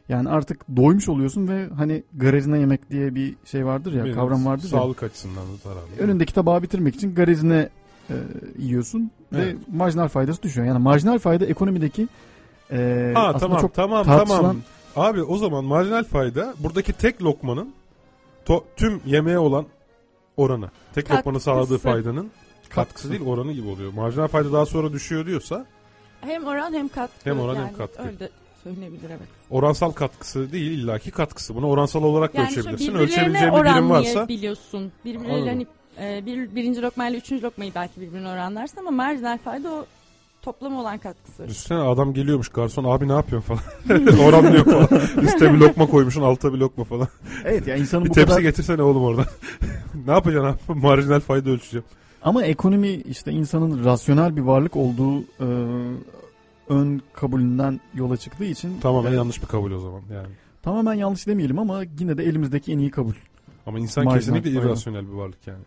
[0.10, 4.46] Yani artık doymuş oluyorsun ve hani garezine yemek diye bir şey vardır ya Benim kavram
[4.46, 4.70] vardır ya.
[4.70, 5.88] Sağlık açısından da zararlı.
[6.00, 7.70] Önündeki tabağı bitirmek için garezine
[8.10, 8.14] e,
[8.58, 9.46] yiyorsun Evet.
[9.56, 10.68] ve marjinal faydası düşüyor.
[10.68, 12.08] Yani marjinal fayda ekonomideki
[12.72, 14.58] e, Ha aslında tamam çok tamam tartışılan- tamam.
[14.96, 17.74] Abi o zaman marjinal fayda buradaki tek lokmanın
[18.46, 19.66] to- tüm yemeğe olan
[20.38, 20.70] oranı.
[20.94, 21.44] Tek lokmanın Katkısı.
[21.46, 22.32] sağladığı faydanın
[22.70, 23.12] katkısı Katkısı.
[23.12, 23.94] değil oranı gibi oluyor.
[23.94, 25.66] Marjinal fayda daha sonra düşüyor diyorsa
[26.22, 27.30] Hem oran hem katkı.
[27.30, 28.04] Hem oran hem yani katkı.
[28.04, 28.30] Öyle de
[28.66, 29.28] söylenebilir evet.
[29.50, 31.56] oransal katkısı değil illaki katkısı.
[31.56, 32.96] Bunu oransal olarak da Yani şu ölçebilirsin.
[32.96, 34.92] Ölçebileceğin bir birim varsa oranlayabiliyorsun.
[35.06, 35.68] Birbirleriyle hani
[36.00, 39.86] e, bir, birinci lokmayla üçüncü lokmayı belki birbirine oranlarsın ama marjinal fayda o
[40.42, 41.48] toplam olan katkısı.
[41.48, 44.08] Düşünsene adam geliyormuş garson abi ne yapıyorsun falan.
[44.28, 45.02] Oranlıyor falan.
[45.22, 47.08] Üste bir lokma koymuşsun alta bir lokma falan.
[47.46, 49.26] Evet ya insanın bir bu tepsi kadar- getirsene oğlum oradan.
[50.06, 50.80] ne yapacaksın abi?
[50.80, 51.86] Marjinal fayda ölçeceğim.
[52.22, 55.48] Ama ekonomi işte insanın rasyonel bir varlık olduğu e,
[56.70, 60.28] ön kabulünden yola çıktığı için Tamamen e, yanlış bir kabul o zaman yani.
[60.62, 63.14] Tamamen yanlış demeyelim ama yine de elimizdeki en iyi kabul.
[63.66, 65.64] Ama insan Marjinal kesinlikle irrasyonel bir varlık yani.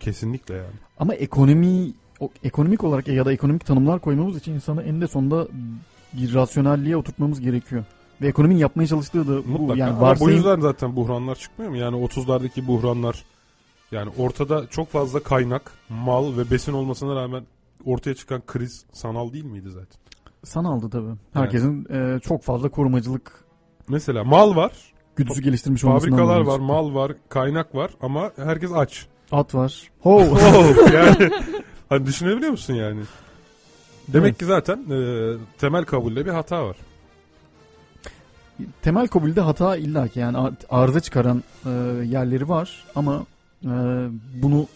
[0.00, 0.74] Kesinlikle yani.
[0.98, 5.48] Ama ekonomi o, ekonomik olarak ya da ekonomik tanımlar koymamız için insanı eninde sonunda
[6.12, 7.84] bir rasyonelliğe oturtmamız gerekiyor.
[8.22, 9.80] Ve ekonominin yapmaya çalıştığı da bu Mutlaka.
[9.80, 11.76] yani Ama bu varsayım yüzden zaten buhranlar çıkmıyor mu?
[11.76, 13.24] Yani 30'lardaki buhranlar
[13.92, 17.44] yani ortada çok fazla kaynak, mal ve besin olmasına rağmen
[17.84, 19.98] ortaya çıkan kriz sanal değil miydi zaten?
[20.44, 21.14] sanaldı tabii.
[21.32, 23.44] Herkesin e, çok fazla korumacılık
[23.88, 24.72] Mesela mal var.
[25.16, 26.66] güdüsü geliştirmiş olmasından Fabrikalar dolayı var, çıktı.
[26.66, 29.06] mal var, kaynak var ama herkes aç.
[29.32, 29.90] At var.
[30.00, 30.14] Ho.
[30.20, 31.30] Oh, yani
[31.88, 33.00] hani düşünebiliyor musun yani?
[34.08, 34.38] Demek Evet.
[34.38, 36.76] ki zaten e, temel kabulde bir hata var.
[38.82, 41.70] temel kabulde hata illaki yani ar- arıza çıkaran e,
[42.04, 43.26] yerleri var ama
[43.64, 43.68] e,
[44.42, 44.66] bunu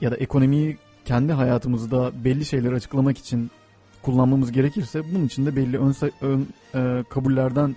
[0.00, 3.50] ya da ekonomiyi kendi hayatımızda belli şeyleri açıklamak için
[4.02, 7.76] kullanmamız gerekirse bunun için de belli ön, ön e, kabullerden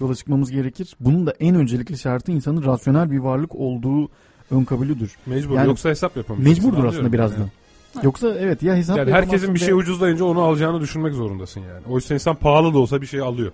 [0.00, 0.96] yola çıkmamız gerekir.
[1.00, 4.08] Bunun da en öncelikli şartı insanın rasyonel bir varlık olduğu
[4.50, 5.16] ön kabulüdür.
[5.26, 7.42] Mecbur, yoksa hesap yapamayacaksın, Mecburdur aslında biraz yani.
[7.42, 8.00] da.
[8.02, 11.86] Yoksa evet ya hesap Yani herkesin bir şey ucuzlayınca onu alacağını düşünmek zorundasın yani.
[11.88, 13.52] Oysa insan pahalı da olsa bir şey alıyor.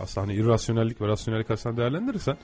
[0.00, 2.36] Aslında hani irrasyonellik ve rasyonellik açısından değerlendirirsen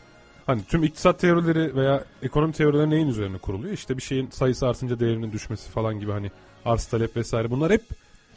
[0.46, 3.72] hani tüm iktisat teorileri veya ekonomi teorileri neyin üzerine kuruluyor?
[3.74, 6.30] İşte bir şeyin sayısı artınca değerinin düşmesi falan gibi hani
[6.64, 7.82] arz talep vesaire bunlar hep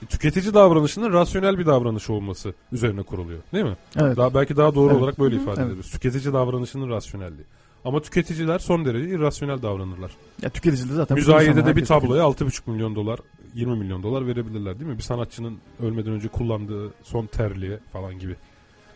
[0.10, 3.40] tüketici davranışının rasyonel bir davranış olması üzerine kuruluyor.
[3.54, 3.78] Değil mi?
[3.98, 4.18] Evet.
[4.18, 5.02] Daha belki daha doğru Evet.
[5.02, 5.44] olarak böyle Hı hı.
[5.44, 5.92] ifade Evet.
[5.92, 7.46] Tüketici davranışının rasyonelliği.
[7.86, 10.12] Ama tüketiciler son derece irrasyonel davranırlar.
[10.42, 13.20] Ya tüketici de zaten bu Müzayedede insanlar, bir tabloya 6,5 milyon dolar,
[13.54, 14.98] 20 milyon dolar verebilirler değil mi?
[14.98, 18.36] Bir sanatçının ölmeden önce kullandığı son terliğe falan gibi.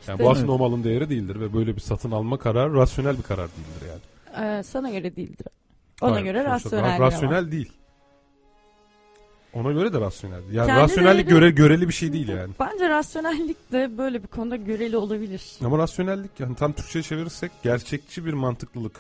[0.08, 3.24] Yani bu aslında o malın değeri değildir ve böyle bir satın alma kararı rasyonel bir
[3.24, 4.02] karar değildir yani.
[4.60, 5.48] Ee, sana göre değildir.
[6.02, 6.86] Ona Hayır, göre rasyonel.
[6.86, 7.72] ra- rasyonel değil.
[9.54, 10.42] Ona göre de rasyonel.
[10.52, 12.54] Yani Kendi rasyonellik göre, göreli bir şey değil yani.
[12.60, 15.44] Bence rasyonellik de böyle bir konuda göreli olabilir.
[15.66, 18.96] Ama rasyonellik yani tam Türkçe'ye çevirirsek gerçekçi bir mantıklılık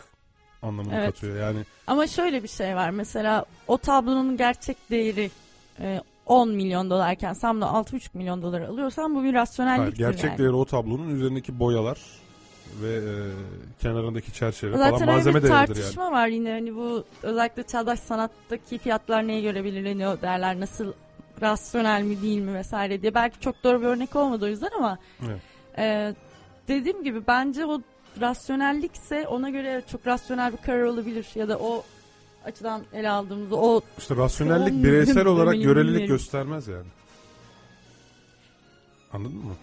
[0.61, 1.05] anlamını Evet.
[1.05, 1.37] katıyor.
[1.39, 2.89] Yani Ama şöyle bir şey var.
[2.89, 5.31] Mesela o tablonun gerçek değeri
[5.79, 10.37] e, 10 milyon dolarken sen bunu 6,5 milyon dolar alıyorsan bu bir rasyonellik gerçek yani.
[10.37, 11.97] değeri o tablonun üzerindeki boyalar
[12.81, 13.13] ve e,
[13.81, 15.67] kenarındaki çerçeve Zaten falan malzeme bir değeridir yani.
[15.75, 20.93] tartışma var yine hani bu özellikle çağdaş sanattaki fiyatlar neye göre belirleniyor değerler nasıl
[21.41, 24.97] rasyonel mi değil mi vesaire diye belki çok doğru bir örnek olmadı o yüzden ama
[25.27, 25.39] Evet.
[25.77, 26.15] e,
[26.67, 27.81] dediğim gibi bence o
[28.21, 31.83] rasyonellikse ona göre çok rasyonel bir karar olabilir ya da o
[32.45, 36.87] açıdan ele aldığımızda o İşte rasyonellik on bireysel olarak görelilik göstermez yani.
[39.13, 39.53] Anladın mı?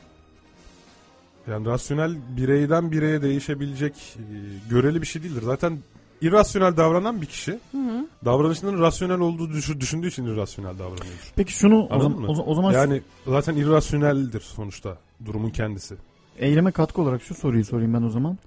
[1.46, 4.22] Yani rasyonel bireyden bireye değişebilecek e,
[4.70, 5.42] göreli bir şey değildir.
[5.42, 5.78] Zaten
[6.20, 8.06] irrasyonel davranan bir kişi Hı hı.
[8.24, 11.32] davranışının rasyonel olduğu düşü- düşündüğü için irrasyonel davranıyordur.
[11.36, 12.26] Peki şunu o Anladın zaman- mı?
[12.46, 15.94] o zaman- o yani zaten irrasyoneldir sonuçta durumun kendisi.
[16.38, 18.38] Eyleme katkı olarak şu soruyu sorayım ben o zaman.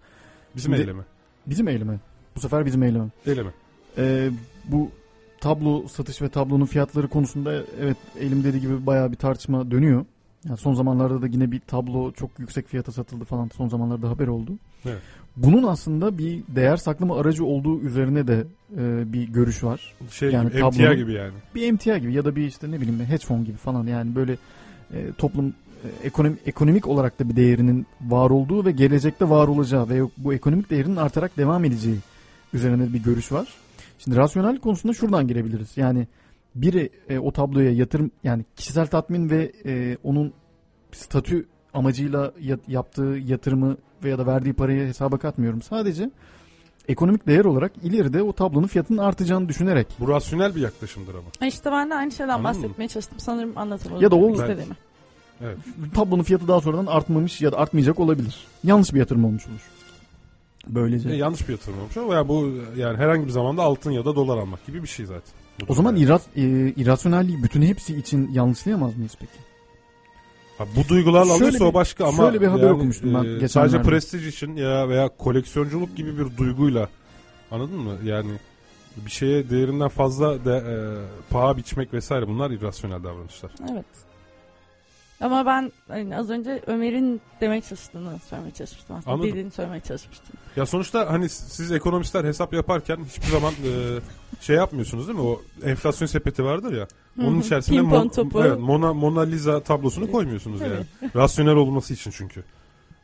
[0.55, 1.03] Bizim Şimdi- eyleme.
[1.47, 1.99] Bizim eyleme.
[2.35, 3.07] Bu sefer bizim eyleme.
[3.25, 3.49] Eyleme.
[3.97, 4.29] Ee,
[4.65, 4.89] bu
[5.41, 10.05] tablo satış ve tablonun fiyatları konusunda evet elim dediği gibi bayağı bir tartışma dönüyor.
[10.47, 14.27] Yani son zamanlarda da yine bir tablo çok yüksek fiyata satıldı falan son zamanlarda haber
[14.27, 14.51] oldu.
[14.85, 14.97] Evet.
[15.37, 18.43] Bunun aslında bir değer saklama aracı olduğu üzerine de
[18.77, 19.93] e, bir görüş var.
[20.11, 21.33] Şey gibi, emtia tablonun- gibi yani.
[21.55, 24.37] Bir emtia gibi ya da bir işte ne bileyim hedge fund gibi falan yani böyle
[24.93, 29.89] e, toplum e, ekonomi, ekonomik olarak da bir değerinin var olduğu ve gelecekte var olacağı
[29.89, 31.97] ve bu ekonomik değerinin artarak devam edeceği
[32.53, 33.47] üzerine bir görüş var.
[34.03, 35.77] Şimdi rasyonel konusunda şuradan girebiliriz.
[35.77, 36.07] Yani
[36.55, 40.33] biri e, o tabloya yatırım yani kişisel tatmin ve e, onun
[40.91, 45.61] statü amacıyla ya- yaptığı yatırımı veya da verdiği parayı hesaba katmıyorum.
[45.61, 46.09] Sadece
[46.87, 49.87] ekonomik değer olarak ileride o tablonun fiyatının artacağını düşünerek.
[49.99, 51.47] Bu rasyonel bir yaklaşımdır ama.
[51.47, 52.63] İşte ben de aynı şeyden Anladın mı?
[52.63, 54.73] bahsetmeye çalıştım sanırım anlatamadım Ya da o istediğimi.
[55.43, 55.57] Evet.
[55.95, 58.47] tablonun fiyatı daha sonradan artmamış ya da artmayacak olabilir.
[58.63, 59.61] Yanlış bir yatırım olmuş olur.
[60.67, 61.09] Böylece.
[61.09, 64.15] E, yanlış bir yatırım olmuş ama yani bu yani herhangi bir zamanda altın ya da
[64.15, 65.33] dolar almak gibi bir şey zaten.
[65.61, 66.05] Bu O zaman yani.
[66.05, 69.31] iras, e, irrasyonelliği bütün hepsi için yanlışlayamaz mıyız peki?
[70.57, 73.19] Ha, bu duygularla Şöyle alıyorsa bir- o başka ama şöyle bir haber yani, okumuştum ben
[73.19, 73.47] e, geçenlerde.
[73.47, 76.89] Sadece prestij için ya veya koleksiyonculuk gibi bir duyguyla
[77.51, 77.93] anladın mı?
[78.03, 78.31] Yani
[79.05, 80.75] bir şeye değerinden fazla de, e,
[81.29, 83.51] paha biçmek vesaire bunlar irrasyonel davranışlar.
[83.73, 83.85] Evet.
[85.23, 89.13] Ama ben hani az önce Ömer'in demek çalıştığını söylemeye çalışmıştım aslında.
[89.13, 89.29] Anladım.
[89.29, 90.35] Dediğini söylemeye çalışmıştım.
[90.55, 93.99] Ya sonuçta hani siz ekonomistler hesap yaparken hiçbir zaman e,
[94.41, 95.25] şey yapmıyorsunuz değil mi?
[95.25, 96.87] O enflasyon sepeti vardır ya.
[97.19, 100.85] Onun Pimpon Mon- evet, Mona, Mona Lisa tablosunu koymuyorsunuz yani.
[101.15, 102.43] Rasyonel olması için çünkü.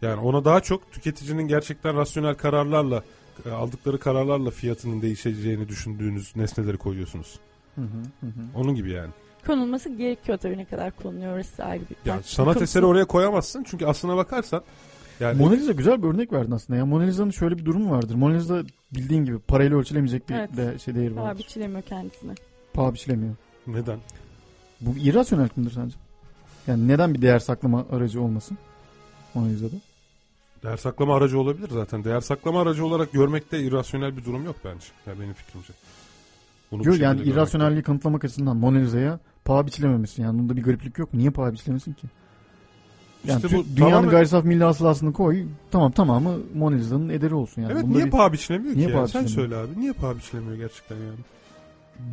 [0.02, 3.04] Yani ona daha çok tüketicinin gerçekten rasyonel kararlarla
[3.46, 7.40] e, aldıkları kararlarla fiyatının değişeceğini düşündüğünüz nesneleri koyuyorsunuz.
[7.76, 7.86] Hı hı,
[8.22, 8.42] hı hı.
[8.56, 9.12] Onun gibi yani.
[9.48, 12.64] Konulması gerekiyor tabii ne kadar konuluyor orası ayrı bir Ya tartışma sanat konusu.
[12.64, 14.64] eseri oraya koyamazsın çünkü aslına bakarsan
[15.20, 16.80] yani Mona Lisa güzel bir örnek verdin aslında.
[16.80, 18.16] Ya Mona Lisa'nın şöyle bir durumu vardır.
[18.16, 18.64] Mona Lisa
[18.94, 20.58] bildiğin gibi parayla ölçülemeyecek bir Evet.
[20.58, 21.40] de şey değeri Paha vardır.
[21.44, 22.32] biçilemiyor kendisine.
[22.74, 23.36] Paha biçilemiyor.
[23.68, 24.00] neden?
[24.82, 25.96] Bu irrasyonel midir sence?
[26.68, 28.58] Yani neden bir değer saklama aracı olmasın
[29.34, 29.76] Mona Lisa'da?
[30.64, 32.04] Değer saklama aracı olabilir zaten.
[32.04, 34.86] Değer saklama aracı olarak görmekte irrasyonel bir durum yok bence.
[35.08, 35.74] Ya benim fikrimce.
[36.72, 40.22] Bunu bu Yok yani irrasyonelliği kanıtlamak açısından Mona Lisa'ya paha biçilememesi.
[40.22, 41.14] Yani bunda bir gariplik yok.
[41.14, 42.08] Niye paha biçilemesin ki?
[43.28, 45.44] Yani İşte bu dünyanın tamamen- gayri saf milli hasılasını koy.
[45.72, 47.72] Tamam tamamı Mona Lisa'nın ederi olsun yani.
[47.74, 48.92] Evet Bunda niye bir- paha biçilemiyor Niye ki?
[48.94, 49.08] paha ya?
[49.08, 49.80] Sen söyle abi.
[49.80, 51.20] Niye paha biçilemiyor gerçekten yani?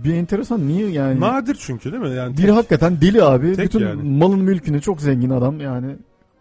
[0.04, 1.20] Bir enteresan niye yani?
[1.20, 2.10] Nadir çünkü değil mi?
[2.14, 3.52] Yani Biri hakikaten deli abi.
[3.56, 4.02] Tek Bütün yani.
[4.18, 5.96] malın mülkünü çok zengin adam yani.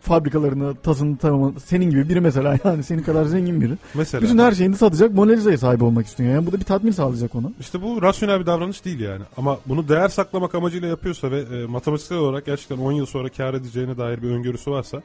[0.05, 3.73] Fabrikalarını, tasını, tamamı senin gibi biri mesela yani senin kadar zengin biri.
[3.93, 4.21] Mesela.
[4.21, 6.33] Bütün her şeyini satacak Mona Lisa'ya sahip olmak istiyor.
[6.33, 7.51] Yani bu da bir tatmin sağlayacak ona.
[7.59, 9.23] İşte bu rasyonel bir davranış değil yani.
[9.37, 13.53] Ama bunu değer saklamak amacıyla yapıyorsa ve e, matematiksel olarak gerçekten 10 yıl sonra kar
[13.53, 15.01] edeceğine dair bir öngörüsü varsa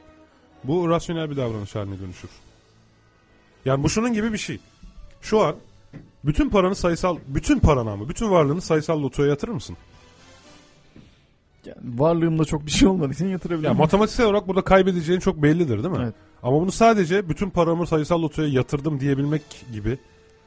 [0.63, 2.29] bu rasyonel bir davranış haline dönüşür.
[3.65, 4.59] Yani bu şunun gibi bir şey.
[5.21, 5.55] Şu an
[6.25, 9.77] bütün paranı sayısal, bütün paranı ama bütün varlığını sayısal lotoya yatırır mısın?
[11.65, 13.71] Yani varlığımda çok bir şey olmadığı için yatırabilirim.
[13.71, 16.01] Ya matematiksel olarak burada kaybedeceğin çok bellidir değil mi?
[16.03, 16.15] Evet.
[16.43, 19.41] Ama bunu sadece bütün paramı sayısal lotoya yatırdım diyebilmek
[19.73, 19.97] gibi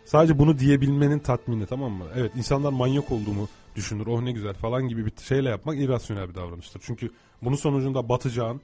[0.04, 2.04] sadece bunu diyebilmenin tatmini tamam mı?
[2.16, 4.06] Evet insanlar manyak olduğumu düşünür.
[4.06, 6.80] Oh ne güzel falan gibi bir şeyle yapmak irrasyonel bir davranıştır.
[6.84, 7.10] Çünkü
[7.42, 8.60] bunun sonucunda batacağın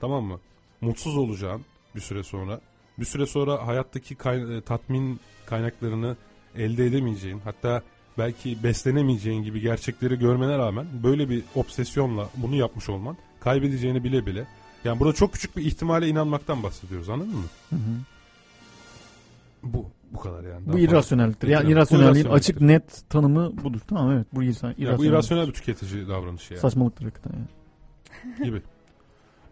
[0.00, 0.40] tamam mı?
[0.80, 1.60] Mutsuz olacağın
[1.94, 2.60] bir süre sonra.
[2.98, 6.16] Bir süre sonra hayattaki kay- e, tatmin kaynaklarını
[6.56, 7.82] elde edemeyeceğin hatta
[8.18, 14.46] belki beslenemeyeceğin gibi gerçekleri görmene rağmen böyle bir obsesyonla bunu yapmış olman kaybedeceğini bile bile
[14.84, 17.44] yani burada çok küçük bir ihtimale inanmaktan bahsediyoruz anladın mı?
[17.70, 17.80] Hı hı.
[19.62, 20.66] Bu bu kadar yani.
[20.66, 21.48] Daha Bu irrasyonelliktir.
[21.48, 23.80] Yani irrasyonelliğin açık net tanımı budur.
[23.88, 24.78] Tamam evet bu irrasyonel.
[24.78, 26.60] Ya bu irrasyonel bir tüketici davranışı yani.
[26.60, 28.44] Saçmalıktır hakikaten yani.
[28.44, 28.62] gibi.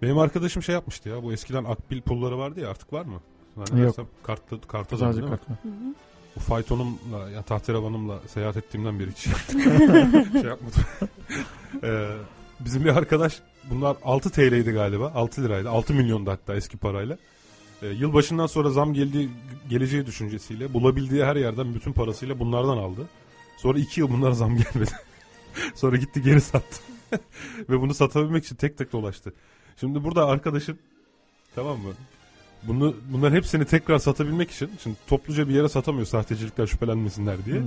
[0.02, 3.20] Benim arkadaşım şey yapmıştı ya bu eskiden akbil pulları vardı ya artık var mı?
[3.56, 3.68] Yok.
[3.68, 5.56] Zannedersem kartlı, karta Sadece kart var.
[6.36, 9.19] Bu faytonumla ya tahterevanımla seyahat ettiğimden beri hiç
[10.32, 10.82] şey yapmadım.
[11.82, 12.09] Ee,
[12.61, 13.40] bizim bir arkadaş
[13.70, 17.19] bunlar 6 TL'ydi galiba 6 liraydı 6 milyondu hatta eski parayla.
[17.82, 19.31] Ee, yılbaşından sonra zam geldiği
[19.69, 23.09] geleceği düşüncesiyle bulabildiği her yerden bütün parasıyla bunlardan aldı.
[23.56, 24.90] Sonra 2 yıl bunlara zam gelmedi.
[25.74, 26.81] sonra gitti geri sattı.
[27.69, 29.32] Ve bunu satabilmek için tek tek dolaştı.
[29.81, 30.78] Şimdi burada arkadaşım
[31.55, 31.93] tamam mı?
[32.68, 37.56] Bunu bunların hepsini tekrar satabilmek için şimdi topluca bir yere satamıyor sahtecilikten şüphelenmesinler diye.
[37.56, 37.60] Hı,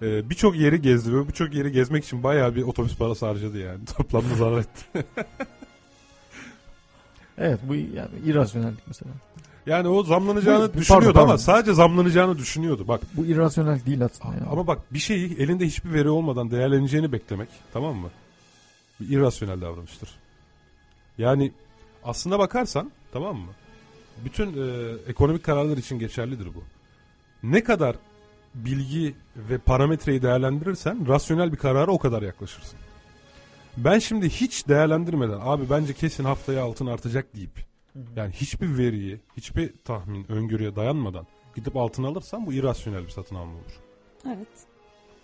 [0.00, 0.06] hı.
[0.06, 3.84] Ee, birçok yeri gezdi ve birçok yeri gezmek için bayağı bir otobüs parası harcadı yani.
[3.96, 5.04] Toplamda zarar etti.
[7.38, 9.10] Evet bu yani irrasyonellik mesela.
[9.66, 11.36] yani o zamlanacağını Bu- düşünüyordu pardon, ama pardon.
[11.42, 12.88] sadece zamlanacağını düşünüyordu.
[12.88, 14.40] Bak Bu irrasyonel değil aslında ya.
[14.50, 18.10] ama bak bir şeyi elinde hiçbir veri olmadan değerleneceğini beklemek tamam mı?
[19.00, 20.10] Bir irrasyonel davranıştır.
[21.18, 21.52] Yani
[22.04, 23.50] aslında bakarsan tamam mı?
[24.24, 26.64] Bütün e, ekonomik kararlar için geçerlidir bu.
[27.42, 27.96] Ne kadar
[28.54, 32.78] bilgi ve parametreyi değerlendirirsen rasyonel bir karara o kadar yaklaşırsın.
[33.76, 37.66] Ben şimdi hiç değerlendirmeden abi bence kesin haftaya altın artacak deyip
[38.16, 43.52] yani hiçbir veriyi, hiçbir tahmin, öngörüye dayanmadan gidip altın alırsam bu irrasyonel bir satın alma
[43.52, 43.80] olur.
[44.26, 44.48] Evet.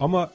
[0.01, 0.31] Ama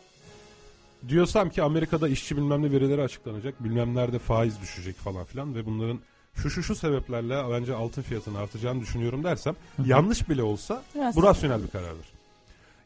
[1.08, 5.66] diyorsam ki Amerika'da işçi bilmem ne verileri açıklanacak, bilmem nerede faiz düşecek falan filan ve
[5.66, 6.00] bunların
[6.38, 9.55] şu şu şu sebeplerle bence altın fiyatının artacağını düşünüyorum dersem
[9.85, 10.81] yanlış bile olsa
[11.15, 11.64] bu Rasyonel.
[11.64, 12.05] bir karardır.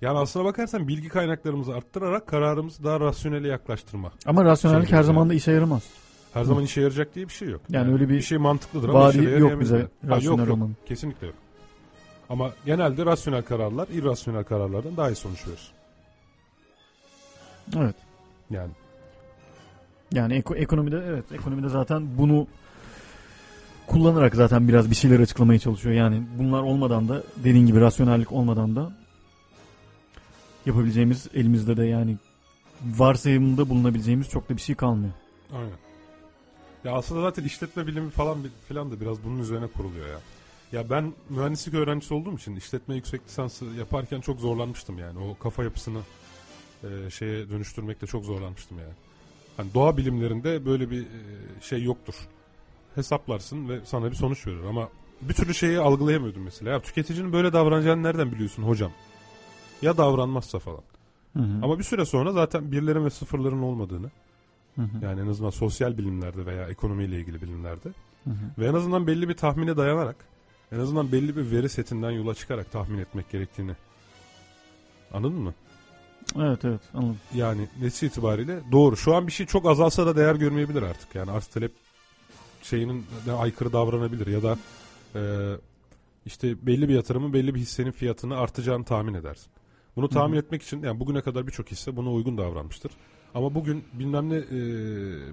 [0.01, 4.11] Yani aslına bakarsan bilgi kaynaklarımızı arttırarak kararımızı daha rasyonele yaklaştırma.
[4.25, 5.29] Ama rasyonellik Şey her zaman yani.
[5.29, 5.83] da işe yaramaz.
[6.33, 7.61] Her zaman işe yarayacak diye bir şey yok.
[7.69, 10.53] Yani öyle bir şey mantıklıdır ama işe yok bize Ha, yok, rasyonel yok.
[10.55, 10.75] olmanın.
[10.85, 11.35] Kesinlikle yok.
[12.29, 15.71] Ama genelde rasyonel kararlar irrasyonel kararlardan daha iyi sonuç verir.
[17.77, 17.95] Evet.
[18.49, 18.71] Yani
[20.11, 22.47] Yani eko- ekonomide evet ekonomide zaten bunu
[23.91, 25.95] kullanarak zaten biraz bir şeyler açıklamaya çalışıyor.
[25.95, 28.91] Yani bunlar olmadan da dediğin gibi rasyonellik olmadan da
[30.65, 32.17] yapabileceğimiz elimizde de yani
[32.85, 35.13] varsayımında bulunabileceğimiz çok da bir şey kalmıyor.
[35.53, 35.77] Aynen.
[36.83, 38.37] Ya aslında zaten işletme bilimi falan
[38.67, 40.19] filan da biraz bunun üzerine kuruluyor ya.
[40.71, 45.19] Ya ben mühendislik öğrencisi olduğum için işletme yüksek lisansı yaparken çok zorlanmıştım yani.
[45.19, 45.99] O kafa yapısını
[46.83, 48.93] e, şeye dönüştürmekte çok zorlanmıştım yani.
[49.57, 51.07] Hani doğa bilimlerinde böyle bir e,
[51.61, 52.15] şey yoktur.
[52.95, 54.89] Hesaplarsın ve sana bir sonuç verir ama
[55.21, 56.71] bir türlü şeyi algılayamıyordum mesela.
[56.71, 58.91] Ya tüketicinin böyle davranacağını nereden biliyorsun hocam?
[59.81, 60.81] Ya davranmazsa falan.
[61.33, 61.59] Hı hı.
[61.63, 64.11] Ama bir süre sonra zaten birlerin ve sıfırların olmadığını
[64.75, 65.05] Hı hı.
[65.05, 67.89] yani en azından sosyal bilimlerde veya ekonomiyle ilgili bilimlerde
[68.23, 68.35] Hı hı.
[68.57, 70.15] ve en azından belli bir tahmine dayanarak
[70.71, 73.71] en azından belli bir veri setinden yola çıkarak tahmin etmek gerektiğini
[75.13, 75.53] anladın mı?
[76.39, 77.17] Evet evet anladım.
[77.35, 78.97] Yani nesi itibariyle doğru.
[78.97, 81.15] Şu an bir şey çok azalsa da değer görmeyebilir artık.
[81.15, 81.71] Yani arz talep
[82.61, 84.57] şeyinin de aykırı davranabilir ya da
[85.15, 85.21] e,
[86.25, 89.51] işte belli bir yatırımın belli bir hissenin fiyatını artacağını tahmin edersin.
[89.95, 92.91] Bunu tahmin etmek için yani bugüne kadar birçok hisse buna uygun davranmıştır.
[93.35, 94.59] Ama bugün bilmem ne e,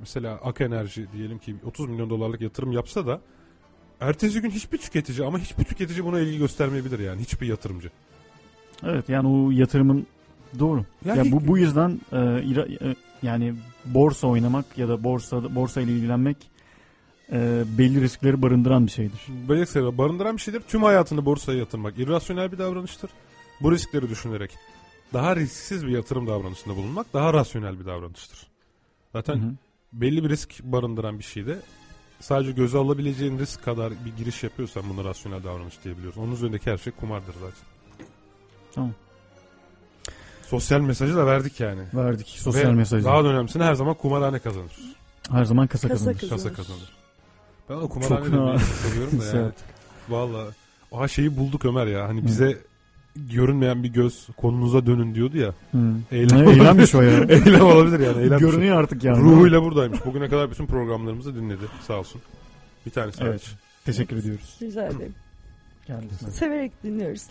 [0.01, 3.21] mesela Ak Enerji diyelim ki 30 milyon dolarlık yatırım yapsa da
[4.01, 7.91] ertesi gün hiçbir tüketici ama hiçbir tüketici buna ilgi göstermeyebilir yani hiçbir yatırımcı.
[8.85, 10.07] Evet yani o yatırımın
[10.59, 10.85] doğru.
[11.05, 15.81] Yani- ya bu bu yüzden e, ira- e, yani borsa oynamak ya da borsa borsa
[15.81, 16.37] ile ilgilenmek
[17.33, 19.21] e, belli riskleri barındıran bir şeydir.
[19.49, 20.61] Böyle sebep barındıran bir şeydir.
[20.69, 23.11] Tüm hayatını borsaya yatırmak irrasyonel bir davranıştır.
[23.61, 24.51] Bu riskleri düşünerek
[25.13, 28.47] daha risksiz bir yatırım davranışında bulunmak daha rasyonel bir davranıştır.
[29.13, 29.53] Zaten Hı hı.
[29.93, 31.59] belli bir risk barındıran bir şeyde
[32.21, 36.19] sadece göze alabileceğin risk kadar bir giriş yapıyorsan buna rasyonel davranış diyebiliyoruz.
[36.19, 37.69] Onun üzerindeki her şey kumardır zaten.
[38.75, 38.93] Tamam.
[40.47, 41.83] Sosyal mesajı da verdik yani.
[41.95, 43.05] Verdik sosyal Ve mesajı.
[43.05, 44.73] Daha da önemlisi her zaman kumarhane kazanır.
[45.31, 46.19] Her zaman kasa Kasa kazanır.
[46.19, 46.43] kazanır.
[46.43, 46.98] Kasa kazanır.
[47.71, 49.51] Ben o Çok- kumarhaneyi seviyorum da yani.
[50.09, 50.45] Valla.
[50.93, 52.09] Aha şeyi bulduk Ömer ya.
[52.09, 52.59] Hani bize
[53.17, 55.55] görünmeyen bir göz konunuza dönün diyordu ya.
[55.73, 55.79] Hı.
[56.13, 57.19] Eylem, Ne, eylemmiş o ya.
[57.29, 58.23] eylem olabilir yani.
[58.23, 59.19] Eylem Görünüyor artık yani.
[59.23, 60.05] Ruhuyla buradaymış.
[60.07, 61.63] Bugüne kadar bütün programlarımızı dinledi.
[61.87, 62.21] Sağ olsun.
[62.87, 63.31] Bir tanesi Evet.
[63.31, 63.51] hariç.
[63.85, 64.57] Teşekkür ediyoruz.
[64.63, 65.15] Rica ederim.
[65.87, 66.31] Kendisine.
[66.31, 67.23] Severek dinliyoruz.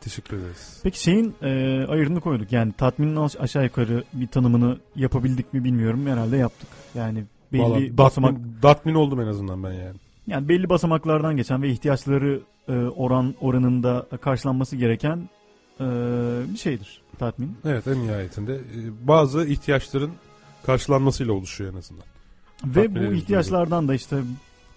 [0.00, 0.80] Teşekkür ederiz.
[0.82, 1.46] Peki şeyin e,
[1.88, 2.52] ayırını koyduk.
[2.52, 6.06] Yani tatminin aş- aşağı yukarı bir tanımını yapabildik mi bilmiyorum.
[6.06, 6.68] Herhalde yaptık.
[6.94, 9.96] Yani belli basamak datmin, datmin oldum en azından ben yani.
[10.26, 15.28] yani belli basamaklardan geçen ve ihtiyaçları e, oran oranında karşılanması gereken
[15.80, 15.84] e,
[16.52, 17.56] bir şeydir tatmin.
[17.64, 20.10] Evet en nihayetinde e, bazı ihtiyaçların
[20.66, 22.04] karşılanmasıyla oluşuyor en azından.
[22.64, 24.16] Ve Tatmin bu ihtiyaçlardan da işte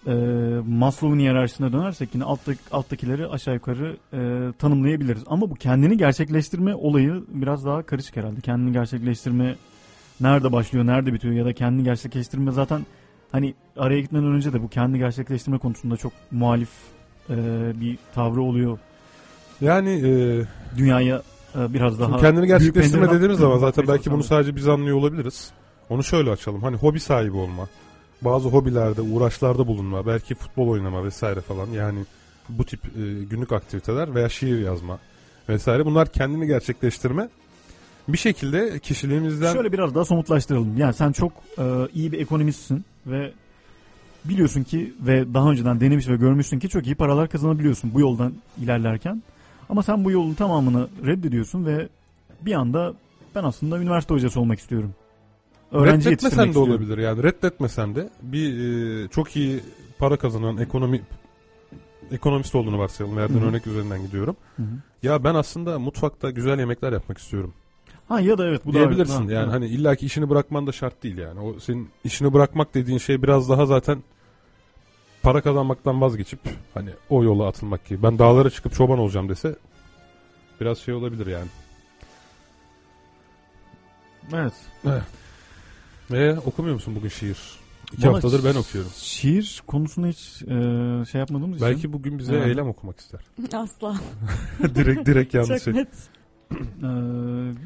[0.07, 0.13] e,
[0.67, 5.23] Maslow'un hiyerarşisine dönersek yine alttaki, alttakileri aşağı yukarı e, tanımlayabiliriz.
[5.27, 8.41] Ama bu kendini gerçekleştirme olayı biraz daha karışık herhalde.
[8.41, 9.55] Kendini gerçekleştirme
[10.21, 12.85] nerede başlıyor, nerede bitiyor ya da kendini gerçekleştirme zaten
[13.31, 16.69] hani araya gitmeden önce de bu kendi gerçekleştirme konusunda çok muhalif
[17.29, 17.35] e,
[17.81, 18.79] bir tavrı oluyor.
[19.61, 20.41] Yani e,
[20.77, 21.21] Dünyaya
[21.55, 25.51] e, biraz daha kendini gerçekleştirme dediğimiz zaman zaten belki bunu sadece biz anlıyor olabiliriz.
[25.89, 26.61] Onu şöyle açalım.
[26.61, 27.67] Hani hobi sahibi olma.
[28.21, 30.07] Bazı hobilerde, uğraşlarda bulunma.
[30.07, 31.67] Belki futbol oynama vesaire falan.
[31.67, 31.99] Yani
[32.49, 34.99] bu tip e, günlük aktiviteler veya şiir yazma
[35.49, 35.85] vesaire.
[35.85, 37.29] Bunlar kendini gerçekleştirme.
[38.07, 39.53] Bir şekilde kişiliğimizden...
[39.53, 40.77] Şöyle biraz daha somutlaştıralım.
[40.77, 41.63] Yani sen çok e,
[41.93, 43.31] iyi bir ekonomistsin ve
[44.25, 48.33] biliyorsun ki ve daha önceden denemiş ve görmüşsün ki çok iyi paralar kazanabiliyorsun bu yoldan
[48.61, 49.23] ilerlerken.
[49.69, 51.89] Ama sen bu yolun tamamını reddediyorsun ve
[52.41, 52.93] bir anda
[53.35, 54.93] ben aslında üniversite hocası olmak istiyorum.
[55.71, 56.71] Öğrenci Reddetmesen de istiyorum.
[56.71, 57.23] olabilir yani.
[57.23, 59.59] Reddetmesen de bir e, çok iyi
[59.99, 61.01] para kazanan ekonomi
[62.11, 63.17] ekonomist olduğunu varsayalım.
[63.17, 64.35] Verdiğin örnek üzerinden gidiyorum.
[64.57, 64.75] Hı hı.
[65.03, 67.53] Ya ben aslında mutfakta güzel yemekler yapmak istiyorum.
[68.07, 69.25] Ha ya da evet bu da diyebilirsin.
[69.25, 69.51] Ha, yani ha.
[69.51, 71.39] hani illaki işini bırakman da şart değil yani.
[71.39, 74.03] O senin işini bırakmak dediğin şey biraz daha zaten
[75.23, 76.39] para kazanmaktan vazgeçip
[76.73, 78.03] hani o yola atılmak gibi.
[78.03, 79.55] Ben dağlara çıkıp çoban olacağım dese
[80.61, 81.47] biraz şey olabilir yani.
[84.33, 84.53] Evet.
[84.85, 85.03] Evet.
[86.11, 87.37] Ve okumuyor musun bugün şiir?
[87.93, 88.91] İki Bana haftadır ben okuyorum.
[88.95, 90.45] Şiir konusunu hiç e,
[91.11, 91.67] şey yapmadığımız için.
[91.67, 92.47] Belki bugün bize Evet.
[92.47, 93.21] eylem okumak ister.
[93.53, 93.95] Asla.
[94.75, 95.49] direkt direkt yanlış.
[95.49, 95.73] Çok şey.
[95.73, 95.87] net.
[96.51, 96.55] Ee,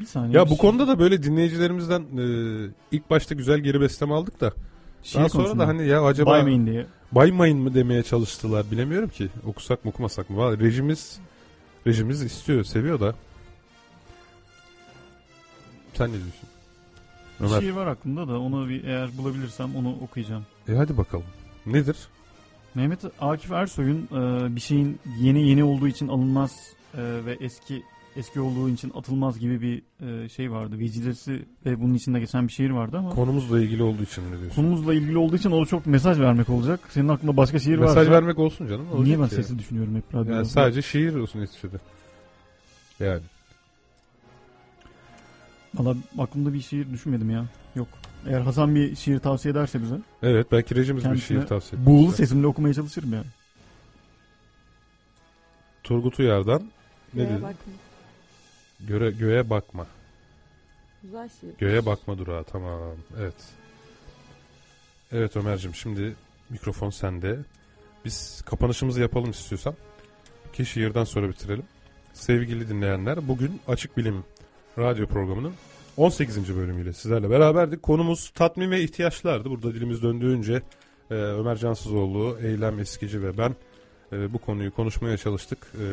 [0.00, 0.38] bir saniye.
[0.38, 2.24] Ya bir bu şey- konuda da böyle dinleyicilerimizden e,
[2.92, 4.52] ilk başta güzel geri besleme aldık da
[5.02, 6.86] Şiir daha sonra da hani ya acaba Baymayın diye.
[7.12, 10.36] baymayın mı demeye çalıştılar bilemiyorum ki okusak mı okumasak mı.
[10.36, 11.20] Vallahi rejimiz
[11.86, 13.14] rejimiz istiyor seviyor da
[15.94, 16.48] sen ne diyorsun?
[17.40, 17.60] Ömer.
[17.60, 20.46] Şiir var aklımda da onu bir eğer bulabilirsem onu okuyacağım.
[20.68, 21.24] E hadi bakalım.
[21.66, 21.96] Nedir?
[22.74, 26.52] Mehmet Akif Ersoy'un e, bir şeyin yeni yeni olduğu için alınmaz
[26.94, 27.82] e, ve eski
[28.18, 29.82] eski olduğu için atılmaz gibi bir
[30.24, 30.78] e, şey vardı.
[30.78, 34.62] Vecilesi ve bunun içinde geçen bir şiir vardı ama Konumuzla ilgili olduğu için mi diyorsun?
[34.62, 36.80] konumuzla ilgili olduğu için o çok mesaj vermek olacak.
[36.88, 38.86] Senin aklında başka şiir Mesaj varsa vermek olsun canım.
[38.88, 39.28] olacak Niye ben ya.
[39.28, 40.36] sesi düşünüyorum hep radyoda?
[40.36, 41.76] Yani sadece şiir olsun neticede.
[43.00, 43.22] Yani.
[45.74, 47.44] Valla aklımda bir şiir düşünmedim ya.
[47.74, 47.88] Yok.
[48.26, 49.94] Eğer Hasan bir şiir tavsiye ederse bize.
[50.22, 52.24] Evet belki rejimiz bir şiir tavsiye Buğulu etmiştir.
[52.24, 53.26] sesimle okumaya çalışırım yani.
[55.84, 56.62] Turgut Uyar'dan
[57.14, 57.42] ne Göğe dedi?
[57.42, 57.72] bakma.
[58.80, 59.86] Göre, göğe bakma.
[61.02, 61.50] Güzel şiir.
[61.58, 62.80] Göğe bakma durağı tamam.
[63.20, 63.34] Evet.
[65.12, 66.16] Evet Ömer'cim şimdi
[66.50, 67.38] mikrofon sende.
[68.04, 69.74] Biz kapanışımızı yapalım istiyorsan.
[70.52, 71.64] Ki şiirden sonra bitirelim.
[72.12, 74.24] Sevgili dinleyenler bugün Açık Bilim
[74.78, 75.52] radyo programının
[75.96, 76.56] 18.
[76.56, 77.82] bölümüyle sizlerle beraberdik.
[77.82, 79.50] Konumuz tatmin ve ihtiyaçlardı.
[79.50, 80.62] Burada dilimiz döndüğünce
[81.10, 83.56] e, Ömer Cansızoğlu, Eylem Eskici ve ben
[84.12, 85.58] e, bu konuyu konuşmaya çalıştık.
[85.74, 85.86] E,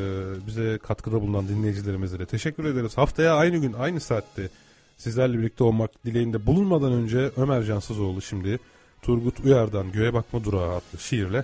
[0.48, 2.98] bize katkıda bulunan dinleyicilerimize de teşekkür ederiz.
[2.98, 4.50] Haftaya aynı gün aynı saatte
[4.98, 8.60] sizlerle birlikte olmak dileğinde bulunmadan önce Ömer Cansızoğlu şimdi
[9.02, 11.44] Turgut Uyar'dan Göğe Bakma Durağı adlı şiirle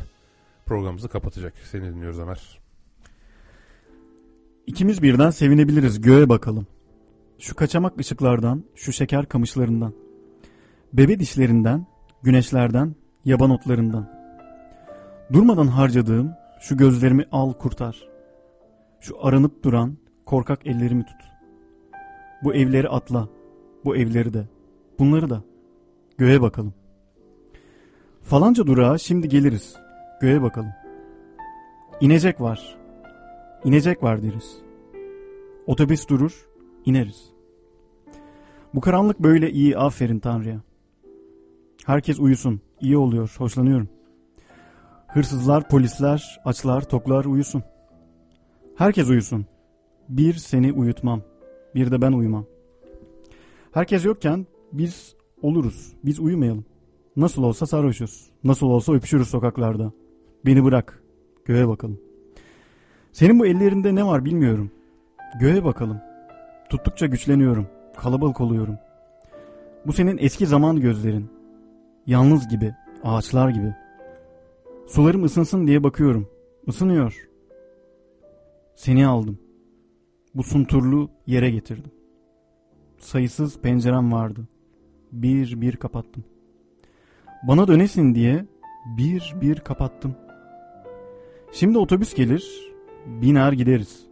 [0.65, 1.53] programımızı kapatacak.
[1.71, 2.59] Seni dinliyoruz Ömer.
[4.67, 6.67] İkimiz birden sevinebiliriz göğe bakalım.
[7.39, 9.93] Şu kaçamak ışıklardan, şu şeker kamışlarından.
[10.93, 11.85] Bebe dişlerinden,
[12.23, 12.95] güneşlerden,
[13.25, 14.09] yaban otlarından.
[15.33, 18.07] Durmadan harcadığım şu gözlerimi al kurtar.
[18.99, 21.21] Şu aranıp duran korkak ellerimi tut.
[22.43, 23.29] Bu evleri atla,
[23.85, 24.47] bu evleri de,
[24.99, 25.43] bunları da.
[26.17, 26.73] Göğe bakalım.
[28.21, 29.75] Falanca durağa şimdi geliriz.
[30.21, 30.73] Göğe bakalım.
[32.01, 32.77] İnecek var.
[33.63, 34.61] İnecek var deriz.
[35.67, 36.47] Otobüs durur,
[36.85, 37.29] ineriz.
[38.73, 40.61] Bu karanlık böyle iyi aferin Tanrı'ya.
[41.85, 43.89] Herkes uyusun, iyi oluyor, hoşlanıyorum.
[45.13, 47.63] Hırsızlar, polisler, açlar, toklar uyusun.
[48.75, 49.45] Herkes uyusun.
[50.09, 51.21] Bir seni uyutmam,
[51.75, 52.45] bir de ben uyumam.
[53.71, 56.65] Herkes yokken biz oluruz, biz uyumayalım.
[57.15, 59.91] Nasıl olsa sarhoşuz, nasıl olsa öpüşürüz sokaklarda.
[60.45, 61.03] Beni bırak,
[61.45, 61.99] göğe bakalım.
[63.11, 64.71] Senin bu ellerinde ne var bilmiyorum.
[65.39, 66.01] Göğe bakalım.
[66.69, 67.67] Tuttukça güçleniyorum.
[67.97, 68.77] Kalabalık oluyorum.
[69.85, 71.29] Bu senin eski zaman gözlerin.
[72.07, 73.75] Yalnız gibi, ağaçlar gibi.
[74.91, 76.27] Sularım ısınsın diye bakıyorum.
[76.67, 77.29] Isınıyor.
[78.75, 79.39] Seni aldım.
[80.35, 81.91] Bu sunturlu yere getirdim.
[82.99, 84.47] Sayısız pencerem vardı.
[85.11, 86.23] Bir bir kapattım.
[87.43, 88.45] Bana dönesin diye
[88.97, 90.15] bir bir kapattım.
[91.51, 92.73] Şimdi otobüs gelir,
[93.05, 94.05] biner gideriz.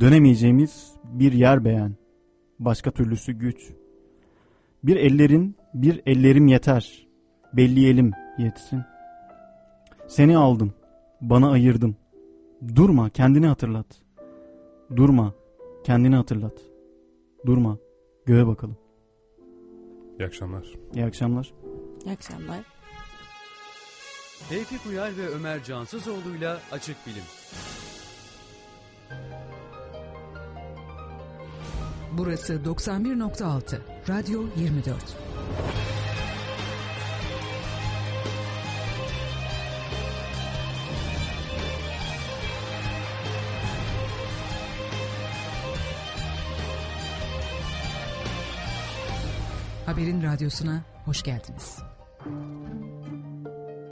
[0.00, 1.94] Dönemeyeceğimiz bir yer beğen.
[2.58, 3.70] Başka türlüsü güç.
[4.84, 7.06] Bir ellerin, bir ellerim yeter.
[7.52, 8.89] Belleyelim yetsin.
[10.10, 10.72] Seni aldım,
[11.20, 11.96] bana ayırdım.
[12.76, 13.86] Durma, kendini hatırlat.
[14.96, 15.34] Durma,
[15.84, 16.52] kendini hatırlat.
[17.46, 17.78] Durma,
[18.26, 18.76] göğe bakalım.
[20.18, 20.66] İyi akşamlar.
[20.94, 21.52] İyi akşamlar.
[22.04, 22.58] İyi akşamlar.
[24.48, 27.24] Tevfik Uyar ve Ömer Cansızoğlu'yla Açık Bilim.
[32.18, 33.78] Burası 91.6
[34.08, 34.96] Radyo 24.
[49.90, 51.78] Haberin radyosuna hoş geldiniz.